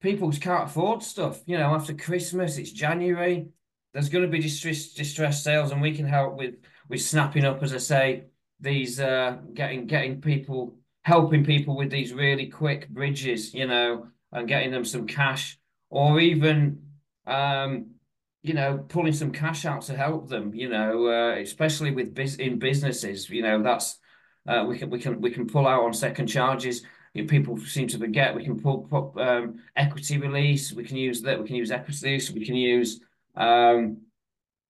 people 0.00 0.30
can't 0.32 0.68
afford 0.68 1.02
stuff. 1.02 1.40
You 1.46 1.58
know, 1.58 1.74
after 1.74 1.94
Christmas, 1.94 2.58
it's 2.58 2.72
January. 2.72 3.48
There's 3.92 4.08
going 4.08 4.24
to 4.24 4.30
be 4.30 4.38
distress 4.40 4.92
distress 4.92 5.42
sales, 5.42 5.70
and 5.70 5.80
we 5.80 5.94
can 5.94 6.06
help 6.06 6.36
with 6.36 6.56
with 6.88 7.02
snapping 7.02 7.44
up, 7.44 7.62
as 7.62 7.74
I 7.74 7.78
say, 7.78 8.24
these 8.60 9.00
uh, 9.00 9.38
getting 9.54 9.86
getting 9.86 10.20
people 10.20 10.76
helping 11.02 11.44
people 11.44 11.76
with 11.76 11.90
these 11.90 12.12
really 12.12 12.46
quick 12.46 12.88
bridges. 12.88 13.54
You 13.54 13.66
know, 13.66 14.08
and 14.32 14.48
getting 14.48 14.72
them 14.72 14.84
some 14.84 15.06
cash, 15.06 15.58
or 15.90 16.20
even 16.20 16.82
um, 17.26 17.94
you 18.42 18.54
know, 18.54 18.78
pulling 18.88 19.12
some 19.12 19.32
cash 19.32 19.64
out 19.64 19.82
to 19.82 19.96
help 19.96 20.28
them, 20.28 20.54
you 20.54 20.68
know, 20.68 21.08
uh, 21.08 21.36
especially 21.40 21.90
with 21.90 22.14
biz 22.14 22.36
in 22.36 22.58
businesses, 22.58 23.28
you 23.28 23.42
know, 23.42 23.62
that's 23.62 23.98
uh, 24.46 24.64
we 24.66 24.78
can 24.78 24.90
we 24.90 24.98
can 24.98 25.20
we 25.20 25.30
can 25.30 25.46
pull 25.46 25.66
out 25.66 25.82
on 25.82 25.92
second 25.92 26.28
charges. 26.28 26.82
You 27.18 27.24
know, 27.24 27.28
people 27.28 27.58
seem 27.58 27.88
to 27.88 27.98
forget 27.98 28.36
we 28.36 28.44
can 28.44 28.60
pull, 28.60 28.86
pull 28.88 29.12
um, 29.18 29.60
equity 29.74 30.18
release. 30.18 30.72
We 30.72 30.84
can 30.84 30.96
use 30.96 31.20
that. 31.22 31.40
We 31.40 31.48
can 31.48 31.56
use 31.56 31.72
equity 31.72 32.06
release. 32.06 32.30
We 32.30 32.46
can 32.46 32.54
use 32.54 33.00
um, 33.34 34.02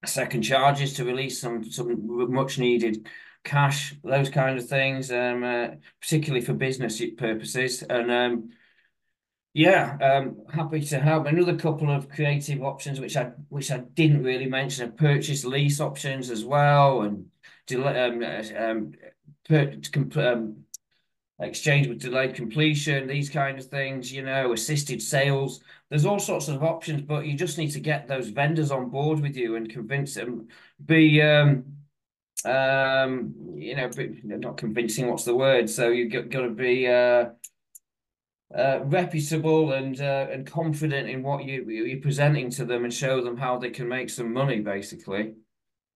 second 0.06 0.42
charges 0.42 0.94
to 0.94 1.04
release 1.04 1.38
some 1.38 1.62
some 1.70 2.32
much 2.32 2.58
needed 2.58 3.06
cash. 3.44 3.94
Those 4.02 4.30
kind 4.30 4.58
of 4.58 4.66
things, 4.66 5.12
um, 5.12 5.44
uh, 5.44 5.68
particularly 6.00 6.42
for 6.42 6.54
business 6.54 7.02
purposes. 7.18 7.82
And 7.82 8.11
um, 8.11 8.48
yeah, 9.52 9.98
um, 10.00 10.38
happy 10.50 10.80
to 10.80 10.98
help. 11.00 11.26
Another 11.26 11.54
couple 11.54 11.90
of 11.90 12.08
creative 12.08 12.62
options 12.62 12.98
which 12.98 13.18
I 13.18 13.32
which 13.50 13.70
I 13.70 13.80
didn't 13.92 14.22
really 14.22 14.46
mention 14.46 14.88
are 14.88 14.92
purchase 14.92 15.44
lease 15.44 15.80
options 15.80 16.30
as 16.30 16.46
well, 16.46 17.02
and 17.02 17.26
um, 17.74 18.24
um, 18.56 18.94
um, 20.16 20.64
exchange 21.41 21.86
with 21.86 22.01
delayed 22.01 22.34
completion, 22.34 23.07
these 23.07 23.30
kind 23.30 23.59
of 23.59 23.66
things. 23.66 24.12
You 24.12 24.22
know, 24.22 24.53
assisted 24.53 25.03
sales. 25.03 25.61
There's 25.91 26.07
all 26.07 26.18
sorts 26.18 26.49
of 26.49 26.62
options, 26.62 27.03
but 27.03 27.26
you 27.26 27.34
just 27.34 27.59
need 27.59 27.70
to 27.72 27.80
get 27.80 28.09
those 28.09 28.28
vendors 28.28 28.70
on 28.70 28.91
board 28.91 29.20
with 29.20 29.36
you 29.36 29.57
and 29.57 29.70
convince 29.70 30.14
them. 30.14 30.49
Be 30.84 31.22
um, 31.22 31.64
um, 32.45 33.34
you 33.55 33.76
know, 33.76 33.91
not 34.22 34.57
convincing. 34.57 35.09
What's 35.09 35.24
the 35.24 35.34
word? 35.34 35.68
So 35.68 35.89
you 35.89 36.09
got 36.09 36.30
got 36.30 36.43
to 36.43 36.51
be 36.51 36.86
uh 36.89 37.30
uh, 38.55 38.80
reputable 38.84 39.72
and 39.72 40.01
uh, 40.01 40.26
and 40.30 40.47
confident 40.47 41.09
in 41.09 41.22
what 41.22 41.45
you 41.45 41.68
you're 41.68 42.01
presenting 42.01 42.51
to 42.51 42.64
them 42.64 42.84
and 42.84 42.95
show 42.95 43.22
them 43.22 43.36
how 43.36 43.59
they 43.59 43.70
can 43.70 43.86
make 43.86 44.09
some 44.09 44.32
money 44.32 44.61
basically 44.61 45.34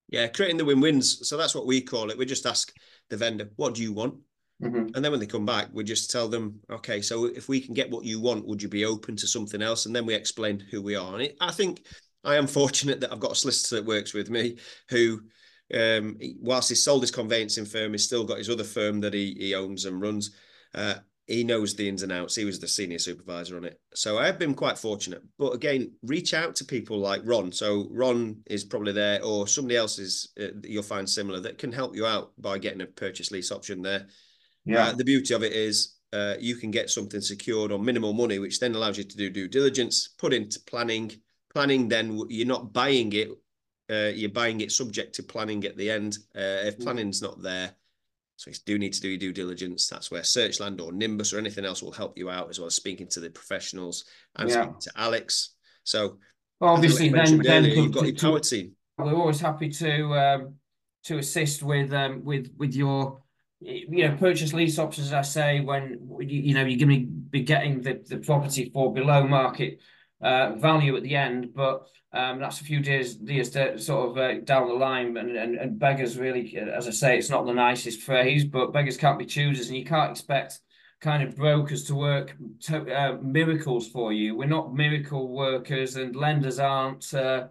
yeah 0.09 0.27
creating 0.27 0.59
the 0.59 0.65
win-wins 0.65 1.27
so 1.27 1.39
that's 1.39 1.55
what 1.55 1.67
we 1.67 1.81
call 1.81 2.11
it 2.11 2.19
we 2.19 2.27
just 2.27 2.45
ask 2.45 2.75
the 3.09 3.17
vendor 3.17 3.49
what 3.57 3.75
do 3.75 3.83
you 3.83 3.93
want 3.93 4.15
mm-hmm. 4.63 4.95
and 4.95 5.05
then 5.05 5.11
when 5.11 5.21
they 5.21 5.27
come 5.27 5.47
back 5.47 5.69
we 5.73 5.85
just 5.85 6.11
tell 6.11 6.29
them 6.29 6.59
okay 6.71 7.01
so 7.01 7.27
if 7.27 7.49
we 7.49 7.61
can 7.61 7.75
get 7.75 7.91
what 7.91 8.05
you 8.05 8.21
want 8.21 8.47
would 8.47 8.63
you 8.63 8.69
be 8.69 8.85
open 8.85 9.17
to 9.17 9.27
something 9.27 9.63
else 9.63 9.87
and 9.87 9.95
then 9.95 10.07
we 10.07 10.15
explain 10.15 10.59
who 10.71 10.81
we 10.83 10.95
are 10.95 11.15
and 11.15 11.23
it, 11.23 11.37
i 11.41 11.51
think 11.51 11.85
i 12.25 12.37
am 12.37 12.47
fortunate 12.47 13.01
that 13.01 13.13
i've 13.13 13.21
got 13.21 13.33
a 13.33 13.37
solicitor 13.37 13.77
that 13.77 13.87
works 13.87 14.15
with 14.15 14.31
me 14.31 14.57
who 14.89 15.21
um, 15.75 16.19
whilst 16.41 16.69
he's 16.69 16.85
sold 16.85 17.03
his 17.03 17.11
conveyancing 17.11 17.65
firm 17.65 17.93
he's 17.93 18.05
still 18.05 18.25
got 18.25 18.39
his 18.39 18.51
other 18.51 18.65
firm 18.65 19.01
that 19.01 19.15
he, 19.15 19.35
he 19.39 19.55
owns 19.55 19.87
and 19.87 20.03
runs 20.03 20.33
uh, 20.75 20.95
he 21.27 21.45
knows 21.45 21.75
the 21.75 21.89
ins 21.89 22.03
and 22.03 22.11
outs. 22.11 22.35
He 22.35 22.45
was 22.45 22.59
the 22.59 22.69
senior 22.69 22.99
supervisor 22.99 23.57
on 23.57 23.65
it. 23.65 23.81
So 23.95 24.19
I've 24.19 24.39
been 24.39 24.55
quite 24.55 24.77
fortunate. 24.77 25.23
But 25.39 25.55
again, 25.55 25.93
reach 26.03 26.35
out 26.35 26.57
to 26.57 26.65
people 26.65 26.99
like 26.99 27.23
Ron. 27.25 27.53
So 27.53 27.89
Ron 27.91 28.43
is 28.47 28.65
probably 28.65 28.93
there, 28.93 29.23
or 29.23 29.47
somebody 29.47 29.77
else 29.77 29.99
is 29.99 30.33
uh, 30.41 30.49
you'll 30.65 30.83
find 30.83 31.09
similar 31.09 31.41
that 31.41 31.59
can 31.59 31.73
help 31.73 31.95
you 31.95 32.07
out 32.07 32.33
by 32.39 32.59
getting 32.59 32.81
a 32.81 32.87
purchase 32.87 33.31
lease 33.31 33.53
option 33.53 33.83
there. 33.83 34.07
Yeah. 34.65 34.89
Uh, 34.89 34.93
the 34.93 35.05
beauty 35.05 35.35
of 35.35 35.43
it 35.43 35.53
is 35.53 35.97
uh, 36.13 36.35
you 36.39 36.57
can 36.57 36.71
get 36.71 36.91
something 36.91 37.21
secured 37.21 37.73
on 37.73 37.85
minimal 37.85 38.13
money, 38.13 38.39
which 38.39 38.61
then 38.61 38.75
allows 38.75 38.99
you 38.99 39.05
to 39.05 39.17
do 39.17 39.31
due 39.31 39.49
diligence, 39.49 40.09
put 40.19 40.33
into 40.33 40.61
planning. 40.67 41.13
Planning, 41.53 41.87
then 41.87 42.19
you're 42.31 42.47
not 42.47 42.73
buying 42.73 43.13
it. 43.13 43.29
Uh, 43.91 44.11
you're 44.15 44.31
buying 44.31 44.63
it 44.63 44.73
subject 44.73 45.15
to 45.17 45.23
planning 45.23 45.65
at 45.65 45.77
the 45.77 45.91
end. 45.91 46.17
Uh, 46.35 46.65
if 46.65 46.79
mm. 46.79 46.83
planning's 46.83 47.21
not 47.21 47.43
there, 47.43 47.73
so 48.37 48.51
you 48.51 48.57
do 48.65 48.79
need 48.79 48.95
to 48.95 49.01
do 49.03 49.11
your 49.11 49.19
due 49.19 49.33
diligence. 49.33 49.87
That's 49.87 50.11
where 50.11 50.23
Searchland 50.23 50.81
or 50.81 50.93
Nimbus 50.93 51.35
or 51.35 51.39
anything 51.39 51.67
else 51.67 51.83
will 51.83 51.93
help 51.93 52.17
you 52.17 52.31
out, 52.31 52.49
as 52.49 52.59
well 52.59 52.69
as 52.69 52.75
speaking 52.75 53.07
to 53.09 53.21
the 53.21 53.29
professionals 53.29 54.07
and 54.37 54.49
yeah. 54.49 54.63
speaking 54.63 54.81
to 54.81 54.93
Alex. 54.97 55.55
So 55.85 56.19
obviously, 56.61 57.11
then, 57.11 57.39
then 57.39 57.65
earlier, 57.65 57.83
you've 57.83 57.93
got 57.93 58.07
your 58.07 58.17
power 58.17 58.41
team. 58.41 58.73
We're 58.97 59.15
always 59.15 59.41
happy 59.41 59.69
to 59.69 60.19
um, 60.19 60.55
to 61.05 61.19
assist 61.19 61.63
with 61.63 61.93
um, 61.93 62.25
with 62.25 62.51
with 62.57 62.75
your 62.75 63.21
you 63.65 64.09
know 64.09 64.17
purchase 64.17 64.53
lease 64.53 64.79
options. 64.79 65.09
As 65.09 65.13
I 65.13 65.23
say, 65.23 65.61
when 65.61 65.99
you, 66.21 66.41
you 66.41 66.55
know 66.55 66.65
you're 66.65 66.87
going 66.87 67.01
to 67.01 67.07
be 67.07 67.43
getting 67.43 67.83
the, 67.83 68.03
the 68.07 68.19
property 68.19 68.71
for 68.73 68.93
below 68.93 69.27
market 69.27 69.81
uh, 70.21 70.55
value 70.55 70.97
at 70.97 71.03
the 71.03 71.17
end, 71.17 71.55
but 71.55 71.87
um, 72.13 72.41
that's 72.41 72.61
a 72.61 72.65
few 72.65 72.81
days, 72.81 73.17
years 73.17 73.53
sort 73.85 74.11
of 74.11 74.19
uh, 74.19 74.41
down 74.41 74.69
the 74.69 74.75
line, 74.75 75.17
and, 75.17 75.37
and 75.37 75.57
and 75.57 75.79
beggars 75.79 76.19
really, 76.19 76.57
as 76.57 76.87
I 76.87 76.91
say, 76.91 77.19
it's 77.19 77.31
not 77.31 77.47
the 77.47 77.55
nicest 77.55 78.03
phrase, 78.03 78.45
but 78.45 78.73
beggars 78.73 78.97
can't 78.97 79.19
be 79.19 79.25
choosers, 79.25 79.69
and 79.69 79.77
you 79.77 79.85
can't 79.85 80.11
expect 80.11 80.61
kind 81.01 81.23
of 81.23 81.37
brokers 81.37 81.85
to 81.85 81.95
work 81.95 82.37
to, 82.61 82.95
uh, 82.95 83.19
miracles 83.21 83.89
for 83.89 84.13
you. 84.13 84.37
We're 84.37 84.47
not 84.47 84.75
miracle 84.75 85.29
workers, 85.29 85.97
and 85.97 86.15
lenders 86.15 86.59
aren't 86.59 87.13
uh, 87.15 87.49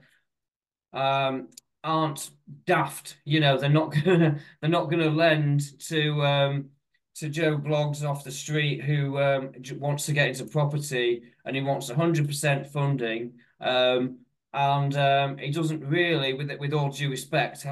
um, 0.94 1.50
aren't 1.84 2.30
daft. 2.66 3.18
You 3.26 3.40
know, 3.40 3.58
they're 3.58 3.70
not 3.70 3.94
gonna 4.06 4.40
they're 4.60 4.70
not 4.70 4.90
gonna 4.90 5.10
lend 5.10 5.80
to 5.88 6.26
um, 6.26 6.70
to 7.16 7.30
Joe 7.30 7.58
Bloggs 7.58 8.08
off 8.08 8.24
the 8.24 8.32
street 8.32 8.82
who 8.82 9.18
um, 9.20 9.52
wants 9.80 10.06
to 10.06 10.14
get 10.14 10.30
into 10.30 10.46
property 10.46 11.24
and 11.46 11.56
he 11.56 11.62
wants 11.62 11.90
100% 11.90 12.68
funding. 12.68 13.34
Um, 13.60 14.20
and 14.54 14.98
um, 14.98 15.38
he 15.38 15.50
doesn't 15.50 15.86
really, 15.86 16.34
with 16.34 16.52
with 16.60 16.74
all 16.74 16.90
due 16.90 17.10
respect, 17.10 17.66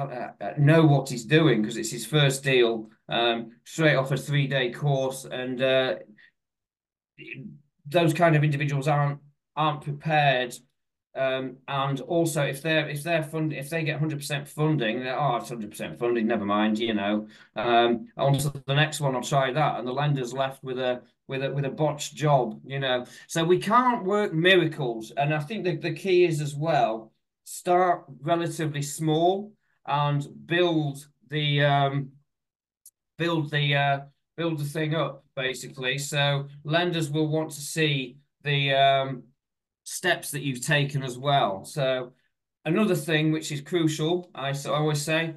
know 0.56 0.86
what 0.86 1.10
he's 1.10 1.26
doing 1.26 1.60
because 1.60 1.76
it's 1.76 1.90
his 1.90 2.06
first 2.06 2.42
deal, 2.42 2.88
um, 3.08 3.52
straight 3.64 3.96
off 3.96 4.12
a 4.12 4.16
three 4.16 4.46
day 4.46 4.72
course, 4.72 5.26
and 5.26 5.60
uh, 5.60 5.96
those 7.86 8.14
kind 8.14 8.34
of 8.34 8.44
individuals 8.44 8.88
aren't 8.88 9.20
aren't 9.56 9.82
prepared. 9.82 10.54
Um, 11.14 11.56
and 11.66 12.00
also, 12.02 12.42
if 12.42 12.62
they're 12.62 12.88
if 12.88 13.02
they're 13.02 13.22
fund 13.22 13.52
if 13.52 13.68
they 13.68 13.82
get 13.82 13.98
hundred 13.98 14.18
percent 14.18 14.48
funding, 14.48 15.00
they're 15.00 15.18
oh, 15.18 15.40
hundred 15.40 15.70
percent 15.70 15.98
funding. 15.98 16.26
Never 16.26 16.46
mind, 16.46 16.78
you 16.78 16.94
know. 16.94 17.26
Um, 17.56 18.08
on 18.16 18.38
to 18.38 18.62
the 18.66 18.74
next 18.74 19.00
one, 19.00 19.16
I'll 19.16 19.22
try 19.22 19.52
that, 19.52 19.78
and 19.78 19.86
the 19.86 19.92
lender's 19.92 20.32
left 20.32 20.62
with 20.62 20.78
a 20.78 21.02
with 21.26 21.42
a 21.42 21.50
with 21.50 21.64
a 21.64 21.70
botched 21.70 22.14
job, 22.14 22.60
you 22.64 22.78
know. 22.78 23.06
So 23.26 23.44
we 23.44 23.58
can't 23.58 24.04
work 24.04 24.32
miracles, 24.32 25.12
and 25.16 25.34
I 25.34 25.40
think 25.40 25.64
that 25.64 25.80
the 25.80 25.92
key 25.92 26.24
is 26.24 26.40
as 26.40 26.54
well 26.54 27.12
start 27.44 28.04
relatively 28.20 28.82
small 28.82 29.52
and 29.86 30.28
build 30.46 31.04
the 31.28 31.64
um, 31.64 32.10
build 33.18 33.50
the 33.50 33.74
uh, 33.74 34.00
build 34.36 34.58
the 34.58 34.64
thing 34.64 34.94
up 34.94 35.24
basically. 35.34 35.98
So 35.98 36.46
lenders 36.64 37.10
will 37.10 37.28
want 37.28 37.50
to 37.50 37.60
see 37.60 38.18
the 38.42 38.72
um, 38.74 39.24
steps 39.90 40.30
that 40.30 40.42
you've 40.42 40.64
taken 40.64 41.02
as 41.02 41.18
well. 41.18 41.64
So 41.64 42.12
another 42.64 42.94
thing 42.94 43.32
which 43.32 43.50
is 43.50 43.60
crucial, 43.60 44.30
I 44.34 44.52
so 44.52 44.72
I 44.72 44.78
always 44.78 45.02
say, 45.02 45.34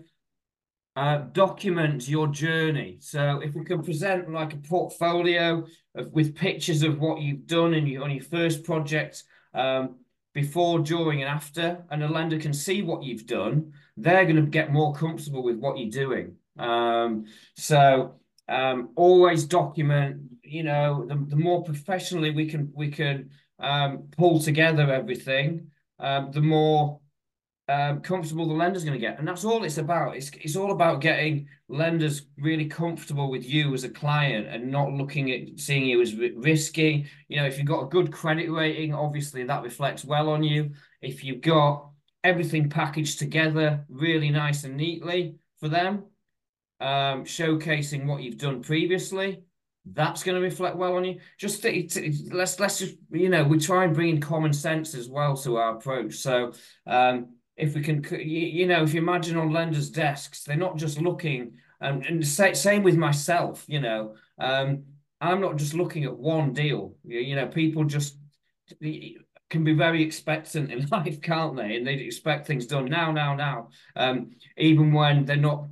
uh, 0.96 1.18
document 1.32 2.08
your 2.08 2.28
journey. 2.28 2.98
So 3.00 3.42
if 3.44 3.56
we 3.56 3.66
can 3.66 3.82
present 3.82 4.32
like 4.32 4.54
a 4.54 4.58
portfolio 4.58 5.66
of, 5.96 6.12
with 6.12 6.36
pictures 6.36 6.84
of 6.84 7.00
what 7.00 7.20
you've 7.20 7.48
done 7.48 7.74
in 7.74 7.88
your, 7.88 8.04
on 8.04 8.12
your 8.12 8.24
first 8.24 8.64
project, 8.64 9.24
um, 9.56 9.96
before, 10.36 10.80
during, 10.80 11.22
and 11.22 11.30
after, 11.30 11.84
and 11.90 12.04
a 12.04 12.08
lender 12.08 12.40
can 12.40 12.54
see 12.54 12.82
what 12.84 13.04
you've 13.04 13.26
done, 13.26 13.74
they're 13.98 14.26
going 14.26 14.36
to 14.36 14.44
get 14.44 14.72
more 14.72 14.94
comfortable 14.94 15.44
with 15.44 15.58
what 15.58 15.78
you're 15.78 15.90
doing. 15.90 16.36
Um, 16.60 17.26
so 17.56 18.16
um, 18.48 18.90
always 18.96 19.46
document. 19.46 20.22
You 20.44 20.64
know, 20.64 21.06
the, 21.08 21.16
the 21.28 21.36
more 21.36 21.64
professionally 21.64 22.32
we 22.32 22.48
can 22.48 22.72
we 22.76 22.90
can 22.90 23.30
um, 23.60 24.10
pull 24.18 24.40
together 24.40 24.92
everything, 24.92 25.68
um, 26.00 26.32
the 26.32 26.42
more 26.42 27.00
um, 27.70 28.02
comfortable 28.02 28.48
the 28.48 28.54
lender's 28.54 28.84
going 28.84 29.00
to 29.00 29.06
get. 29.06 29.20
And 29.20 29.28
that's 29.28 29.46
all 29.46 29.64
it's 29.64 29.78
about. 29.78 30.16
It's, 30.16 30.30
it's 30.42 30.56
all 30.56 30.72
about 30.72 31.02
getting 31.02 31.48
lenders 31.70 32.24
really 32.38 32.66
comfortable 32.66 33.30
with 33.30 33.46
you 33.46 33.74
as 33.74 33.84
a 33.84 33.90
client 33.90 34.48
and 34.48 34.70
not 34.70 34.92
looking 34.92 35.32
at 35.32 35.60
seeing 35.60 35.86
you 35.86 36.02
as 36.02 36.16
risky. 36.16 37.06
You 37.30 37.38
know, 37.38 37.46
if 37.46 37.58
you've 37.58 37.68
got 37.68 37.84
a 37.84 37.90
good 37.90 38.12
credit 38.12 38.52
rating, 38.52 38.94
obviously 38.94 39.44
that 39.44 39.64
reflects 39.64 40.04
well 40.04 40.30
on 40.30 40.44
you. 40.44 40.72
If 41.02 41.24
you've 41.24 41.42
got 41.42 41.90
everything 42.24 42.70
packaged 42.70 43.20
together 43.20 43.86
really 43.90 44.30
nice 44.30 44.64
and 44.64 44.76
neatly 44.76 45.36
for 45.60 45.70
them, 45.70 46.06
um, 46.80 47.24
showcasing 47.24 48.06
what 48.06 48.22
you've 48.22 48.38
done 48.38 48.62
previously, 48.62 49.44
that's 49.86 50.24
going 50.24 50.36
to 50.36 50.42
reflect 50.42 50.78
well 50.78 50.96
on 50.96 51.06
you. 51.06 51.20
Just 51.38 51.64
let's 51.64 52.60
let's 52.60 52.80
just 52.80 52.96
you 53.12 53.30
know 53.30 53.44
we 53.44 53.60
try 53.60 53.84
and 53.84 53.94
bring 53.94 54.10
in 54.10 54.22
common 54.22 54.54
sense 54.54 54.96
as 54.96 55.10
well 55.10 55.36
to 55.38 55.58
our 55.58 55.76
approach. 55.76 56.16
So 56.16 56.54
um, 56.88 57.36
if 57.56 57.76
we 57.76 57.82
can, 57.82 58.04
you 58.20 58.66
know, 58.66 58.84
if 58.84 58.94
you 58.94 59.02
imagine 59.02 59.38
on 59.38 59.52
lenders' 59.52 59.90
desks, 59.90 60.44
they're 60.44 60.56
not 60.56 60.78
just 60.78 61.00
looking, 61.00 61.54
um, 61.82 62.02
and 62.08 62.26
say, 62.26 62.54
same 62.54 62.84
with 62.84 62.96
myself, 62.96 63.64
you 63.68 63.80
know, 63.80 64.16
um, 64.40 64.84
I'm 65.22 65.40
not 65.40 65.58
just 65.58 65.74
looking 65.74 66.04
at 66.06 66.18
one 66.18 66.54
deal. 66.54 66.96
You, 67.04 67.20
you 67.20 67.36
know, 67.36 67.48
people 67.48 67.84
just 67.84 68.18
can 69.50 69.64
be 69.64 69.74
very 69.74 70.02
expectant 70.02 70.72
in 70.72 70.88
life, 70.92 71.22
can't 71.22 71.56
they? 71.56 71.76
And 71.76 71.86
they 71.86 71.94
expect 71.96 72.48
things 72.48 72.66
done 72.66 72.86
now, 72.86 73.12
now, 73.12 73.36
now, 73.36 73.70
um, 73.96 74.32
even 74.58 74.92
when 74.92 75.26
they're 75.26 75.36
not 75.38 75.68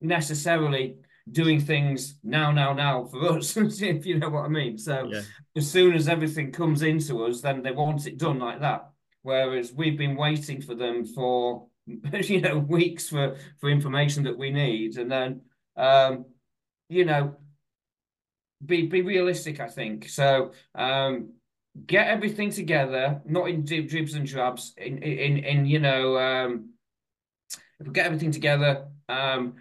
necessarily 0.00 0.96
doing 1.30 1.60
things 1.60 2.18
now, 2.22 2.50
now, 2.52 2.72
now 2.72 3.04
for 3.04 3.36
us, 3.36 3.56
if 3.56 4.06
you 4.06 4.18
know 4.18 4.28
what 4.28 4.44
I 4.44 4.48
mean. 4.48 4.78
So 4.78 5.08
yeah. 5.10 5.22
as 5.56 5.70
soon 5.70 5.94
as 5.94 6.08
everything 6.08 6.52
comes 6.52 6.82
into 6.82 7.24
us, 7.24 7.40
then 7.40 7.62
they 7.62 7.72
want 7.72 8.06
it 8.06 8.18
done 8.18 8.38
like 8.38 8.60
that 8.60 8.90
whereas 9.24 9.72
we've 9.72 9.98
been 9.98 10.16
waiting 10.16 10.60
for 10.60 10.76
them 10.76 11.04
for 11.04 11.66
you 11.86 12.40
know 12.40 12.58
weeks 12.58 13.08
for 13.08 13.36
for 13.58 13.68
information 13.68 14.22
that 14.22 14.38
we 14.38 14.50
need 14.50 14.96
and 14.96 15.10
then 15.10 15.40
um 15.76 16.24
you 16.88 17.04
know 17.04 17.34
be 18.64 18.86
be 18.86 19.02
realistic 19.02 19.58
i 19.60 19.66
think 19.66 20.08
so 20.08 20.52
um 20.76 21.30
get 21.86 22.06
everything 22.06 22.50
together 22.50 23.20
not 23.24 23.48
in 23.48 23.64
dribs 23.64 24.14
and 24.14 24.26
drabs 24.26 24.74
in 24.76 24.98
in 24.98 25.38
in 25.38 25.66
you 25.66 25.80
know 25.80 26.16
um 26.16 26.70
if 27.80 27.86
we 27.86 27.92
get 27.92 28.06
everything 28.06 28.30
together 28.30 28.86
um 29.08 29.54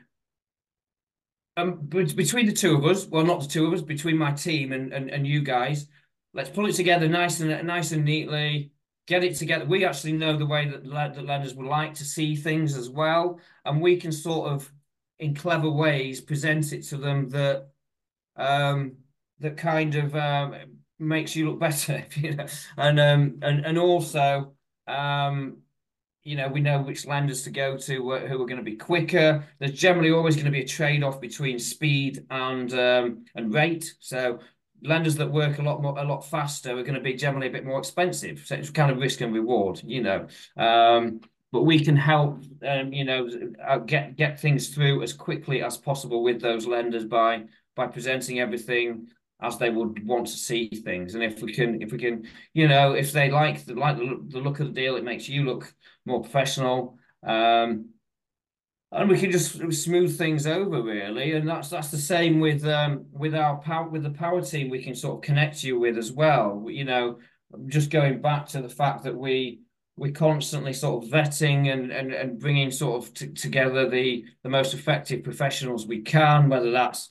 um 1.58 1.80
between 1.82 2.46
the 2.46 2.54
two 2.54 2.76
of 2.76 2.86
us 2.86 3.06
well 3.08 3.26
not 3.26 3.42
the 3.42 3.48
two 3.48 3.66
of 3.66 3.74
us 3.74 3.82
between 3.82 4.18
my 4.18 4.32
team 4.32 4.72
and 4.72 4.92
and, 4.94 5.10
and 5.10 5.28
you 5.28 5.42
guys 5.42 5.88
let's 6.34 6.50
pull 6.50 6.66
it 6.66 6.74
together 6.74 7.08
nice 7.08 7.40
and 7.40 7.68
nice 7.68 7.92
and 7.92 8.04
neatly 8.06 8.72
get 9.08 9.24
it 9.24 9.36
together. 9.36 9.66
We 9.66 9.86
actually 9.86 10.14
know 10.14 10.38
the 10.38 10.46
way 10.46 10.68
that, 10.70 10.84
that 10.90 11.26
lenders 11.26 11.56
would 11.56 11.68
like 11.68 11.94
to 11.96 12.06
see 12.06 12.36
things 12.36 12.78
as 12.78 12.90
well, 12.90 13.40
and 13.66 13.82
we 13.82 13.98
can 13.98 14.12
sort 14.12 14.52
of, 14.52 14.72
in 15.20 15.36
clever 15.36 15.70
ways, 15.70 16.22
present 16.22 16.74
it 16.74 16.84
to 16.84 16.98
them 16.98 17.30
that 17.30 17.70
um, 18.36 18.98
that 19.40 19.58
kind 19.58 19.96
of 19.96 20.16
um, 20.16 20.56
makes 21.00 21.36
you 21.36 21.50
look 21.50 21.60
better, 21.60 22.06
you 22.16 22.36
know, 22.36 22.48
and 22.78 23.00
um, 23.00 23.40
and 23.42 23.66
and 23.66 23.78
also. 23.78 24.54
Um, 24.86 25.63
you 26.24 26.38
know, 26.38 26.48
we 26.48 26.62
know 26.62 26.82
which 26.82 27.06
lenders 27.06 27.44
to 27.44 27.50
go 27.50 27.78
to 27.78 27.94
who 27.94 28.12
are 28.12 28.46
going 28.46 28.58
to 28.58 28.64
be 28.64 28.76
quicker. 28.76 29.44
There's 29.60 29.74
generally 29.74 30.12
always 30.12 30.36
going 30.36 30.46
to 30.46 30.52
be 30.52 30.62
a 30.62 30.68
trade-off 30.68 31.20
between 31.20 31.60
speed 31.60 32.26
and 32.30 32.74
um, 32.74 33.26
and 33.36 33.54
rate. 33.54 33.94
So 34.00 34.40
lenders 34.84 35.16
that 35.16 35.32
work 35.32 35.60
a 35.60 35.62
lot 35.62 35.82
more, 35.82 35.98
a 35.98 36.04
lot 36.04 36.22
faster 36.22 36.78
are 36.78 36.84
going 36.84 36.96
to 36.96 37.02
be 37.02 37.14
generally 37.14 37.48
a 37.48 37.52
bit 37.52 37.66
more 37.66 37.80
expensive. 37.80 38.44
So 38.46 38.56
it's 38.56 38.70
kind 38.70 38.92
of 38.92 39.00
risk 39.00 39.22
and 39.22 39.34
reward, 39.34 39.82
you 39.84 40.02
know. 40.02 40.28
Um, 40.58 41.22
but 41.52 41.64
we 41.64 41.80
can 41.84 41.96
help, 41.96 42.44
um, 42.68 42.92
you 42.94 43.06
know, 43.06 43.30
uh, 43.66 43.78
get 43.78 44.16
get 44.16 44.40
things 44.40 44.70
through 44.70 45.04
as 45.04 45.14
quickly 45.14 45.62
as 45.62 45.78
possible 45.78 46.24
with 46.24 46.42
those 46.42 46.66
lenders 46.66 47.06
by 47.06 47.44
by 47.76 47.88
presenting 47.88 48.40
everything 48.40 49.08
as 49.42 49.58
they 49.58 49.70
would 49.70 50.06
want 50.06 50.28
to 50.28 50.34
see 50.34 50.70
things. 50.70 51.16
And 51.16 51.24
if 51.24 51.42
we 51.42 51.54
can, 51.54 51.82
if 51.82 51.92
we 51.92 51.98
can, 51.98 52.28
you 52.54 52.68
know, 52.68 52.94
if 52.94 53.12
they 53.12 53.30
like 53.30 53.66
the 53.66 53.76
like 53.76 53.98
the, 53.98 54.40
look 54.40 54.60
of 54.60 54.68
the 54.68 54.74
deal, 54.74 54.96
it 54.96 55.04
makes 55.04 55.28
you 55.28 55.44
look 55.44 55.74
more 56.06 56.22
professional. 56.22 56.98
Um, 57.26 57.90
and 58.94 59.10
we 59.10 59.18
can 59.18 59.32
just 59.32 59.56
smooth 59.74 60.16
things 60.18 60.46
over 60.46 60.82
really 60.82 61.34
and 61.34 61.48
that's 61.48 61.70
that's 61.70 61.90
the 61.90 61.98
same 61.98 62.40
with 62.40 62.66
um 62.66 63.06
with 63.12 63.34
our 63.34 63.58
power 63.58 63.90
with 63.90 64.04
the 64.04 64.10
power 64.12 64.42
team 64.42 64.70
we 64.70 64.84
can 64.84 64.96
sort 64.96 65.16
of 65.16 65.22
connect 65.22 65.64
you 65.64 65.80
with 65.80 65.98
as 65.98 66.12
well 66.12 66.66
you 66.68 66.86
know 66.86 67.18
just 67.68 67.90
going 67.90 68.22
back 68.22 68.48
to 68.48 68.62
the 68.62 68.70
fact 68.70 69.04
that 69.04 69.16
we 69.16 69.60
we're 69.96 70.12
constantly 70.12 70.74
sort 70.74 71.04
of 71.04 71.10
vetting 71.10 71.72
and 71.72 71.92
and, 71.92 72.14
and 72.14 72.40
bringing 72.40 72.72
sort 72.72 73.04
of 73.04 73.14
together 73.36 73.90
the 73.90 74.24
the 74.44 74.50
most 74.50 74.74
effective 74.74 75.24
professionals 75.24 75.88
we 75.88 76.02
can 76.02 76.50
whether 76.50 76.72
that's 76.72 77.10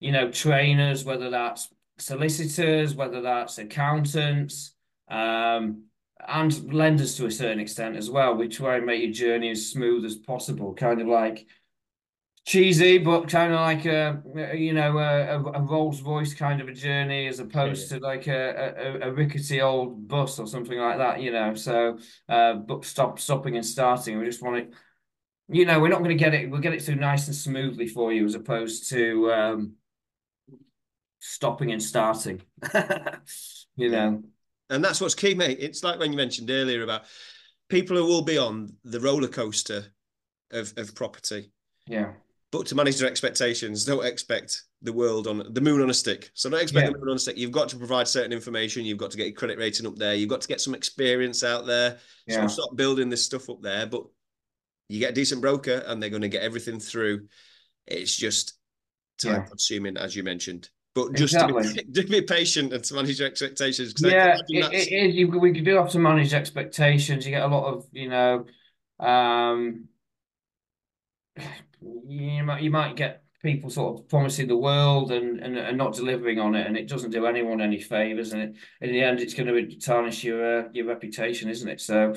you 0.00 0.12
know 0.12 0.30
trainers 0.30 1.04
whether 1.04 1.30
that's 1.30 1.68
solicitors 1.98 2.94
whether 2.94 3.20
that's 3.20 3.58
accountants 3.58 4.72
um 5.08 5.82
and 6.26 6.72
lenders 6.72 7.16
to 7.16 7.26
a 7.26 7.30
certain 7.30 7.60
extent 7.60 7.96
as 7.96 8.10
well. 8.10 8.34
We 8.34 8.48
try 8.48 8.76
and 8.76 8.86
make 8.86 9.02
your 9.02 9.12
journey 9.12 9.50
as 9.50 9.66
smooth 9.66 10.04
as 10.04 10.16
possible, 10.16 10.74
kind 10.74 11.00
of 11.00 11.06
like 11.06 11.46
cheesy, 12.44 12.98
but 12.98 13.28
kind 13.28 13.52
of 13.52 13.60
like 13.60 13.84
a 13.84 14.22
you 14.56 14.72
know 14.72 14.98
a, 14.98 15.36
a 15.36 15.62
Rolls 15.62 16.02
Royce 16.02 16.34
kind 16.34 16.60
of 16.60 16.68
a 16.68 16.72
journey 16.72 17.28
as 17.28 17.38
opposed 17.38 17.90
yeah. 17.90 17.98
to 17.98 18.04
like 18.04 18.26
a, 18.26 19.00
a, 19.02 19.08
a 19.08 19.12
rickety 19.12 19.60
old 19.60 20.08
bus 20.08 20.38
or 20.38 20.46
something 20.46 20.78
like 20.78 20.98
that. 20.98 21.20
You 21.20 21.32
know, 21.32 21.54
so 21.54 21.98
uh, 22.28 22.54
but 22.54 22.84
stop 22.84 23.20
stopping 23.20 23.56
and 23.56 23.66
starting. 23.66 24.18
We 24.18 24.24
just 24.24 24.42
want 24.42 24.70
to. 24.70 24.76
You 25.50 25.64
know, 25.64 25.80
we're 25.80 25.88
not 25.88 26.00
going 26.00 26.10
to 26.10 26.14
get 26.14 26.34
it. 26.34 26.50
We'll 26.50 26.60
get 26.60 26.74
it 26.74 26.82
through 26.82 26.96
nice 26.96 27.26
and 27.26 27.34
smoothly 27.34 27.88
for 27.88 28.12
you, 28.12 28.26
as 28.26 28.34
opposed 28.34 28.90
to 28.90 29.32
um, 29.32 29.72
stopping 31.20 31.72
and 31.72 31.82
starting. 31.82 32.42
you 33.76 33.90
know 33.90 34.22
and 34.70 34.84
that's 34.84 35.00
what's 35.00 35.14
key, 35.14 35.34
mate. 35.34 35.58
It's 35.60 35.82
like 35.82 35.98
when 35.98 36.12
you 36.12 36.16
mentioned 36.16 36.50
earlier 36.50 36.82
about 36.82 37.02
people 37.68 37.96
who 37.96 38.04
will 38.04 38.22
be 38.22 38.38
on 38.38 38.74
the 38.84 39.00
roller 39.00 39.28
coaster 39.28 39.84
of 40.50 40.72
of 40.76 40.94
property. 40.94 41.50
Yeah. 41.86 42.12
But 42.50 42.66
to 42.66 42.74
manage 42.74 42.98
their 42.98 43.08
expectations, 43.10 43.84
don't 43.84 44.06
expect 44.06 44.62
the 44.80 44.92
world 44.92 45.26
on 45.26 45.52
the 45.52 45.60
moon 45.60 45.82
on 45.82 45.90
a 45.90 45.94
stick. 45.94 46.30
So 46.32 46.48
don't 46.48 46.62
expect 46.62 46.86
yeah. 46.86 46.92
the 46.92 46.98
moon 46.98 47.10
on 47.10 47.16
a 47.16 47.18
stick. 47.18 47.36
You've 47.36 47.52
got 47.52 47.68
to 47.70 47.76
provide 47.76 48.08
certain 48.08 48.32
information. 48.32 48.86
You've 48.86 48.98
got 48.98 49.10
to 49.10 49.18
get 49.18 49.26
your 49.26 49.34
credit 49.34 49.58
rating 49.58 49.86
up 49.86 49.96
there. 49.96 50.14
You've 50.14 50.30
got 50.30 50.40
to 50.40 50.48
get 50.48 50.60
some 50.60 50.74
experience 50.74 51.44
out 51.44 51.66
there. 51.66 51.98
Yeah. 52.26 52.46
So 52.46 52.62
stop 52.62 52.76
building 52.76 53.10
this 53.10 53.24
stuff 53.24 53.50
up 53.50 53.60
there. 53.60 53.86
But 53.86 54.04
you 54.88 54.98
get 54.98 55.10
a 55.10 55.14
decent 55.14 55.42
broker, 55.42 55.82
and 55.86 56.02
they're 56.02 56.08
going 56.08 56.22
to 56.22 56.28
get 56.28 56.42
everything 56.42 56.80
through. 56.80 57.28
It's 57.86 58.16
just 58.16 58.54
time 59.18 59.34
yeah. 59.34 59.42
consuming, 59.42 59.98
as 59.98 60.16
you 60.16 60.22
mentioned. 60.22 60.70
But 60.98 61.14
just 61.14 61.34
exactly. 61.34 61.62
to, 61.62 61.84
be, 61.84 61.92
to 62.02 62.08
be 62.08 62.22
patient 62.22 62.72
and 62.72 62.82
to 62.82 62.94
manage 62.94 63.20
your 63.20 63.28
expectations. 63.28 63.94
Yeah, 63.98 64.36
it, 64.48 64.72
it 64.72 64.92
is. 64.92 65.14
You, 65.14 65.28
we 65.28 65.52
do 65.52 65.76
have 65.76 65.90
to 65.90 65.98
manage 66.00 66.34
expectations. 66.34 67.24
You 67.24 67.30
get 67.30 67.44
a 67.44 67.46
lot 67.46 67.72
of, 67.72 67.86
you 67.92 68.08
know, 68.08 68.46
um, 68.98 69.84
you 71.80 72.42
might 72.42 72.62
you 72.62 72.70
might 72.70 72.96
get 72.96 73.22
people 73.40 73.70
sort 73.70 74.00
of 74.00 74.08
promising 74.08 74.48
the 74.48 74.56
world 74.56 75.12
and, 75.12 75.38
and, 75.38 75.56
and 75.56 75.78
not 75.78 75.94
delivering 75.94 76.40
on 76.40 76.56
it, 76.56 76.66
and 76.66 76.76
it 76.76 76.88
doesn't 76.88 77.12
do 77.12 77.26
anyone 77.26 77.60
any 77.60 77.80
favors. 77.80 78.32
And 78.32 78.42
it, 78.42 78.56
in 78.80 78.90
the 78.90 79.02
end, 79.02 79.20
it's 79.20 79.34
going 79.34 79.46
to 79.46 79.76
tarnish 79.78 80.24
your 80.24 80.66
uh, 80.66 80.68
your 80.72 80.86
reputation, 80.86 81.48
isn't 81.48 81.68
it? 81.68 81.80
So, 81.80 82.14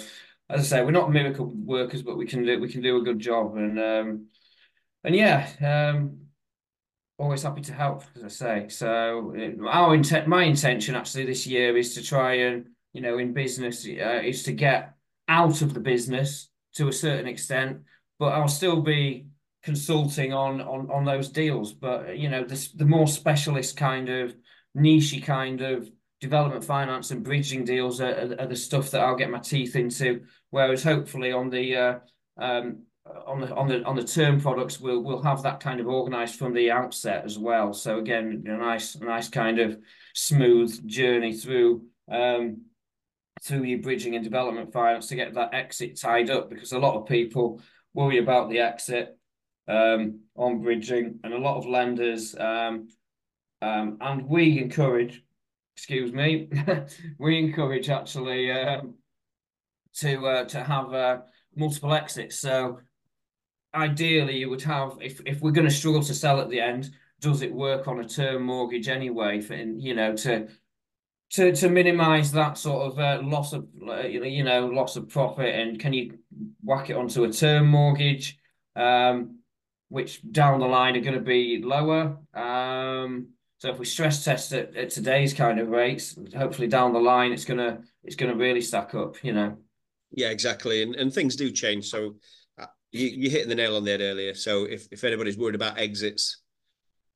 as 0.50 0.62
I 0.62 0.78
say, 0.78 0.84
we're 0.84 0.90
not 0.90 1.12
miracle 1.12 1.46
workers, 1.46 2.02
but 2.02 2.18
we 2.18 2.26
can 2.26 2.44
do 2.44 2.60
we 2.60 2.72
can 2.72 2.82
do 2.82 2.98
a 2.98 3.04
good 3.04 3.20
job. 3.20 3.58
And 3.58 3.80
um, 3.80 4.26
and 5.04 5.16
yeah, 5.16 5.48
um, 5.94 6.21
always 7.22 7.44
happy 7.44 7.62
to 7.62 7.74
help, 7.74 8.04
as 8.16 8.24
I 8.24 8.28
say. 8.28 8.70
So 8.70 9.34
our 9.70 9.94
intent, 9.94 10.28
my 10.28 10.44
intention 10.44 10.96
actually 10.96 11.26
this 11.26 11.46
year 11.46 11.78
is 11.78 11.94
to 11.96 12.04
try 12.04 12.34
and, 12.34 12.68
you 12.94 13.02
know, 13.02 13.18
in 13.20 13.34
business, 13.34 13.86
uh, 13.86 14.22
is 14.24 14.44
to 14.44 14.52
get 14.52 14.96
out 15.28 15.62
of 15.62 15.74
the 15.74 15.80
business 15.80 16.50
to 16.76 16.88
a 16.88 16.94
certain 16.94 17.28
extent, 17.28 17.82
but 18.20 18.34
I'll 18.34 18.48
still 18.48 18.82
be 18.82 19.28
consulting 19.64 20.34
on 20.34 20.62
on 20.62 20.90
on 20.90 21.06
those 21.06 21.30
deals. 21.30 21.74
But 21.74 22.18
you 22.18 22.30
know, 22.30 22.44
this 22.44 22.72
the 22.72 22.86
more 22.86 23.08
specialist 23.08 23.78
kind 23.78 24.10
of 24.10 24.36
nichey 24.78 25.24
kind 25.24 25.62
of 25.62 25.90
development 26.20 26.64
finance 26.64 27.12
and 27.12 27.24
bridging 27.24 27.66
deals 27.66 28.00
are, 28.00 28.14
are, 28.14 28.42
are, 28.42 28.48
the 28.48 28.56
stuff 28.56 28.92
that 28.92 29.02
I'll 29.02 29.16
get 29.16 29.32
my 29.32 29.40
teeth 29.40 29.76
into. 29.76 30.22
Whereas 30.52 30.84
hopefully 30.84 31.32
on 31.32 31.50
the 31.50 31.76
uh, 31.76 32.00
um, 32.38 32.84
on 33.26 33.42
the 33.42 33.54
on 33.56 33.68
the 33.68 33.84
on 33.84 33.96
the 33.96 34.04
term 34.04 34.40
products 34.40 34.80
we'll 34.80 35.02
we'll 35.02 35.22
have 35.22 35.44
that 35.44 35.60
kind 35.60 35.80
of 35.80 35.88
organized 35.88 36.36
from 36.36 36.54
the 36.54 36.72
outset 36.72 37.24
as 37.26 37.38
well. 37.38 37.74
So 37.74 38.00
again 38.00 38.44
a 38.48 38.58
nice 38.58 39.00
nice 39.00 39.30
kind 39.30 39.60
of 39.60 39.78
smooth 40.14 40.88
journey 40.88 41.34
through 41.34 41.84
um 42.12 42.62
through 43.44 43.64
your 43.64 43.80
bridging 43.80 44.16
and 44.16 44.24
development 44.24 44.72
finance 44.72 45.08
to 45.08 45.16
get 45.16 45.34
that 45.34 45.54
exit 45.54 46.00
tied 46.00 46.30
up 46.30 46.50
because 46.50 46.74
a 46.74 46.80
lot 46.80 46.96
of 46.96 47.08
people 47.08 47.62
worry 47.94 48.18
about 48.18 48.50
the 48.50 48.60
exit 48.60 49.18
um 49.68 50.20
on 50.36 50.62
bridging 50.62 51.20
and 51.24 51.34
a 51.34 51.38
lot 51.38 51.58
of 51.58 51.66
lenders 51.66 52.36
um 52.38 52.88
um 53.62 53.98
and 54.02 54.28
we 54.28 54.60
encourage 54.60 55.24
excuse 55.76 56.12
me 56.12 56.50
we 57.20 57.40
encourage 57.40 57.90
actually 57.90 58.52
um 58.52 58.96
to 59.94 60.26
uh, 60.26 60.46
to 60.46 60.64
have 60.64 60.94
uh, 60.94 61.18
multiple 61.56 61.94
exits. 61.94 62.40
So 62.40 62.80
ideally 63.74 64.38
you 64.38 64.50
would 64.50 64.62
have 64.62 64.98
if 65.02 65.22
if 65.26 65.42
we're 65.42 65.52
going 65.52 65.68
to 65.68 65.74
struggle 65.74 66.04
to 66.04 66.14
sell 66.14 66.42
at 66.42 66.50
the 66.50 66.60
end 66.60 66.92
does 67.22 67.42
it 67.42 67.54
work 67.54 67.88
on 67.88 68.00
a 68.00 68.08
term 68.08 68.44
mortgage 68.44 68.90
anyway 68.90 69.40
for 69.40 69.56
you 69.56 69.94
know 69.94 70.16
to 70.16 70.48
to 71.32 71.56
to 71.56 71.70
minimize 71.70 72.32
that 72.34 72.58
sort 72.58 72.92
of 72.92 73.00
uh, 73.00 73.22
loss 73.24 73.54
of 73.54 73.68
uh, 73.88 74.02
you 74.02 74.44
know 74.44 74.68
loss 74.68 74.96
of 74.96 75.10
profit? 75.10 75.56
And 75.56 75.80
can 75.80 75.94
you 75.94 76.20
whack 76.64 76.90
it 76.90 76.96
onto 76.96 77.24
a 77.24 77.32
term 77.32 77.68
mortgage 77.68 78.38
um, 78.76 79.40
which 79.90 80.22
down 80.30 80.60
the 80.60 80.68
line 80.68 80.96
are 80.96 81.02
going 81.02 81.16
to 81.16 81.22
be 81.22 81.62
lower? 81.64 82.18
Um, 82.34 83.30
so 83.60 83.70
if 83.70 83.80
we 83.80 83.86
stress 83.86 84.26
test 84.26 84.52
it 84.54 84.76
at 84.76 84.90
today's 84.90 85.34
kind 85.34 85.60
of 85.60 85.70
rates 85.70 86.18
hopefully 86.36 86.68
down 86.68 86.94
the 86.94 87.00
line 87.00 87.32
it's 87.32 87.46
going 87.46 87.60
to 87.60 87.80
it's 88.04 88.16
going 88.16 88.32
to 88.32 88.38
really 88.38 88.62
stack 88.62 88.96
up 88.96 89.24
you 89.24 89.34
know? 89.34 89.56
Yeah 90.12 90.32
exactly. 90.32 90.82
And 90.82 90.96
and 90.96 91.14
things 91.14 91.36
do 91.36 91.52
change. 91.52 91.88
So 91.90 92.16
you, 92.92 93.08
you 93.08 93.30
hit 93.30 93.48
the 93.48 93.56
nail 93.56 93.76
on 93.76 93.84
the 93.84 93.92
head 93.92 94.02
earlier. 94.02 94.34
So 94.34 94.66
if, 94.66 94.88
if 94.92 95.04
anybody's 95.04 95.38
worried 95.38 95.56
about 95.56 95.80
exits, 95.80 96.42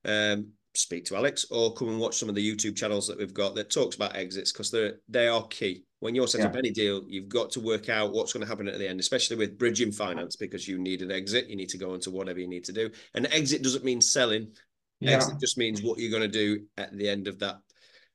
um, 0.04 0.52
speak 0.74 1.04
to 1.06 1.16
Alex 1.16 1.46
or 1.50 1.72
come 1.74 1.88
and 1.88 1.98
watch 1.98 2.16
some 2.16 2.28
of 2.28 2.34
the 2.34 2.54
YouTube 2.54 2.76
channels 2.76 3.08
that 3.08 3.18
we've 3.18 3.34
got 3.34 3.54
that 3.54 3.70
talks 3.70 3.96
about 3.96 4.16
exits 4.16 4.52
because 4.52 4.70
they're 4.70 4.94
they 5.08 5.28
are 5.28 5.46
key. 5.48 5.84
When 6.00 6.14
you're 6.14 6.28
setting 6.28 6.44
yeah. 6.44 6.50
up 6.50 6.56
any 6.56 6.70
deal, 6.70 7.02
you've 7.08 7.28
got 7.28 7.50
to 7.52 7.60
work 7.60 7.88
out 7.88 8.12
what's 8.12 8.32
going 8.32 8.42
to 8.42 8.48
happen 8.48 8.68
at 8.68 8.78
the 8.78 8.88
end, 8.88 9.00
especially 9.00 9.36
with 9.36 9.58
bridging 9.58 9.90
finance, 9.90 10.36
because 10.36 10.68
you 10.68 10.78
need 10.78 11.00
an 11.00 11.10
exit. 11.10 11.48
You 11.48 11.56
need 11.56 11.70
to 11.70 11.78
go 11.78 11.94
into 11.94 12.10
whatever 12.10 12.38
you 12.38 12.48
need 12.48 12.64
to 12.64 12.72
do. 12.72 12.90
And 13.14 13.26
exit 13.32 13.62
doesn't 13.62 13.84
mean 13.84 14.02
selling. 14.02 14.52
Yeah. 15.00 15.12
Exit 15.12 15.40
just 15.40 15.56
means 15.56 15.82
what 15.82 15.98
you're 15.98 16.10
going 16.10 16.22
to 16.22 16.28
do 16.28 16.64
at 16.76 16.96
the 16.96 17.08
end 17.08 17.28
of 17.28 17.38
that 17.38 17.60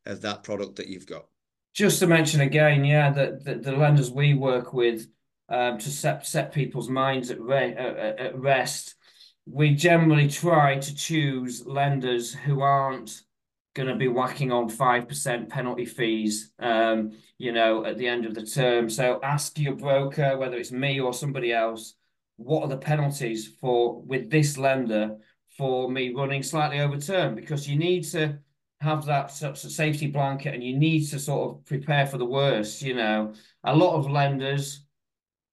of 0.06 0.22
that 0.22 0.44
product 0.44 0.76
that 0.78 0.88
you've 0.88 1.08
got. 1.08 1.26
Just 1.74 2.00
to 2.00 2.08
mention 2.08 2.42
again, 2.42 2.86
yeah, 2.86 3.12
that 3.12 3.44
the, 3.44 3.56
the 3.56 3.72
lenders 3.72 4.12
we 4.12 4.34
work 4.34 4.74
with 4.74 5.08
um, 5.52 5.78
to 5.78 5.90
set 5.90 6.26
set 6.26 6.54
people's 6.54 6.90
minds 6.90 7.30
at, 7.30 7.40
re- 7.40 7.76
at 7.76 8.40
rest. 8.40 8.96
We 9.46 9.76
generally 9.76 10.28
try 10.28 10.78
to 10.78 10.96
choose 10.96 11.66
lenders 11.66 12.34
who 12.34 12.62
aren't 12.62 13.22
going 13.74 13.90
to 13.90 13.96
be 13.96 14.08
whacking 14.08 14.52
on 14.52 14.70
5% 14.70 15.50
penalty 15.50 15.86
fees, 15.86 16.52
um, 16.60 17.12
you 17.38 17.52
know, 17.52 17.86
at 17.86 17.98
the 17.98 18.08
end 18.08 18.26
of 18.26 18.36
the 18.36 18.46
term. 18.46 18.90
So 18.90 19.20
ask 19.24 19.58
your 19.58 19.76
broker, 19.76 20.38
whether 20.38 20.58
it's 20.58 20.72
me 20.72 21.00
or 21.00 21.14
somebody 21.14 21.54
else, 21.54 21.96
what 22.36 22.64
are 22.64 22.70
the 22.70 22.78
penalties 22.78 23.48
for 23.60 24.02
with 24.02 24.30
this 24.30 24.58
lender 24.58 25.18
for 25.58 25.90
me 25.90 26.14
running 26.14 26.44
slightly 26.44 26.80
over 26.80 26.98
term? 26.98 27.36
Because 27.36 27.68
you 27.68 27.78
need 27.78 28.04
to 28.12 28.40
have 28.82 29.06
that 29.06 29.32
safety 29.32 30.08
blanket 30.08 30.54
and 30.54 30.64
you 30.64 30.78
need 30.78 31.06
to 31.06 31.20
sort 31.20 31.52
of 31.52 31.66
prepare 31.66 32.08
for 32.08 32.18
the 32.18 32.26
worst, 32.26 32.82
you 32.82 32.94
know. 32.94 33.34
A 33.64 33.76
lot 33.76 33.96
of 33.96 34.10
lenders 34.10 34.86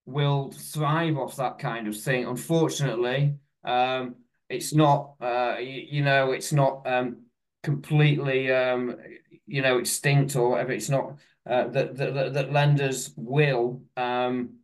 will 0.08 0.50
thrive 0.52 1.18
off 1.18 1.36
that 1.36 1.58
kind 1.58 1.86
of 1.86 1.96
thing. 1.96 2.24
Unfortunately, 2.24 3.34
um, 3.64 4.14
it's 4.48 4.72
not, 4.72 5.12
uh, 5.20 5.56
you, 5.60 5.86
you, 5.90 6.02
know, 6.02 6.32
it's 6.32 6.52
not 6.52 6.82
um, 6.86 7.24
completely, 7.62 8.50
um, 8.50 8.96
you 9.46 9.60
know, 9.60 9.76
extinct 9.78 10.34
or 10.34 10.50
whatever. 10.50 10.72
It's 10.72 10.88
not 10.88 11.18
uh, 11.48 11.68
that, 11.68 11.96
that, 11.96 12.32
that 12.32 12.52
lenders 12.52 13.12
will 13.16 13.82
um, 13.98 14.54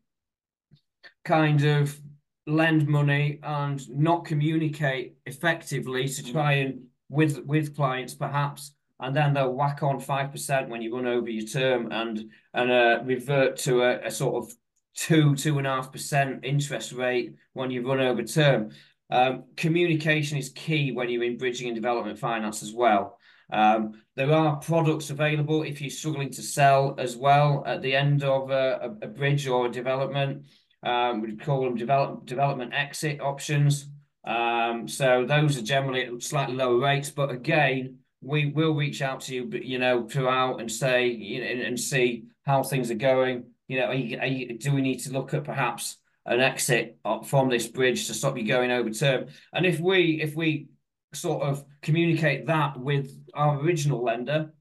kind 1.26 1.62
of 1.62 2.00
lend 2.46 2.88
money 2.88 3.38
and 3.42 3.86
not 3.90 4.24
communicate 4.24 5.16
effectively 5.26 6.08
to 6.08 6.32
try 6.32 6.52
and 6.52 6.84
with 7.08 7.38
with 7.46 7.74
clients 7.74 8.14
perhaps 8.14 8.72
and 9.00 9.16
then 9.16 9.32
they'll 9.32 9.52
whack 9.52 9.82
on 9.82 9.98
five 9.98 10.30
percent 10.30 10.68
when 10.68 10.82
you 10.82 10.94
run 10.94 11.06
over 11.06 11.30
your 11.30 11.46
term 11.46 11.90
and 11.90 12.30
and 12.52 12.70
uh, 12.70 13.00
revert 13.04 13.56
to 13.56 13.82
a, 13.82 14.06
a 14.06 14.10
sort 14.10 14.44
of 14.44 14.54
two 14.94 15.34
two 15.34 15.58
and 15.58 15.66
a 15.66 15.70
half 15.70 15.92
percent 15.92 16.44
interest 16.44 16.92
rate 16.92 17.34
when 17.52 17.70
you 17.70 17.86
run 17.86 18.00
over 18.00 18.22
term. 18.22 18.70
Um, 19.10 19.44
communication 19.56 20.38
is 20.38 20.48
key 20.50 20.92
when 20.92 21.08
you're 21.08 21.24
in 21.24 21.36
bridging 21.36 21.68
and 21.68 21.74
development 21.74 22.18
finance 22.18 22.62
as 22.62 22.72
well. 22.72 23.18
Um, 23.52 24.02
there 24.16 24.32
are 24.32 24.56
products 24.56 25.10
available 25.10 25.62
if 25.62 25.80
you're 25.80 25.90
struggling 25.90 26.30
to 26.30 26.42
sell 26.42 26.94
as 26.98 27.16
well 27.16 27.62
at 27.66 27.82
the 27.82 27.94
end 27.94 28.24
of 28.24 28.50
a, 28.50 28.96
a 29.02 29.06
bridge 29.06 29.46
or 29.46 29.66
a 29.66 29.70
development. 29.70 30.46
Um, 30.82 31.20
we 31.20 31.36
call 31.36 31.62
them 31.62 31.76
develop, 31.76 32.26
development 32.26 32.72
exit 32.74 33.20
options. 33.20 33.88
Um, 34.24 34.88
so 34.88 35.26
those 35.26 35.58
are 35.58 35.62
generally 35.62 36.04
at 36.04 36.22
slightly 36.22 36.56
lower 36.56 36.78
rates, 36.78 37.10
but 37.10 37.30
again, 37.30 37.98
we 38.22 38.46
will 38.46 38.74
reach 38.74 39.02
out 39.02 39.20
to 39.22 39.34
you, 39.34 39.50
you 39.62 39.78
know, 39.78 40.08
throughout 40.08 40.60
and 40.60 40.70
say, 40.70 41.08
you 41.08 41.40
know, 41.40 41.46
and, 41.46 41.60
and 41.60 41.78
see 41.78 42.24
how 42.44 42.62
things 42.62 42.90
are 42.90 42.94
going. 42.94 43.44
You 43.68 43.80
know, 43.80 43.86
are 43.86 43.94
you, 43.94 44.18
are 44.18 44.26
you, 44.26 44.58
do 44.58 44.72
we 44.72 44.82
need 44.82 44.98
to 45.00 45.12
look 45.12 45.32
at 45.34 45.44
perhaps 45.44 45.96
an 46.26 46.40
exit 46.40 46.98
from 47.26 47.48
this 47.48 47.66
bridge 47.66 48.06
to 48.06 48.14
stop 48.14 48.36
you 48.36 48.46
going 48.46 48.70
over 48.70 48.90
term? 48.90 49.26
And 49.52 49.64
if 49.64 49.80
we 49.80 50.20
if 50.22 50.34
we 50.34 50.68
sort 51.14 51.42
of 51.42 51.64
communicate 51.82 52.46
that 52.46 52.78
with 52.78 53.10
our 53.34 53.58
original 53.60 54.02
lender, 54.02 54.52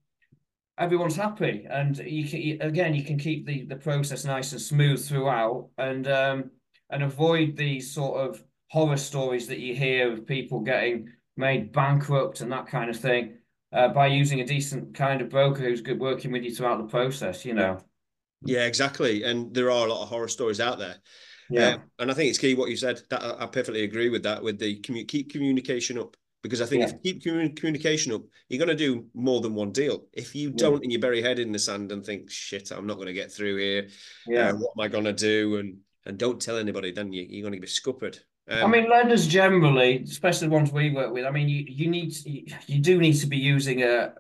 everyone's 0.78 1.16
happy, 1.16 1.66
and 1.70 1.98
you 1.98 2.26
can 2.28 2.68
again 2.68 2.96
you 2.96 3.04
can 3.04 3.18
keep 3.18 3.46
the 3.46 3.66
the 3.66 3.76
process 3.76 4.26
nice 4.26 4.52
and 4.52 4.62
smooth 4.62 5.06
throughout, 5.06 5.70
and 5.78 6.08
um, 6.08 6.52
and 6.90 7.04
avoid 7.04 7.58
these 7.58 7.94
sort 7.94 8.22
of 8.22 8.42
horror 8.70 8.98
stories 8.98 9.48
that 9.48 9.60
you 9.60 9.76
hear 9.76 10.12
of 10.12 10.26
people 10.26 10.62
getting 10.62 11.10
made 11.36 11.72
bankrupt 11.72 12.42
and 12.42 12.52
that 12.52 12.68
kind 12.68 12.90
of 12.90 12.98
thing 12.98 13.38
uh, 13.72 13.88
by 13.88 14.08
using 14.08 14.40
a 14.40 14.46
decent 14.46 14.94
kind 14.94 15.22
of 15.22 15.30
broker 15.30 15.62
who's 15.62 15.82
good 15.82 16.00
working 16.00 16.32
with 16.32 16.44
you 16.44 16.54
throughout 16.54 16.78
the 16.78 16.88
process. 16.88 17.44
You 17.44 17.56
know. 17.56 17.80
Yeah, 18.46 18.66
exactly, 18.66 19.24
and 19.24 19.54
there 19.54 19.72
are 19.72 19.88
a 19.88 19.90
lot 19.90 20.04
of 20.04 20.10
horror 20.10 20.28
stories 20.28 20.60
out 20.60 20.80
there. 20.80 20.96
Yeah, 21.50 21.68
uh, 21.68 21.78
and 22.00 22.12
I 22.12 22.14
think 22.14 22.30
it's 22.30 22.40
key 22.40 22.56
what 22.56 22.70
you 22.70 22.78
said. 22.78 23.02
That 23.10 23.24
I, 23.24 23.46
perfectly 23.46 23.84
agree 23.84 24.10
with 24.10 24.24
that. 24.24 24.42
With 24.42 24.60
the 24.60 24.80
commu- 24.82 25.08
keep 25.08 25.32
communication 25.32 25.98
up 25.98 26.16
because 26.42 26.62
I 26.62 26.66
think 26.66 26.82
yeah. 26.82 26.88
if 26.88 26.94
you 27.04 27.14
keep 27.14 27.56
communication 27.56 28.12
up, 28.14 28.22
you're 28.50 28.64
going 28.64 28.76
to 28.76 28.76
do 28.76 29.06
more 29.14 29.42
than 29.42 29.56
one 29.56 29.72
deal. 29.72 30.06
If 30.12 30.36
you 30.36 30.52
don't 30.52 30.74
yeah. 30.74 30.80
and 30.84 30.92
you 30.92 31.00
bury 31.00 31.20
your 31.20 31.28
head 31.28 31.40
in 31.40 31.52
the 31.52 31.60
sand 31.60 31.92
and 31.92 32.06
think, 32.06 32.30
shit, 32.30 32.72
I'm 32.72 32.86
not 32.86 32.96
going 32.96 33.08
to 33.08 33.14
get 33.14 33.32
through 33.32 33.58
here. 33.58 33.88
Yeah. 34.28 34.50
Uh, 34.50 34.54
what 34.56 34.74
am 34.78 34.84
I 34.84 34.88
going 34.90 35.06
to 35.06 35.14
do? 35.14 35.58
And 35.58 35.78
and 36.06 36.18
don't 36.18 36.42
tell 36.42 36.58
anybody, 36.58 36.92
then 36.92 37.14
you, 37.14 37.26
you're 37.28 37.44
going 37.44 37.54
to 37.54 37.62
be 37.62 37.68
scuppered. 37.68 38.20
Um, 38.50 38.66
I 38.66 38.68
mean, 38.68 38.90
lenders 38.90 39.26
generally, 39.26 40.04
especially 40.04 40.48
the 40.48 40.54
ones 40.54 40.72
we 40.72 40.92
work 40.92 41.14
with, 41.14 41.26
I 41.26 41.32
mean, 41.32 41.48
you, 41.48 41.64
you 41.66 41.90
need 41.90 42.14
you, 42.26 42.46
you 42.68 42.80
do 42.82 43.00
need 43.00 43.14
to 43.14 43.28
be 43.28 43.38
using 43.38 43.84
a, 43.84 44.14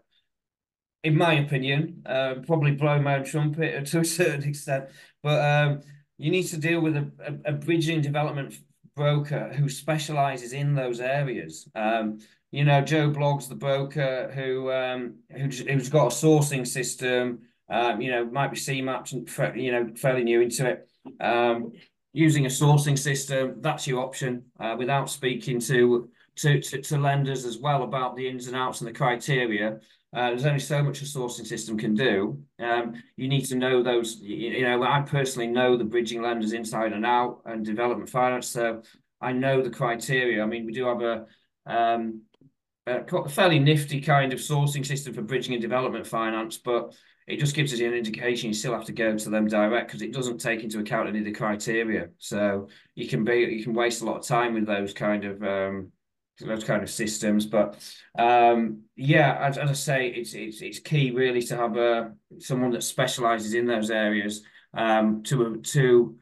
in 1.03 1.17
my 1.17 1.33
opinion, 1.33 2.01
uh, 2.05 2.35
probably 2.45 2.71
blowing 2.71 3.03
my 3.03 3.15
own 3.15 3.23
trumpet 3.23 3.85
to 3.87 3.99
a 3.99 4.05
certain 4.05 4.43
extent, 4.47 4.85
but 5.21 5.43
um, 5.43 5.81
you 6.17 6.31
need 6.31 6.43
to 6.43 6.57
deal 6.57 6.79
with 6.79 6.95
a, 6.95 7.11
a, 7.45 7.51
a 7.51 7.53
bridging 7.53 8.01
development 8.01 8.55
broker 8.95 9.51
who 9.53 9.67
specializes 9.69 10.53
in 10.53 10.75
those 10.75 10.99
areas. 10.99 11.67
Um, 11.75 12.19
you 12.51 12.63
know, 12.63 12.81
Joe 12.81 13.09
Bloggs, 13.09 13.49
the 13.49 13.55
broker 13.55 14.31
who 14.33 14.71
um, 14.71 15.15
who's, 15.31 15.59
who's 15.59 15.89
got 15.89 16.07
a 16.07 16.15
sourcing 16.15 16.67
system. 16.67 17.39
Um, 17.69 18.01
you 18.01 18.11
know, 18.11 18.25
might 18.25 18.51
be 18.51 18.57
CMAPs 18.57 19.13
and 19.13 19.59
you 19.59 19.71
know 19.71 19.89
fairly 19.95 20.23
new 20.23 20.41
into 20.41 20.69
it. 20.69 20.87
Um, 21.19 21.71
using 22.11 22.45
a 22.45 22.49
sourcing 22.49 22.97
system, 22.97 23.55
that's 23.59 23.87
your 23.87 24.03
option. 24.03 24.43
Uh, 24.59 24.75
without 24.77 25.09
speaking 25.09 25.59
to, 25.61 26.09
to 26.35 26.61
to 26.61 26.81
to 26.81 26.97
lenders 26.97 27.45
as 27.45 27.57
well 27.57 27.83
about 27.83 28.15
the 28.15 28.27
ins 28.27 28.47
and 28.47 28.55
outs 28.55 28.81
and 28.81 28.87
the 28.87 28.93
criteria. 28.93 29.79
Uh, 30.13 30.29
there's 30.29 30.45
only 30.45 30.59
so 30.59 30.83
much 30.83 31.01
a 31.01 31.05
sourcing 31.05 31.45
system 31.45 31.77
can 31.77 31.95
do. 31.95 32.37
Um, 32.59 32.93
you 33.17 33.27
need 33.27 33.45
to 33.45 33.55
know 33.55 33.81
those. 33.81 34.19
You, 34.21 34.51
you, 34.51 34.61
know, 34.61 34.83
I 34.83 35.01
personally 35.01 35.47
know 35.47 35.75
the 35.75 35.83
bridging 35.83 36.21
lenders 36.21 36.53
inside 36.53 36.93
and 36.93 37.05
out 37.05 37.41
and 37.45 37.65
development 37.65 38.09
finance, 38.09 38.47
so 38.47 38.83
I 39.19 39.31
know 39.31 39.61
the 39.61 39.71
criteria. 39.71 40.43
I 40.43 40.45
mean, 40.45 40.65
we 40.67 40.71
do 40.71 40.85
have 40.85 41.01
a, 41.01 41.25
um, 41.65 42.21
a 42.85 43.29
fairly 43.29 43.57
nifty 43.57 44.01
kind 44.01 44.33
of 44.33 44.39
sourcing 44.39 44.85
system 44.85 45.13
for 45.13 45.23
bridging 45.23 45.53
and 45.53 45.61
development 45.61 46.05
finance, 46.05 46.57
but 46.57 46.93
it 47.25 47.39
just 47.39 47.55
gives 47.55 47.73
us 47.73 47.79
an 47.79 47.93
indication. 47.93 48.49
You 48.49 48.53
still 48.53 48.73
have 48.73 48.85
to 48.85 48.91
go 48.91 49.17
to 49.17 49.29
them 49.29 49.47
direct 49.47 49.87
because 49.87 50.01
it 50.03 50.13
doesn't 50.13 50.39
take 50.39 50.63
into 50.63 50.79
account 50.79 51.07
any 51.07 51.19
of 51.19 51.25
the 51.25 51.31
criteria. 51.31 52.09
So 52.19 52.67
you 52.93 53.07
can 53.07 53.23
be 53.23 53.35
you 53.35 53.63
can 53.63 53.73
waste 53.73 54.01
a 54.01 54.05
lot 54.05 54.17
of 54.17 54.27
time 54.27 54.53
with 54.53 54.67
those 54.67 54.93
kind 54.93 55.25
of 55.25 55.41
um, 55.41 55.91
those 56.47 56.63
kind 56.63 56.83
of 56.83 56.89
systems. 56.89 57.45
But 57.45 57.77
um, 58.17 58.83
yeah, 58.95 59.37
as, 59.39 59.57
as, 59.57 59.69
I 59.69 59.73
say, 59.73 60.07
it's 60.07 60.33
it's 60.33 60.61
it's 60.61 60.79
key 60.79 61.11
really 61.11 61.41
to 61.43 61.57
have 61.57 61.77
a 61.77 62.13
someone 62.39 62.71
that 62.71 62.83
specialises 62.83 63.53
in 63.53 63.65
those 63.65 63.91
areas 63.91 64.43
um, 64.73 65.23
to 65.23 65.57
to 65.57 66.17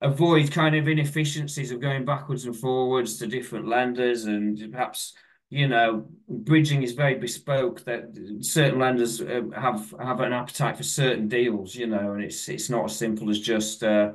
avoid 0.00 0.52
kind 0.52 0.74
of 0.74 0.88
inefficiencies 0.88 1.70
of 1.70 1.80
going 1.80 2.04
backwards 2.04 2.44
and 2.44 2.56
forwards 2.56 3.16
to 3.18 3.26
different 3.26 3.66
lenders 3.66 4.24
and 4.26 4.70
perhaps 4.70 5.14
you 5.48 5.68
know 5.68 6.06
bridging 6.28 6.82
is 6.82 6.92
very 6.92 7.14
bespoke 7.14 7.82
that 7.84 8.04
certain 8.40 8.78
lenders 8.78 9.20
uh, 9.20 9.42
have 9.54 9.94
have 10.00 10.20
an 10.20 10.32
appetite 10.32 10.76
for 10.76 10.82
certain 10.82 11.28
deals 11.28 11.74
you 11.74 11.86
know 11.86 12.12
and 12.12 12.22
it's 12.22 12.48
it's 12.48 12.68
not 12.68 12.84
as 12.84 12.96
simple 12.96 13.30
as 13.30 13.40
just 13.40 13.82
uh, 13.82 14.12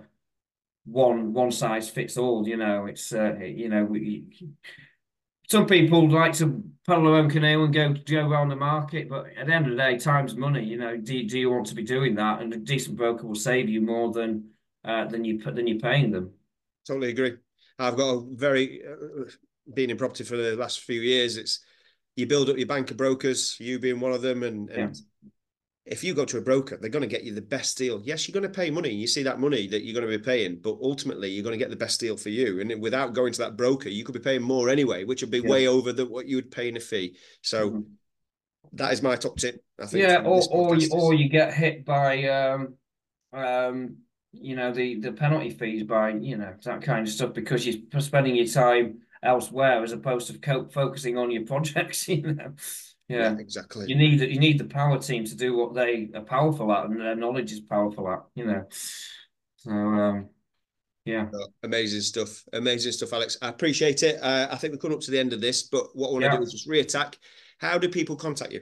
one 0.86 1.34
one 1.34 1.52
size 1.52 1.90
fits 1.90 2.18
all 2.18 2.48
you 2.48 2.58
know 2.58 2.86
it's 2.86 3.14
uh, 3.14 3.36
you 3.36 3.70
know 3.70 3.84
we 3.84 4.26
some 5.50 5.66
people 5.66 6.10
like 6.10 6.34
to 6.34 6.64
paddle 6.86 7.06
their 7.06 7.16
own 7.16 7.30
canoe 7.30 7.64
and 7.64 7.74
go 7.74 7.94
go 7.94 8.30
around 8.30 8.50
the 8.50 8.56
market, 8.56 9.10
but 9.10 9.26
at 9.38 9.48
the 9.48 9.54
end 9.54 9.66
of 9.66 9.72
the 9.72 9.78
day, 9.78 9.98
time's 9.98 10.36
money. 10.36 10.64
You 10.64 10.78
know, 10.78 10.98
do, 10.98 11.24
do 11.24 11.40
you 11.40 11.50
want 11.50 11.68
to 11.68 11.76
be 11.76 11.84
doing 11.84 12.16
that? 12.16 12.42
And 12.42 12.54
a 12.54 12.58
decent 12.58 12.98
broker 12.98 13.26
will 13.26 13.36
save 13.36 13.70
you 13.70 13.82
more 13.82 14.12
than 14.12 14.50
uh, 14.86 15.06
than 15.06 15.26
you 15.26 15.40
than 15.40 15.68
you're 15.68 15.80
paying 15.80 16.12
them. 16.12 16.32
Totally 16.88 17.10
agree. 17.10 17.36
I've 17.78 17.98
got 17.98 18.10
a 18.10 18.24
very 18.32 18.82
uh, 18.86 19.30
been 19.74 19.90
in 19.90 19.98
property 19.98 20.24
for 20.24 20.38
the 20.38 20.56
last 20.56 20.82
few 20.82 21.02
years. 21.02 21.38
It's 21.38 21.62
you 22.16 22.28
build 22.28 22.50
up 22.50 22.58
your 22.58 22.68
bank 22.68 22.92
of 22.92 22.98
brokers, 22.98 23.58
you 23.60 23.80
being 23.80 24.00
one 24.00 24.12
of 24.12 24.22
them, 24.22 24.44
and, 24.44 24.70
and 24.70 24.96
yeah 24.96 25.02
if 25.90 26.04
you 26.04 26.14
go 26.14 26.24
to 26.24 26.38
a 26.38 26.42
broker, 26.42 26.78
they're 26.78 26.92
going 26.92 27.02
to 27.02 27.08
get 27.08 27.24
you 27.24 27.34
the 27.34 27.42
best 27.42 27.76
deal. 27.76 28.00
Yes, 28.04 28.28
you're 28.28 28.40
going 28.40 28.50
to 28.50 28.56
pay 28.56 28.70
money. 28.70 28.92
You 28.92 29.08
see 29.08 29.24
that 29.24 29.40
money 29.40 29.68
that 29.68 29.84
you're 29.84 30.00
going 30.00 30.10
to 30.10 30.18
be 30.18 30.24
paying, 30.24 30.60
but 30.62 30.78
ultimately 30.84 31.32
you're 31.32 31.44
going 31.44 31.58
to 31.58 31.64
get 31.64 31.72
the 31.72 31.76
best 31.76 32.00
deal 32.00 32.16
for 32.16 32.30
you. 32.30 32.62
And 32.62 32.80
without 32.80 33.14
going 33.14 33.34
to 33.34 33.40
that 33.40 33.58
broker, 33.58 33.90
you 33.90 34.04
could 34.04 34.14
be 34.14 34.20
paying 34.20 34.44
more 34.44 34.70
anyway, 34.70 35.04
which 35.04 35.22
would 35.22 35.32
be 35.32 35.40
yeah. 35.40 35.50
way 35.50 35.68
over 35.68 35.92
the 35.92 36.06
what 36.06 36.28
you 36.28 36.36
would 36.36 36.52
pay 36.52 36.70
in 36.70 36.78
a 36.78 36.80
fee. 36.80 37.18
So 37.42 37.72
mm-hmm. 37.72 37.82
that 38.74 38.94
is 38.94 39.02
my 39.02 39.16
top 39.16 39.38
tip. 39.38 39.64
I 39.82 39.88
think. 39.88 40.04
Yeah, 40.04 40.22
or 40.24 40.44
or 40.52 40.76
you, 40.76 40.90
or 40.94 41.16
you 41.16 41.28
get 41.28 41.56
hit 41.56 41.86
by 41.86 42.24
um 42.26 42.76
um 43.34 43.98
you 44.32 44.56
know 44.56 44.72
the 44.72 45.00
the 45.00 45.12
penalty 45.12 45.50
fees 45.50 45.84
by 45.84 46.12
you 46.12 46.38
know 46.38 46.54
that 46.66 46.84
kind 46.84 47.08
of 47.08 47.12
stuff 47.12 47.34
because 47.34 47.66
you're 47.66 48.00
spending 48.00 48.36
your 48.36 48.46
time 48.46 49.00
elsewhere 49.24 49.84
as 49.84 49.92
opposed 49.92 50.28
to 50.28 50.38
co- 50.38 50.68
focusing 50.68 51.18
on 51.18 51.32
your 51.32 51.46
projects. 51.48 52.08
You 52.08 52.34
know. 52.34 52.54
Yeah, 53.10 53.36
exactly. 53.40 53.88
You 53.88 53.96
need 53.96 54.22
you 54.22 54.40
need 54.40 54.60
the 54.60 54.66
power 54.66 55.00
team 55.00 55.26
to 55.26 55.36
do 55.36 55.58
what 55.58 55.74
they 55.74 56.10
are 56.14 56.22
powerful 56.22 56.72
at, 56.72 56.86
and 56.86 57.02
their 57.02 57.16
knowledge 57.16 57.52
is 57.52 57.60
powerful 57.60 58.08
at. 58.08 58.24
You 58.36 58.46
know, 58.46 58.66
so 59.56 59.72
um, 59.72 60.30
yeah, 61.06 61.26
amazing 61.64 62.02
stuff, 62.02 62.44
amazing 62.54 62.92
stuff, 62.92 63.12
Alex. 63.12 63.36
I 63.42 63.50
appreciate 63.50 64.04
it. 64.04 64.22
Uh, 64.22 64.48
I 64.52 64.56
think 64.58 64.74
we're 64.74 64.78
coming 64.78 64.96
up 64.96 65.02
to 65.02 65.12
the 65.12 65.18
end 65.18 65.34
of 65.34 65.42
this, 65.42 65.64
but 65.64 65.88
what 65.96 66.10
I 66.10 66.12
want 66.12 66.24
to 66.26 66.30
yeah. 66.30 66.38
do 66.38 66.44
is 66.44 66.52
just 66.52 66.70
reattack. 66.70 67.16
How 67.58 67.80
do 67.80 67.90
people 67.90 68.16
contact 68.16 68.54
you? 68.54 68.62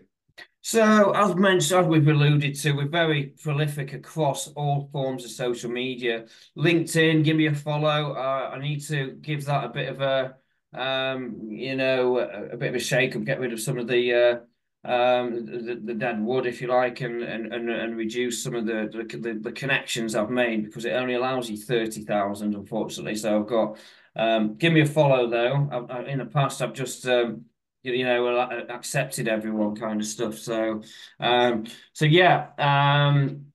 So, 0.62 1.12
as 1.12 1.36
mentioned, 1.36 1.82
as 1.82 1.88
we've 1.88 2.08
alluded 2.08 2.56
to, 2.56 2.72
we're 2.72 2.88
very 2.88 3.34
prolific 3.42 3.94
across 3.94 4.48
all 4.50 4.90
forms 4.92 5.26
of 5.26 5.32
social 5.32 5.70
media. 5.70 6.26
LinkedIn, 6.58 7.24
give 7.24 7.36
me 7.36 7.48
a 7.48 7.54
follow. 7.54 8.14
Uh, 8.14 8.52
I 8.54 8.60
need 8.60 8.80
to 8.86 9.12
give 9.22 9.46
that 9.46 9.66
a 9.66 9.70
bit 9.70 9.90
of 9.90 10.02
a 10.02 10.36
um, 10.78 11.38
you 11.50 11.76
know, 11.76 12.20
a, 12.20 12.54
a, 12.54 12.58
bit 12.58 12.70
of 12.70 12.76
a 12.76 12.80
shake 12.80 13.16
up, 13.16 13.24
get 13.24 13.40
rid 13.40 13.54
of 13.54 13.60
some 13.60 13.78
of 13.78 13.88
the 13.88 14.14
uh, 14.14 14.90
um, 14.90 15.46
the, 15.46 15.82
the, 15.84 15.94
dead 15.94 16.22
wood, 16.24 16.46
if 16.46 16.62
you 16.62 16.68
like, 16.68 17.02
and 17.02 17.24
and 17.24 17.54
and, 17.54 17.70
and 17.70 17.98
reduce 17.98 18.44
some 18.44 18.56
of 18.56 18.66
the, 18.66 18.90
the, 18.94 19.40
the 19.42 19.52
connections 19.52 20.16
I've 20.16 20.30
made 20.30 20.66
because 20.66 20.86
it 20.86 20.92
only 20.92 21.16
allows 21.16 21.50
you 21.50 21.58
thirty 21.58 22.04
thousand, 22.04 22.56
unfortunately. 22.56 23.16
So 23.16 23.40
I've 23.40 23.48
got. 23.48 23.78
Um, 24.16 24.56
give 24.56 24.74
me 24.74 24.82
a 24.82 24.86
follow 24.86 25.30
though. 25.30 25.70
I, 25.72 25.98
I, 25.98 26.04
in 26.06 26.18
the 26.18 26.26
past, 26.26 26.62
I've 26.62 26.74
just 26.74 27.08
um, 27.08 27.46
you 27.84 28.04
know 28.04 28.28
accepted 28.70 29.28
everyone 29.28 29.76
kind 29.76 30.02
of 30.02 30.08
stuff. 30.08 30.38
So 30.38 30.82
um, 31.20 31.66
so 31.94 32.06
yeah. 32.06 32.48
Um, 32.58 33.48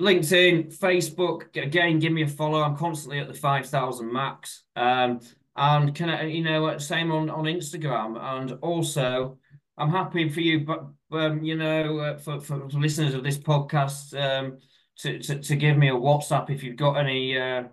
LinkedIn, 0.00 0.76
Facebook, 0.76 1.56
again, 1.56 1.98
give 1.98 2.12
me 2.12 2.22
a 2.22 2.28
follow. 2.28 2.62
I'm 2.62 2.76
constantly 2.76 3.18
at 3.18 3.28
the 3.28 3.34
5,000 3.34 4.12
max. 4.12 4.64
Um, 4.74 5.20
and 5.56 5.94
can 5.94 6.10
I, 6.10 6.24
you 6.24 6.44
know, 6.44 6.78
same 6.78 7.10
on 7.10 7.30
on 7.30 7.44
Instagram, 7.44 8.18
and 8.20 8.52
also 8.62 9.38
I'm 9.78 9.90
happy 9.90 10.28
for 10.28 10.40
you, 10.40 10.60
but 10.60 10.86
um, 11.12 11.42
you 11.42 11.56
know, 11.56 11.98
uh, 11.98 12.18
for, 12.18 12.40
for 12.40 12.56
listeners 12.72 13.14
of 13.14 13.22
this 13.22 13.38
podcast, 13.38 14.14
um, 14.20 14.58
to, 14.98 15.18
to 15.18 15.40
to 15.40 15.56
give 15.56 15.76
me 15.76 15.88
a 15.88 15.94
WhatsApp 15.94 16.50
if 16.50 16.62
you've 16.62 16.76
got 16.76 16.94
any 16.94 17.38
uh, 17.38 17.64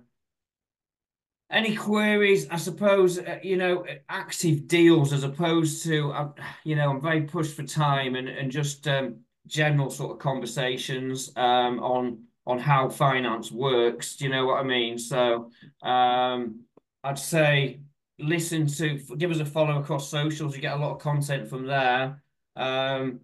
any 1.49 1.75
queries? 1.75 2.47
I 2.49 2.57
suppose 2.57 3.19
uh, 3.19 3.39
you 3.43 3.57
know 3.57 3.85
active 4.09 4.67
deals 4.67 5.13
as 5.13 5.23
opposed 5.23 5.83
to 5.85 6.11
uh, 6.11 6.29
you 6.63 6.75
know 6.75 6.89
I'm 6.89 7.01
very 7.01 7.21
pushed 7.21 7.55
for 7.55 7.63
time 7.63 8.15
and 8.15 8.27
and 8.27 8.51
just 8.51 8.87
um, 8.87 9.19
general 9.47 9.89
sort 9.89 10.11
of 10.11 10.19
conversations 10.19 11.31
um, 11.35 11.79
on 11.79 12.23
on 12.45 12.59
how 12.59 12.89
finance 12.89 13.51
works. 13.51 14.17
Do 14.17 14.25
you 14.25 14.31
know 14.31 14.45
what 14.45 14.59
I 14.59 14.63
mean? 14.63 14.97
So 14.97 15.51
um, 15.81 16.61
I'd 17.03 17.19
say 17.19 17.81
listen 18.19 18.67
to 18.67 18.97
give 19.17 19.31
us 19.31 19.39
a 19.39 19.45
follow 19.45 19.79
across 19.79 20.09
socials. 20.09 20.55
You 20.55 20.61
get 20.61 20.77
a 20.77 20.79
lot 20.79 20.91
of 20.91 20.99
content 20.99 21.47
from 21.47 21.65
there. 21.65 22.21
Um, 22.55 23.21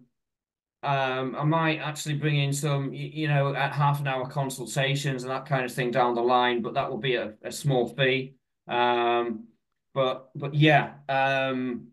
um, 0.82 1.36
I 1.38 1.44
might 1.44 1.78
actually 1.78 2.14
bring 2.14 2.36
in 2.38 2.52
some, 2.52 2.92
you 2.92 3.28
know, 3.28 3.54
at 3.54 3.72
half 3.72 4.00
an 4.00 4.06
hour 4.06 4.26
consultations 4.26 5.22
and 5.22 5.30
that 5.30 5.46
kind 5.46 5.64
of 5.64 5.72
thing 5.72 5.90
down 5.90 6.14
the 6.14 6.22
line, 6.22 6.62
but 6.62 6.74
that 6.74 6.90
will 6.90 6.98
be 6.98 7.16
a, 7.16 7.34
a 7.42 7.52
small 7.52 7.88
fee. 7.88 8.34
Um, 8.66 9.48
but 9.92 10.30
but 10.34 10.54
yeah, 10.54 10.94
um, 11.08 11.88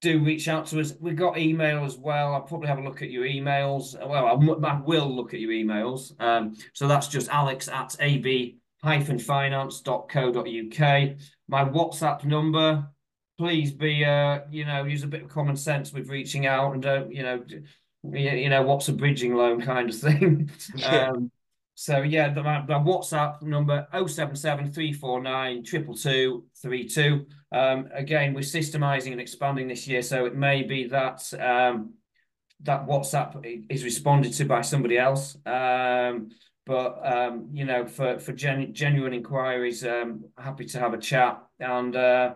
do 0.00 0.18
reach 0.18 0.48
out 0.48 0.66
to 0.66 0.80
us. 0.80 0.94
We've 1.00 1.14
got 1.14 1.38
email 1.38 1.84
as 1.84 1.96
well. 1.96 2.34
I'll 2.34 2.40
probably 2.40 2.66
have 2.68 2.78
a 2.78 2.82
look 2.82 3.02
at 3.02 3.10
your 3.10 3.24
emails. 3.24 3.94
Well, 4.04 4.26
I, 4.26 4.68
I 4.68 4.80
will 4.80 5.14
look 5.14 5.32
at 5.32 5.38
your 5.38 5.52
emails. 5.52 6.20
Um, 6.20 6.56
so 6.72 6.88
that's 6.88 7.06
just 7.06 7.28
alex 7.28 7.68
at 7.68 7.94
ab-finance.co.uk. 8.82 11.16
My 11.48 11.64
WhatsApp 11.64 12.24
number, 12.24 12.88
please 13.38 13.72
be, 13.72 14.04
uh, 14.04 14.40
you 14.50 14.64
know, 14.64 14.84
use 14.84 15.02
a 15.02 15.08
bit 15.08 15.22
of 15.22 15.28
common 15.28 15.56
sense 15.56 15.92
with 15.92 16.08
reaching 16.08 16.46
out 16.46 16.72
and 16.72 16.82
don't, 16.82 17.12
you 17.12 17.22
know, 17.22 17.44
you 18.12 18.48
know, 18.48 18.62
what's 18.62 18.88
a 18.88 18.92
bridging 18.92 19.34
loan 19.34 19.60
kind 19.60 19.90
of 19.90 19.96
thing. 19.98 20.50
um, 20.86 21.30
so 21.74 22.02
yeah, 22.02 22.32
the, 22.32 22.42
my, 22.42 22.60
my 22.62 22.74
WhatsApp 22.74 23.42
number 23.42 23.86
077 23.92 24.72
349 24.72 25.64
222 25.64 27.26
um, 27.52 27.90
again, 27.92 28.32
we're 28.32 28.40
systemizing 28.40 29.12
and 29.12 29.20
expanding 29.20 29.68
this 29.68 29.86
year, 29.86 30.02
so 30.02 30.24
it 30.24 30.34
may 30.34 30.62
be 30.62 30.88
that 30.88 31.32
um, 31.38 31.94
that 32.62 32.86
WhatsApp 32.86 33.66
is 33.68 33.84
responded 33.84 34.32
to 34.34 34.46
by 34.46 34.62
somebody 34.62 34.96
else. 34.96 35.36
Um, 35.44 36.30
but 36.64 37.00
um, 37.04 37.48
you 37.52 37.64
know, 37.64 37.86
for 37.86 38.18
for 38.18 38.32
gen 38.32 38.72
genuine 38.72 39.12
inquiries, 39.12 39.84
um, 39.84 40.24
happy 40.38 40.64
to 40.66 40.78
have 40.78 40.94
a 40.94 40.98
chat. 40.98 41.42
And 41.58 41.94
uh, 41.96 42.34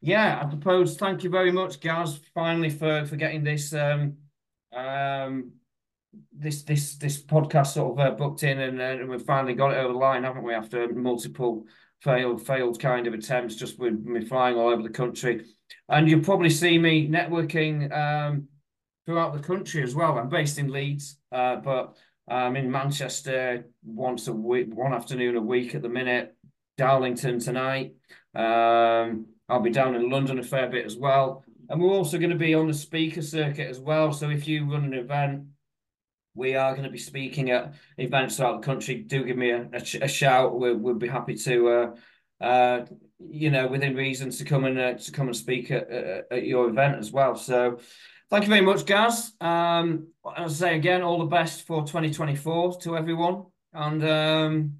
yeah, 0.00 0.42
I 0.44 0.50
suppose 0.50 0.96
thank 0.96 1.22
you 1.22 1.30
very 1.30 1.52
much, 1.52 1.80
Gaz, 1.80 2.20
finally 2.34 2.70
for 2.70 3.06
for 3.06 3.16
getting 3.16 3.44
this 3.44 3.72
um, 3.72 4.16
um, 4.74 5.52
this 6.32 6.62
this 6.62 6.96
this 6.96 7.22
podcast 7.22 7.68
sort 7.74 7.98
of 7.98 8.06
uh, 8.06 8.16
booked 8.16 8.42
in, 8.42 8.58
and, 8.58 8.80
uh, 8.80 9.06
we've 9.06 9.22
finally 9.22 9.54
got 9.54 9.72
it 9.72 9.78
over 9.78 9.92
the 9.92 9.98
line, 9.98 10.24
haven't 10.24 10.42
we? 10.42 10.54
After 10.54 10.92
multiple 10.92 11.66
failed 12.00 12.44
failed 12.44 12.80
kind 12.80 13.06
of 13.06 13.14
attempts, 13.14 13.54
just 13.56 13.78
with 13.78 14.00
me 14.04 14.24
flying 14.24 14.56
all 14.56 14.68
over 14.68 14.82
the 14.82 14.88
country, 14.88 15.46
and 15.88 16.08
you'll 16.08 16.24
probably 16.24 16.50
see 16.50 16.78
me 16.78 17.08
networking 17.08 17.92
um, 17.92 18.48
throughout 19.06 19.32
the 19.32 19.46
country 19.46 19.82
as 19.82 19.94
well. 19.94 20.18
I'm 20.18 20.28
based 20.28 20.58
in 20.58 20.72
Leeds, 20.72 21.18
uh, 21.30 21.56
but 21.56 21.96
I'm 22.30 22.56
in 22.56 22.70
Manchester 22.70 23.66
once 23.84 24.28
a 24.28 24.32
week, 24.32 24.68
one 24.72 24.94
afternoon 24.94 25.36
a 25.36 25.40
week 25.40 25.74
at 25.74 25.82
the 25.82 25.88
minute. 25.88 26.36
Darlington 26.78 27.40
tonight. 27.40 27.94
Um, 28.34 29.26
I'll 29.48 29.60
be 29.60 29.70
down 29.70 29.96
in 29.96 30.08
London 30.08 30.38
a 30.38 30.42
fair 30.42 30.68
bit 30.68 30.86
as 30.86 30.96
well. 30.96 31.44
And 31.68 31.80
we're 31.80 31.90
also 31.90 32.18
going 32.18 32.30
to 32.30 32.36
be 32.36 32.54
on 32.54 32.68
the 32.68 32.74
speaker 32.74 33.20
circuit 33.20 33.68
as 33.68 33.80
well. 33.80 34.12
So 34.12 34.30
if 34.30 34.46
you 34.46 34.70
run 34.70 34.84
an 34.84 34.94
event, 34.94 35.46
we 36.34 36.54
are 36.54 36.72
going 36.72 36.84
to 36.84 36.90
be 36.90 36.98
speaking 36.98 37.50
at 37.50 37.74
events 37.98 38.36
throughout 38.36 38.60
the 38.60 38.66
country. 38.66 39.02
Do 39.02 39.24
give 39.24 39.36
me 39.36 39.50
a, 39.50 39.68
a, 39.72 40.04
a 40.04 40.08
shout. 40.08 40.58
we 40.58 40.72
would 40.72 40.98
be 40.98 41.08
happy 41.08 41.34
to, 41.34 41.68
uh, 42.40 42.44
uh, 42.44 42.86
you 43.18 43.50
know, 43.50 43.66
within 43.66 43.96
reason 43.96 44.30
to 44.30 44.44
come 44.44 44.64
and 44.64 44.78
uh, 44.78 44.94
to 44.94 45.12
come 45.12 45.26
and 45.26 45.36
speak 45.36 45.70
at, 45.70 45.90
at, 46.30 46.44
your 46.44 46.68
event 46.68 46.96
as 46.96 47.10
well. 47.10 47.34
So, 47.34 47.80
thank 48.30 48.44
you 48.44 48.48
very 48.48 48.60
much, 48.60 48.86
Gaz. 48.86 49.32
Um, 49.40 50.08
as 50.36 50.62
I 50.62 50.68
say 50.68 50.76
again, 50.76 51.02
all 51.02 51.18
the 51.18 51.24
best 51.24 51.66
for 51.66 51.82
2024 51.82 52.80
to 52.80 52.96
everyone, 52.96 53.46
and 53.72 54.04
um, 54.04 54.72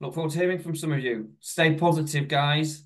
look 0.00 0.14
forward 0.14 0.32
to 0.32 0.38
hearing 0.38 0.58
from 0.58 0.76
some 0.76 0.92
of 0.92 1.00
you. 1.00 1.30
Stay 1.40 1.74
positive, 1.74 2.28
guys, 2.28 2.84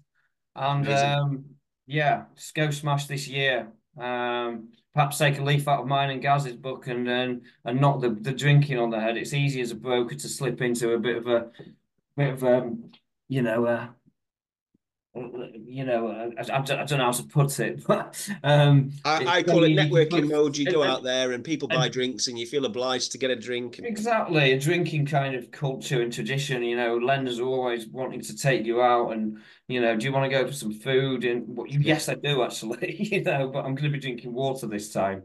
and 0.57 0.89
um, 0.89 1.45
yeah, 1.87 2.25
just 2.37 2.55
go 2.55 2.71
smash 2.71 3.07
this 3.07 3.29
year. 3.29 3.69
Um, 3.99 4.71
perhaps 4.95 5.19
take 5.19 5.39
a 5.39 5.45
leaf 5.45 5.69
out 5.69 5.81
of 5.81 5.87
mine 5.87 6.11
and 6.11 6.23
Gaz's 6.23 6.57
book 6.57 6.87
and 6.87 7.09
and, 7.09 7.43
and 7.65 7.81
knock 7.81 8.01
the, 8.01 8.11
the 8.11 8.33
drinking 8.33 8.79
on 8.79 8.91
the 8.91 9.01
head. 9.01 9.17
It's 9.17 9.35
easy 9.35 9.61
as 9.61 9.71
a 9.71 9.77
broker 9.77 10.15
to 10.15 10.29
slip 10.29 10.63
into 10.63 10.95
a 10.95 10.99
bit 10.99 11.17
of 11.17 11.27
a 11.27 11.51
bit 12.17 12.33
of 12.33 12.45
um, 12.45 12.91
you 13.31 13.43
know, 13.43 13.65
uh, 13.65 13.87
you 15.15 15.85
know, 15.85 16.09
uh, 16.09 16.31
I, 16.39 16.59
I, 16.59 16.61
don't 16.61 16.99
know 16.99 17.05
how 17.07 17.11
to 17.11 17.23
put 17.25 17.59
it, 17.59 17.85
but 17.89 18.29
um, 18.45 18.93
I, 19.05 19.39
I 19.39 19.43
call 19.43 19.65
it 19.65 19.71
networking 19.71 20.31
mode. 20.31 20.57
You 20.57 20.71
go 20.71 20.85
out 20.85 21.03
there 21.03 21.33
and 21.33 21.43
people 21.43 21.67
buy 21.67 21.87
and, 21.87 21.93
drinks, 21.93 22.29
and 22.29 22.39
you 22.39 22.47
feel 22.47 22.65
obliged 22.65 23.11
to 23.13 23.19
get 23.19 23.31
a 23.31 23.37
drink. 23.37 23.81
Exactly, 23.83 24.53
a 24.53 24.59
drinking 24.59 25.07
kind 25.07 25.35
of 25.35 25.51
culture 25.51 26.01
and 26.03 26.13
tradition. 26.13 26.63
You 26.63 26.77
know, 26.77 26.97
lenders 26.97 27.41
are 27.41 27.45
always 27.45 27.89
wanting 27.89 28.21
to 28.23 28.37
take 28.37 28.65
you 28.65 28.83
out, 28.83 29.11
and 29.11 29.39
you 29.67 29.81
know, 29.81 29.97
do 29.97 30.07
you 30.07 30.13
want 30.13 30.31
to 30.31 30.37
go 30.37 30.47
for 30.47 30.53
some 30.53 30.73
food? 30.73 31.25
And 31.25 31.45
well, 31.49 31.67
yes, 31.67 32.09
I 32.09 32.15
do 32.15 32.43
actually. 32.45 32.97
you 33.03 33.25
know, 33.25 33.49
but 33.49 33.65
I'm 33.65 33.75
going 33.75 33.91
to 33.91 33.99
be 33.99 34.01
drinking 34.01 34.33
water 34.33 34.69
this 34.69 34.93
time. 34.93 35.25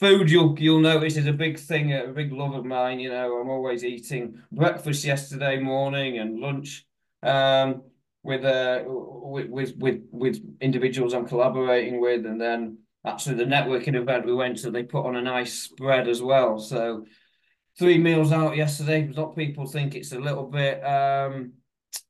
Food, 0.00 0.30
you'll 0.30 0.58
you'll 0.58 0.80
notice 0.80 1.16
is 1.16 1.26
a 1.26 1.32
big 1.32 1.60
thing, 1.60 1.92
a 1.92 2.08
big 2.08 2.32
love 2.32 2.54
of 2.54 2.64
mine. 2.64 2.98
You 2.98 3.10
know, 3.10 3.40
I'm 3.40 3.50
always 3.50 3.84
eating 3.84 4.40
breakfast 4.50 5.04
yesterday 5.04 5.60
morning 5.60 6.18
and 6.18 6.40
lunch. 6.40 6.86
Um, 7.22 7.82
with 8.22 8.44
uh 8.44 8.84
with 8.86 9.74
with 9.76 10.02
with 10.10 10.56
individuals 10.60 11.12
I'm 11.14 11.26
collaborating 11.26 12.00
with, 12.00 12.26
and 12.26 12.40
then 12.40 12.78
actually 13.04 13.36
the 13.36 13.44
networking 13.44 13.96
event 13.96 14.26
we 14.26 14.34
went 14.34 14.58
to, 14.58 14.70
they 14.70 14.84
put 14.84 15.06
on 15.06 15.16
a 15.16 15.22
nice 15.22 15.54
spread 15.54 16.08
as 16.08 16.22
well. 16.22 16.58
So 16.58 17.04
three 17.78 17.98
meals 17.98 18.32
out 18.32 18.56
yesterday. 18.56 19.08
A 19.08 19.20
lot 19.20 19.30
of 19.30 19.36
people 19.36 19.66
think 19.66 19.94
it's 19.94 20.12
a 20.12 20.20
little 20.20 20.46
bit 20.46 20.84
um 20.84 21.52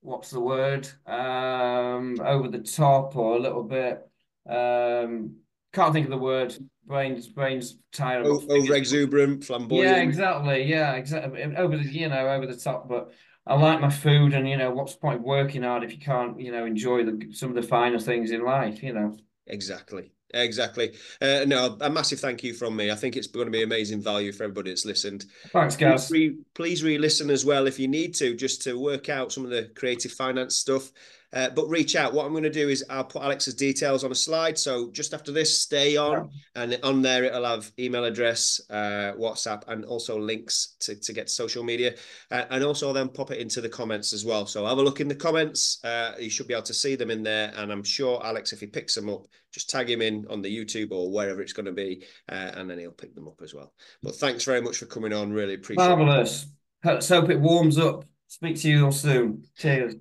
what's 0.01 0.31
the 0.31 0.41
word? 0.41 0.89
Um 1.07 2.21
over 2.21 2.49
the 2.49 2.63
top 2.63 3.17
or 3.17 3.37
a 3.37 3.41
little 3.41 3.65
bit 3.65 4.07
um 4.49 5.37
can't 5.73 5.93
think 5.95 6.07
of 6.07 6.11
the 6.11 6.19
word. 6.19 6.55
Brains 6.85 7.29
brains 7.29 7.79
tired 7.93 8.27
over 8.27 8.75
exuberant 8.75 9.45
flamboyant. 9.45 9.87
Yeah 9.87 10.03
exactly. 10.03 10.65
Yeah 10.65 10.93
exactly. 10.95 11.43
Over 11.43 11.79
the 11.79 11.85
you 11.85 12.09
know 12.09 12.29
over 12.29 12.47
the 12.47 12.57
top 12.57 12.89
but 12.89 13.13
I 13.47 13.55
like 13.55 13.81
my 13.81 13.91
food, 13.91 14.35
and 14.35 14.49
you 14.49 14.57
know, 14.57 14.71
what's 14.71 14.95
the 14.95 15.01
point 15.01 15.19
of 15.19 15.25
working 15.25 15.63
hard 15.63 15.83
if 15.83 15.93
you 15.93 15.99
can't, 15.99 16.41
you 16.41 16.53
know, 16.53 16.65
enjoy 16.65 17.05
the 17.05 17.33
some 17.33 17.49
of 17.49 17.57
the 17.57 17.63
finer 17.63 17.99
things 17.99 18.31
in 18.31 18.45
life, 18.45 18.83
you 18.83 18.93
know. 18.93 19.17
Exactly. 19.47 20.13
Exactly. 20.35 20.95
Uh, 21.21 21.45
no, 21.47 21.77
a 21.83 21.91
massive 21.91 22.19
thank 22.19 22.43
you 22.43 22.55
from 22.55 22.75
me. 22.75 22.91
I 22.91 22.95
think 22.95 23.17
it's 23.17 23.27
going 23.27 23.47
to 23.47 23.51
be 23.51 23.65
amazing 23.65 24.01
value 24.03 24.33
for 24.33 24.45
everybody 24.45 24.71
that's 24.71 24.87
listened. 24.87 25.27
Thanks, 25.49 25.77
guys. 25.77 26.09
Please, 26.09 26.31
re- 26.31 26.39
please 26.55 26.83
re-listen 26.83 27.29
as 27.29 27.45
well 27.45 27.67
if 27.67 27.79
you 27.79 27.87
need 27.87 28.15
to, 28.15 28.35
just 28.35 28.63
to 28.63 28.79
work 28.79 29.11
out 29.11 29.31
some 29.31 29.45
of 29.45 29.51
the 29.51 29.71
creative 29.75 30.13
finance 30.13 30.57
stuff. 30.57 30.91
Uh, 31.33 31.49
but 31.51 31.69
reach 31.69 31.97
out. 31.97 32.13
What 32.13 32.27
I'm 32.27 32.33
going 32.33 32.43
to 32.45 32.51
do 32.51 32.69
is 32.69 32.85
I'll 32.91 33.05
put 33.05 33.23
Alex's 33.23 33.55
details 33.55 34.05
on 34.05 34.13
a 34.13 34.15
slide. 34.15 34.59
So 34.59 34.91
just 34.91 35.15
after 35.15 35.33
this, 35.33 35.63
stay 35.63 35.97
on, 35.97 36.31
yeah. 36.57 36.63
and 36.63 36.79
on 36.83 37.03
there 37.03 37.25
it'll 37.25 37.45
have 37.45 37.73
email 37.79 38.05
address, 38.05 38.61
uh, 38.71 39.13
WhatsApp, 39.19 39.63
and 39.69 39.85
also 39.85 40.19
links 40.19 40.77
to, 40.81 40.95
to 40.95 41.13
get 41.13 41.29
to 41.29 41.33
social 41.33 41.65
media, 41.65 41.95
uh, 42.31 42.45
and 42.51 42.63
also 42.63 42.93
then 42.93 43.09
pop 43.09 43.31
it 43.31 43.39
into 43.39 43.61
the 43.61 43.69
comments 43.69 44.13
as 44.13 44.25
well. 44.25 44.47
So 44.47 44.67
have 44.67 44.79
a 44.79 44.83
look 44.83 45.01
in 45.01 45.09
the 45.09 45.15
comments. 45.15 45.83
Uh, 45.85 46.13
you 46.19 46.31
should 46.31 46.49
be 46.49 46.55
able 46.55 46.65
to 46.65 46.75
see 46.75 46.97
them 46.97 47.11
in 47.11 47.23
there, 47.23 47.53
and 47.57 47.73
I'm 47.73 47.85
sure 47.85 48.25
Alex, 48.25 48.53
if 48.53 48.61
he 48.61 48.67
picks 48.67 48.95
them 48.95 49.09
up, 49.09 49.27
just 49.53 49.71
tag 49.71 49.91
him 49.91 50.03
in 50.03 50.27
on 50.31 50.43
the 50.43 50.55
YouTube 50.55 50.93
or 50.93 51.11
wherever 51.11 51.41
it's 51.41 51.53
going 51.53 51.67
to 51.67 51.73
be, 51.73 52.05
uh, 52.29 52.53
and 52.55 52.69
then 52.69 52.79
he'll 52.79 52.91
pick 52.91 53.15
them 53.15 53.29
up 53.29 53.41
as 53.43 53.55
well. 53.55 53.73
But 54.03 54.17
thanks 54.17 54.45
very 54.45 54.61
much 54.61 54.77
for 54.79 54.87
coming 54.87 55.13
on. 55.13 55.33
Really 55.33 55.55
appreciate 55.55 55.87
Marvelous. 55.87 56.45
it. 56.45 56.49
Marvelous. 56.85 57.07
Let's 57.07 57.09
hope 57.09 57.31
it 57.31 57.41
warms 57.41 57.79
up. 57.79 58.05
Speak 58.29 58.57
to 58.61 58.69
you 58.71 58.87
all 58.87 58.93
soon. 58.93 59.45
Cheers. 59.57 59.95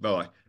Bye 0.00 0.10
bye. 0.10 0.43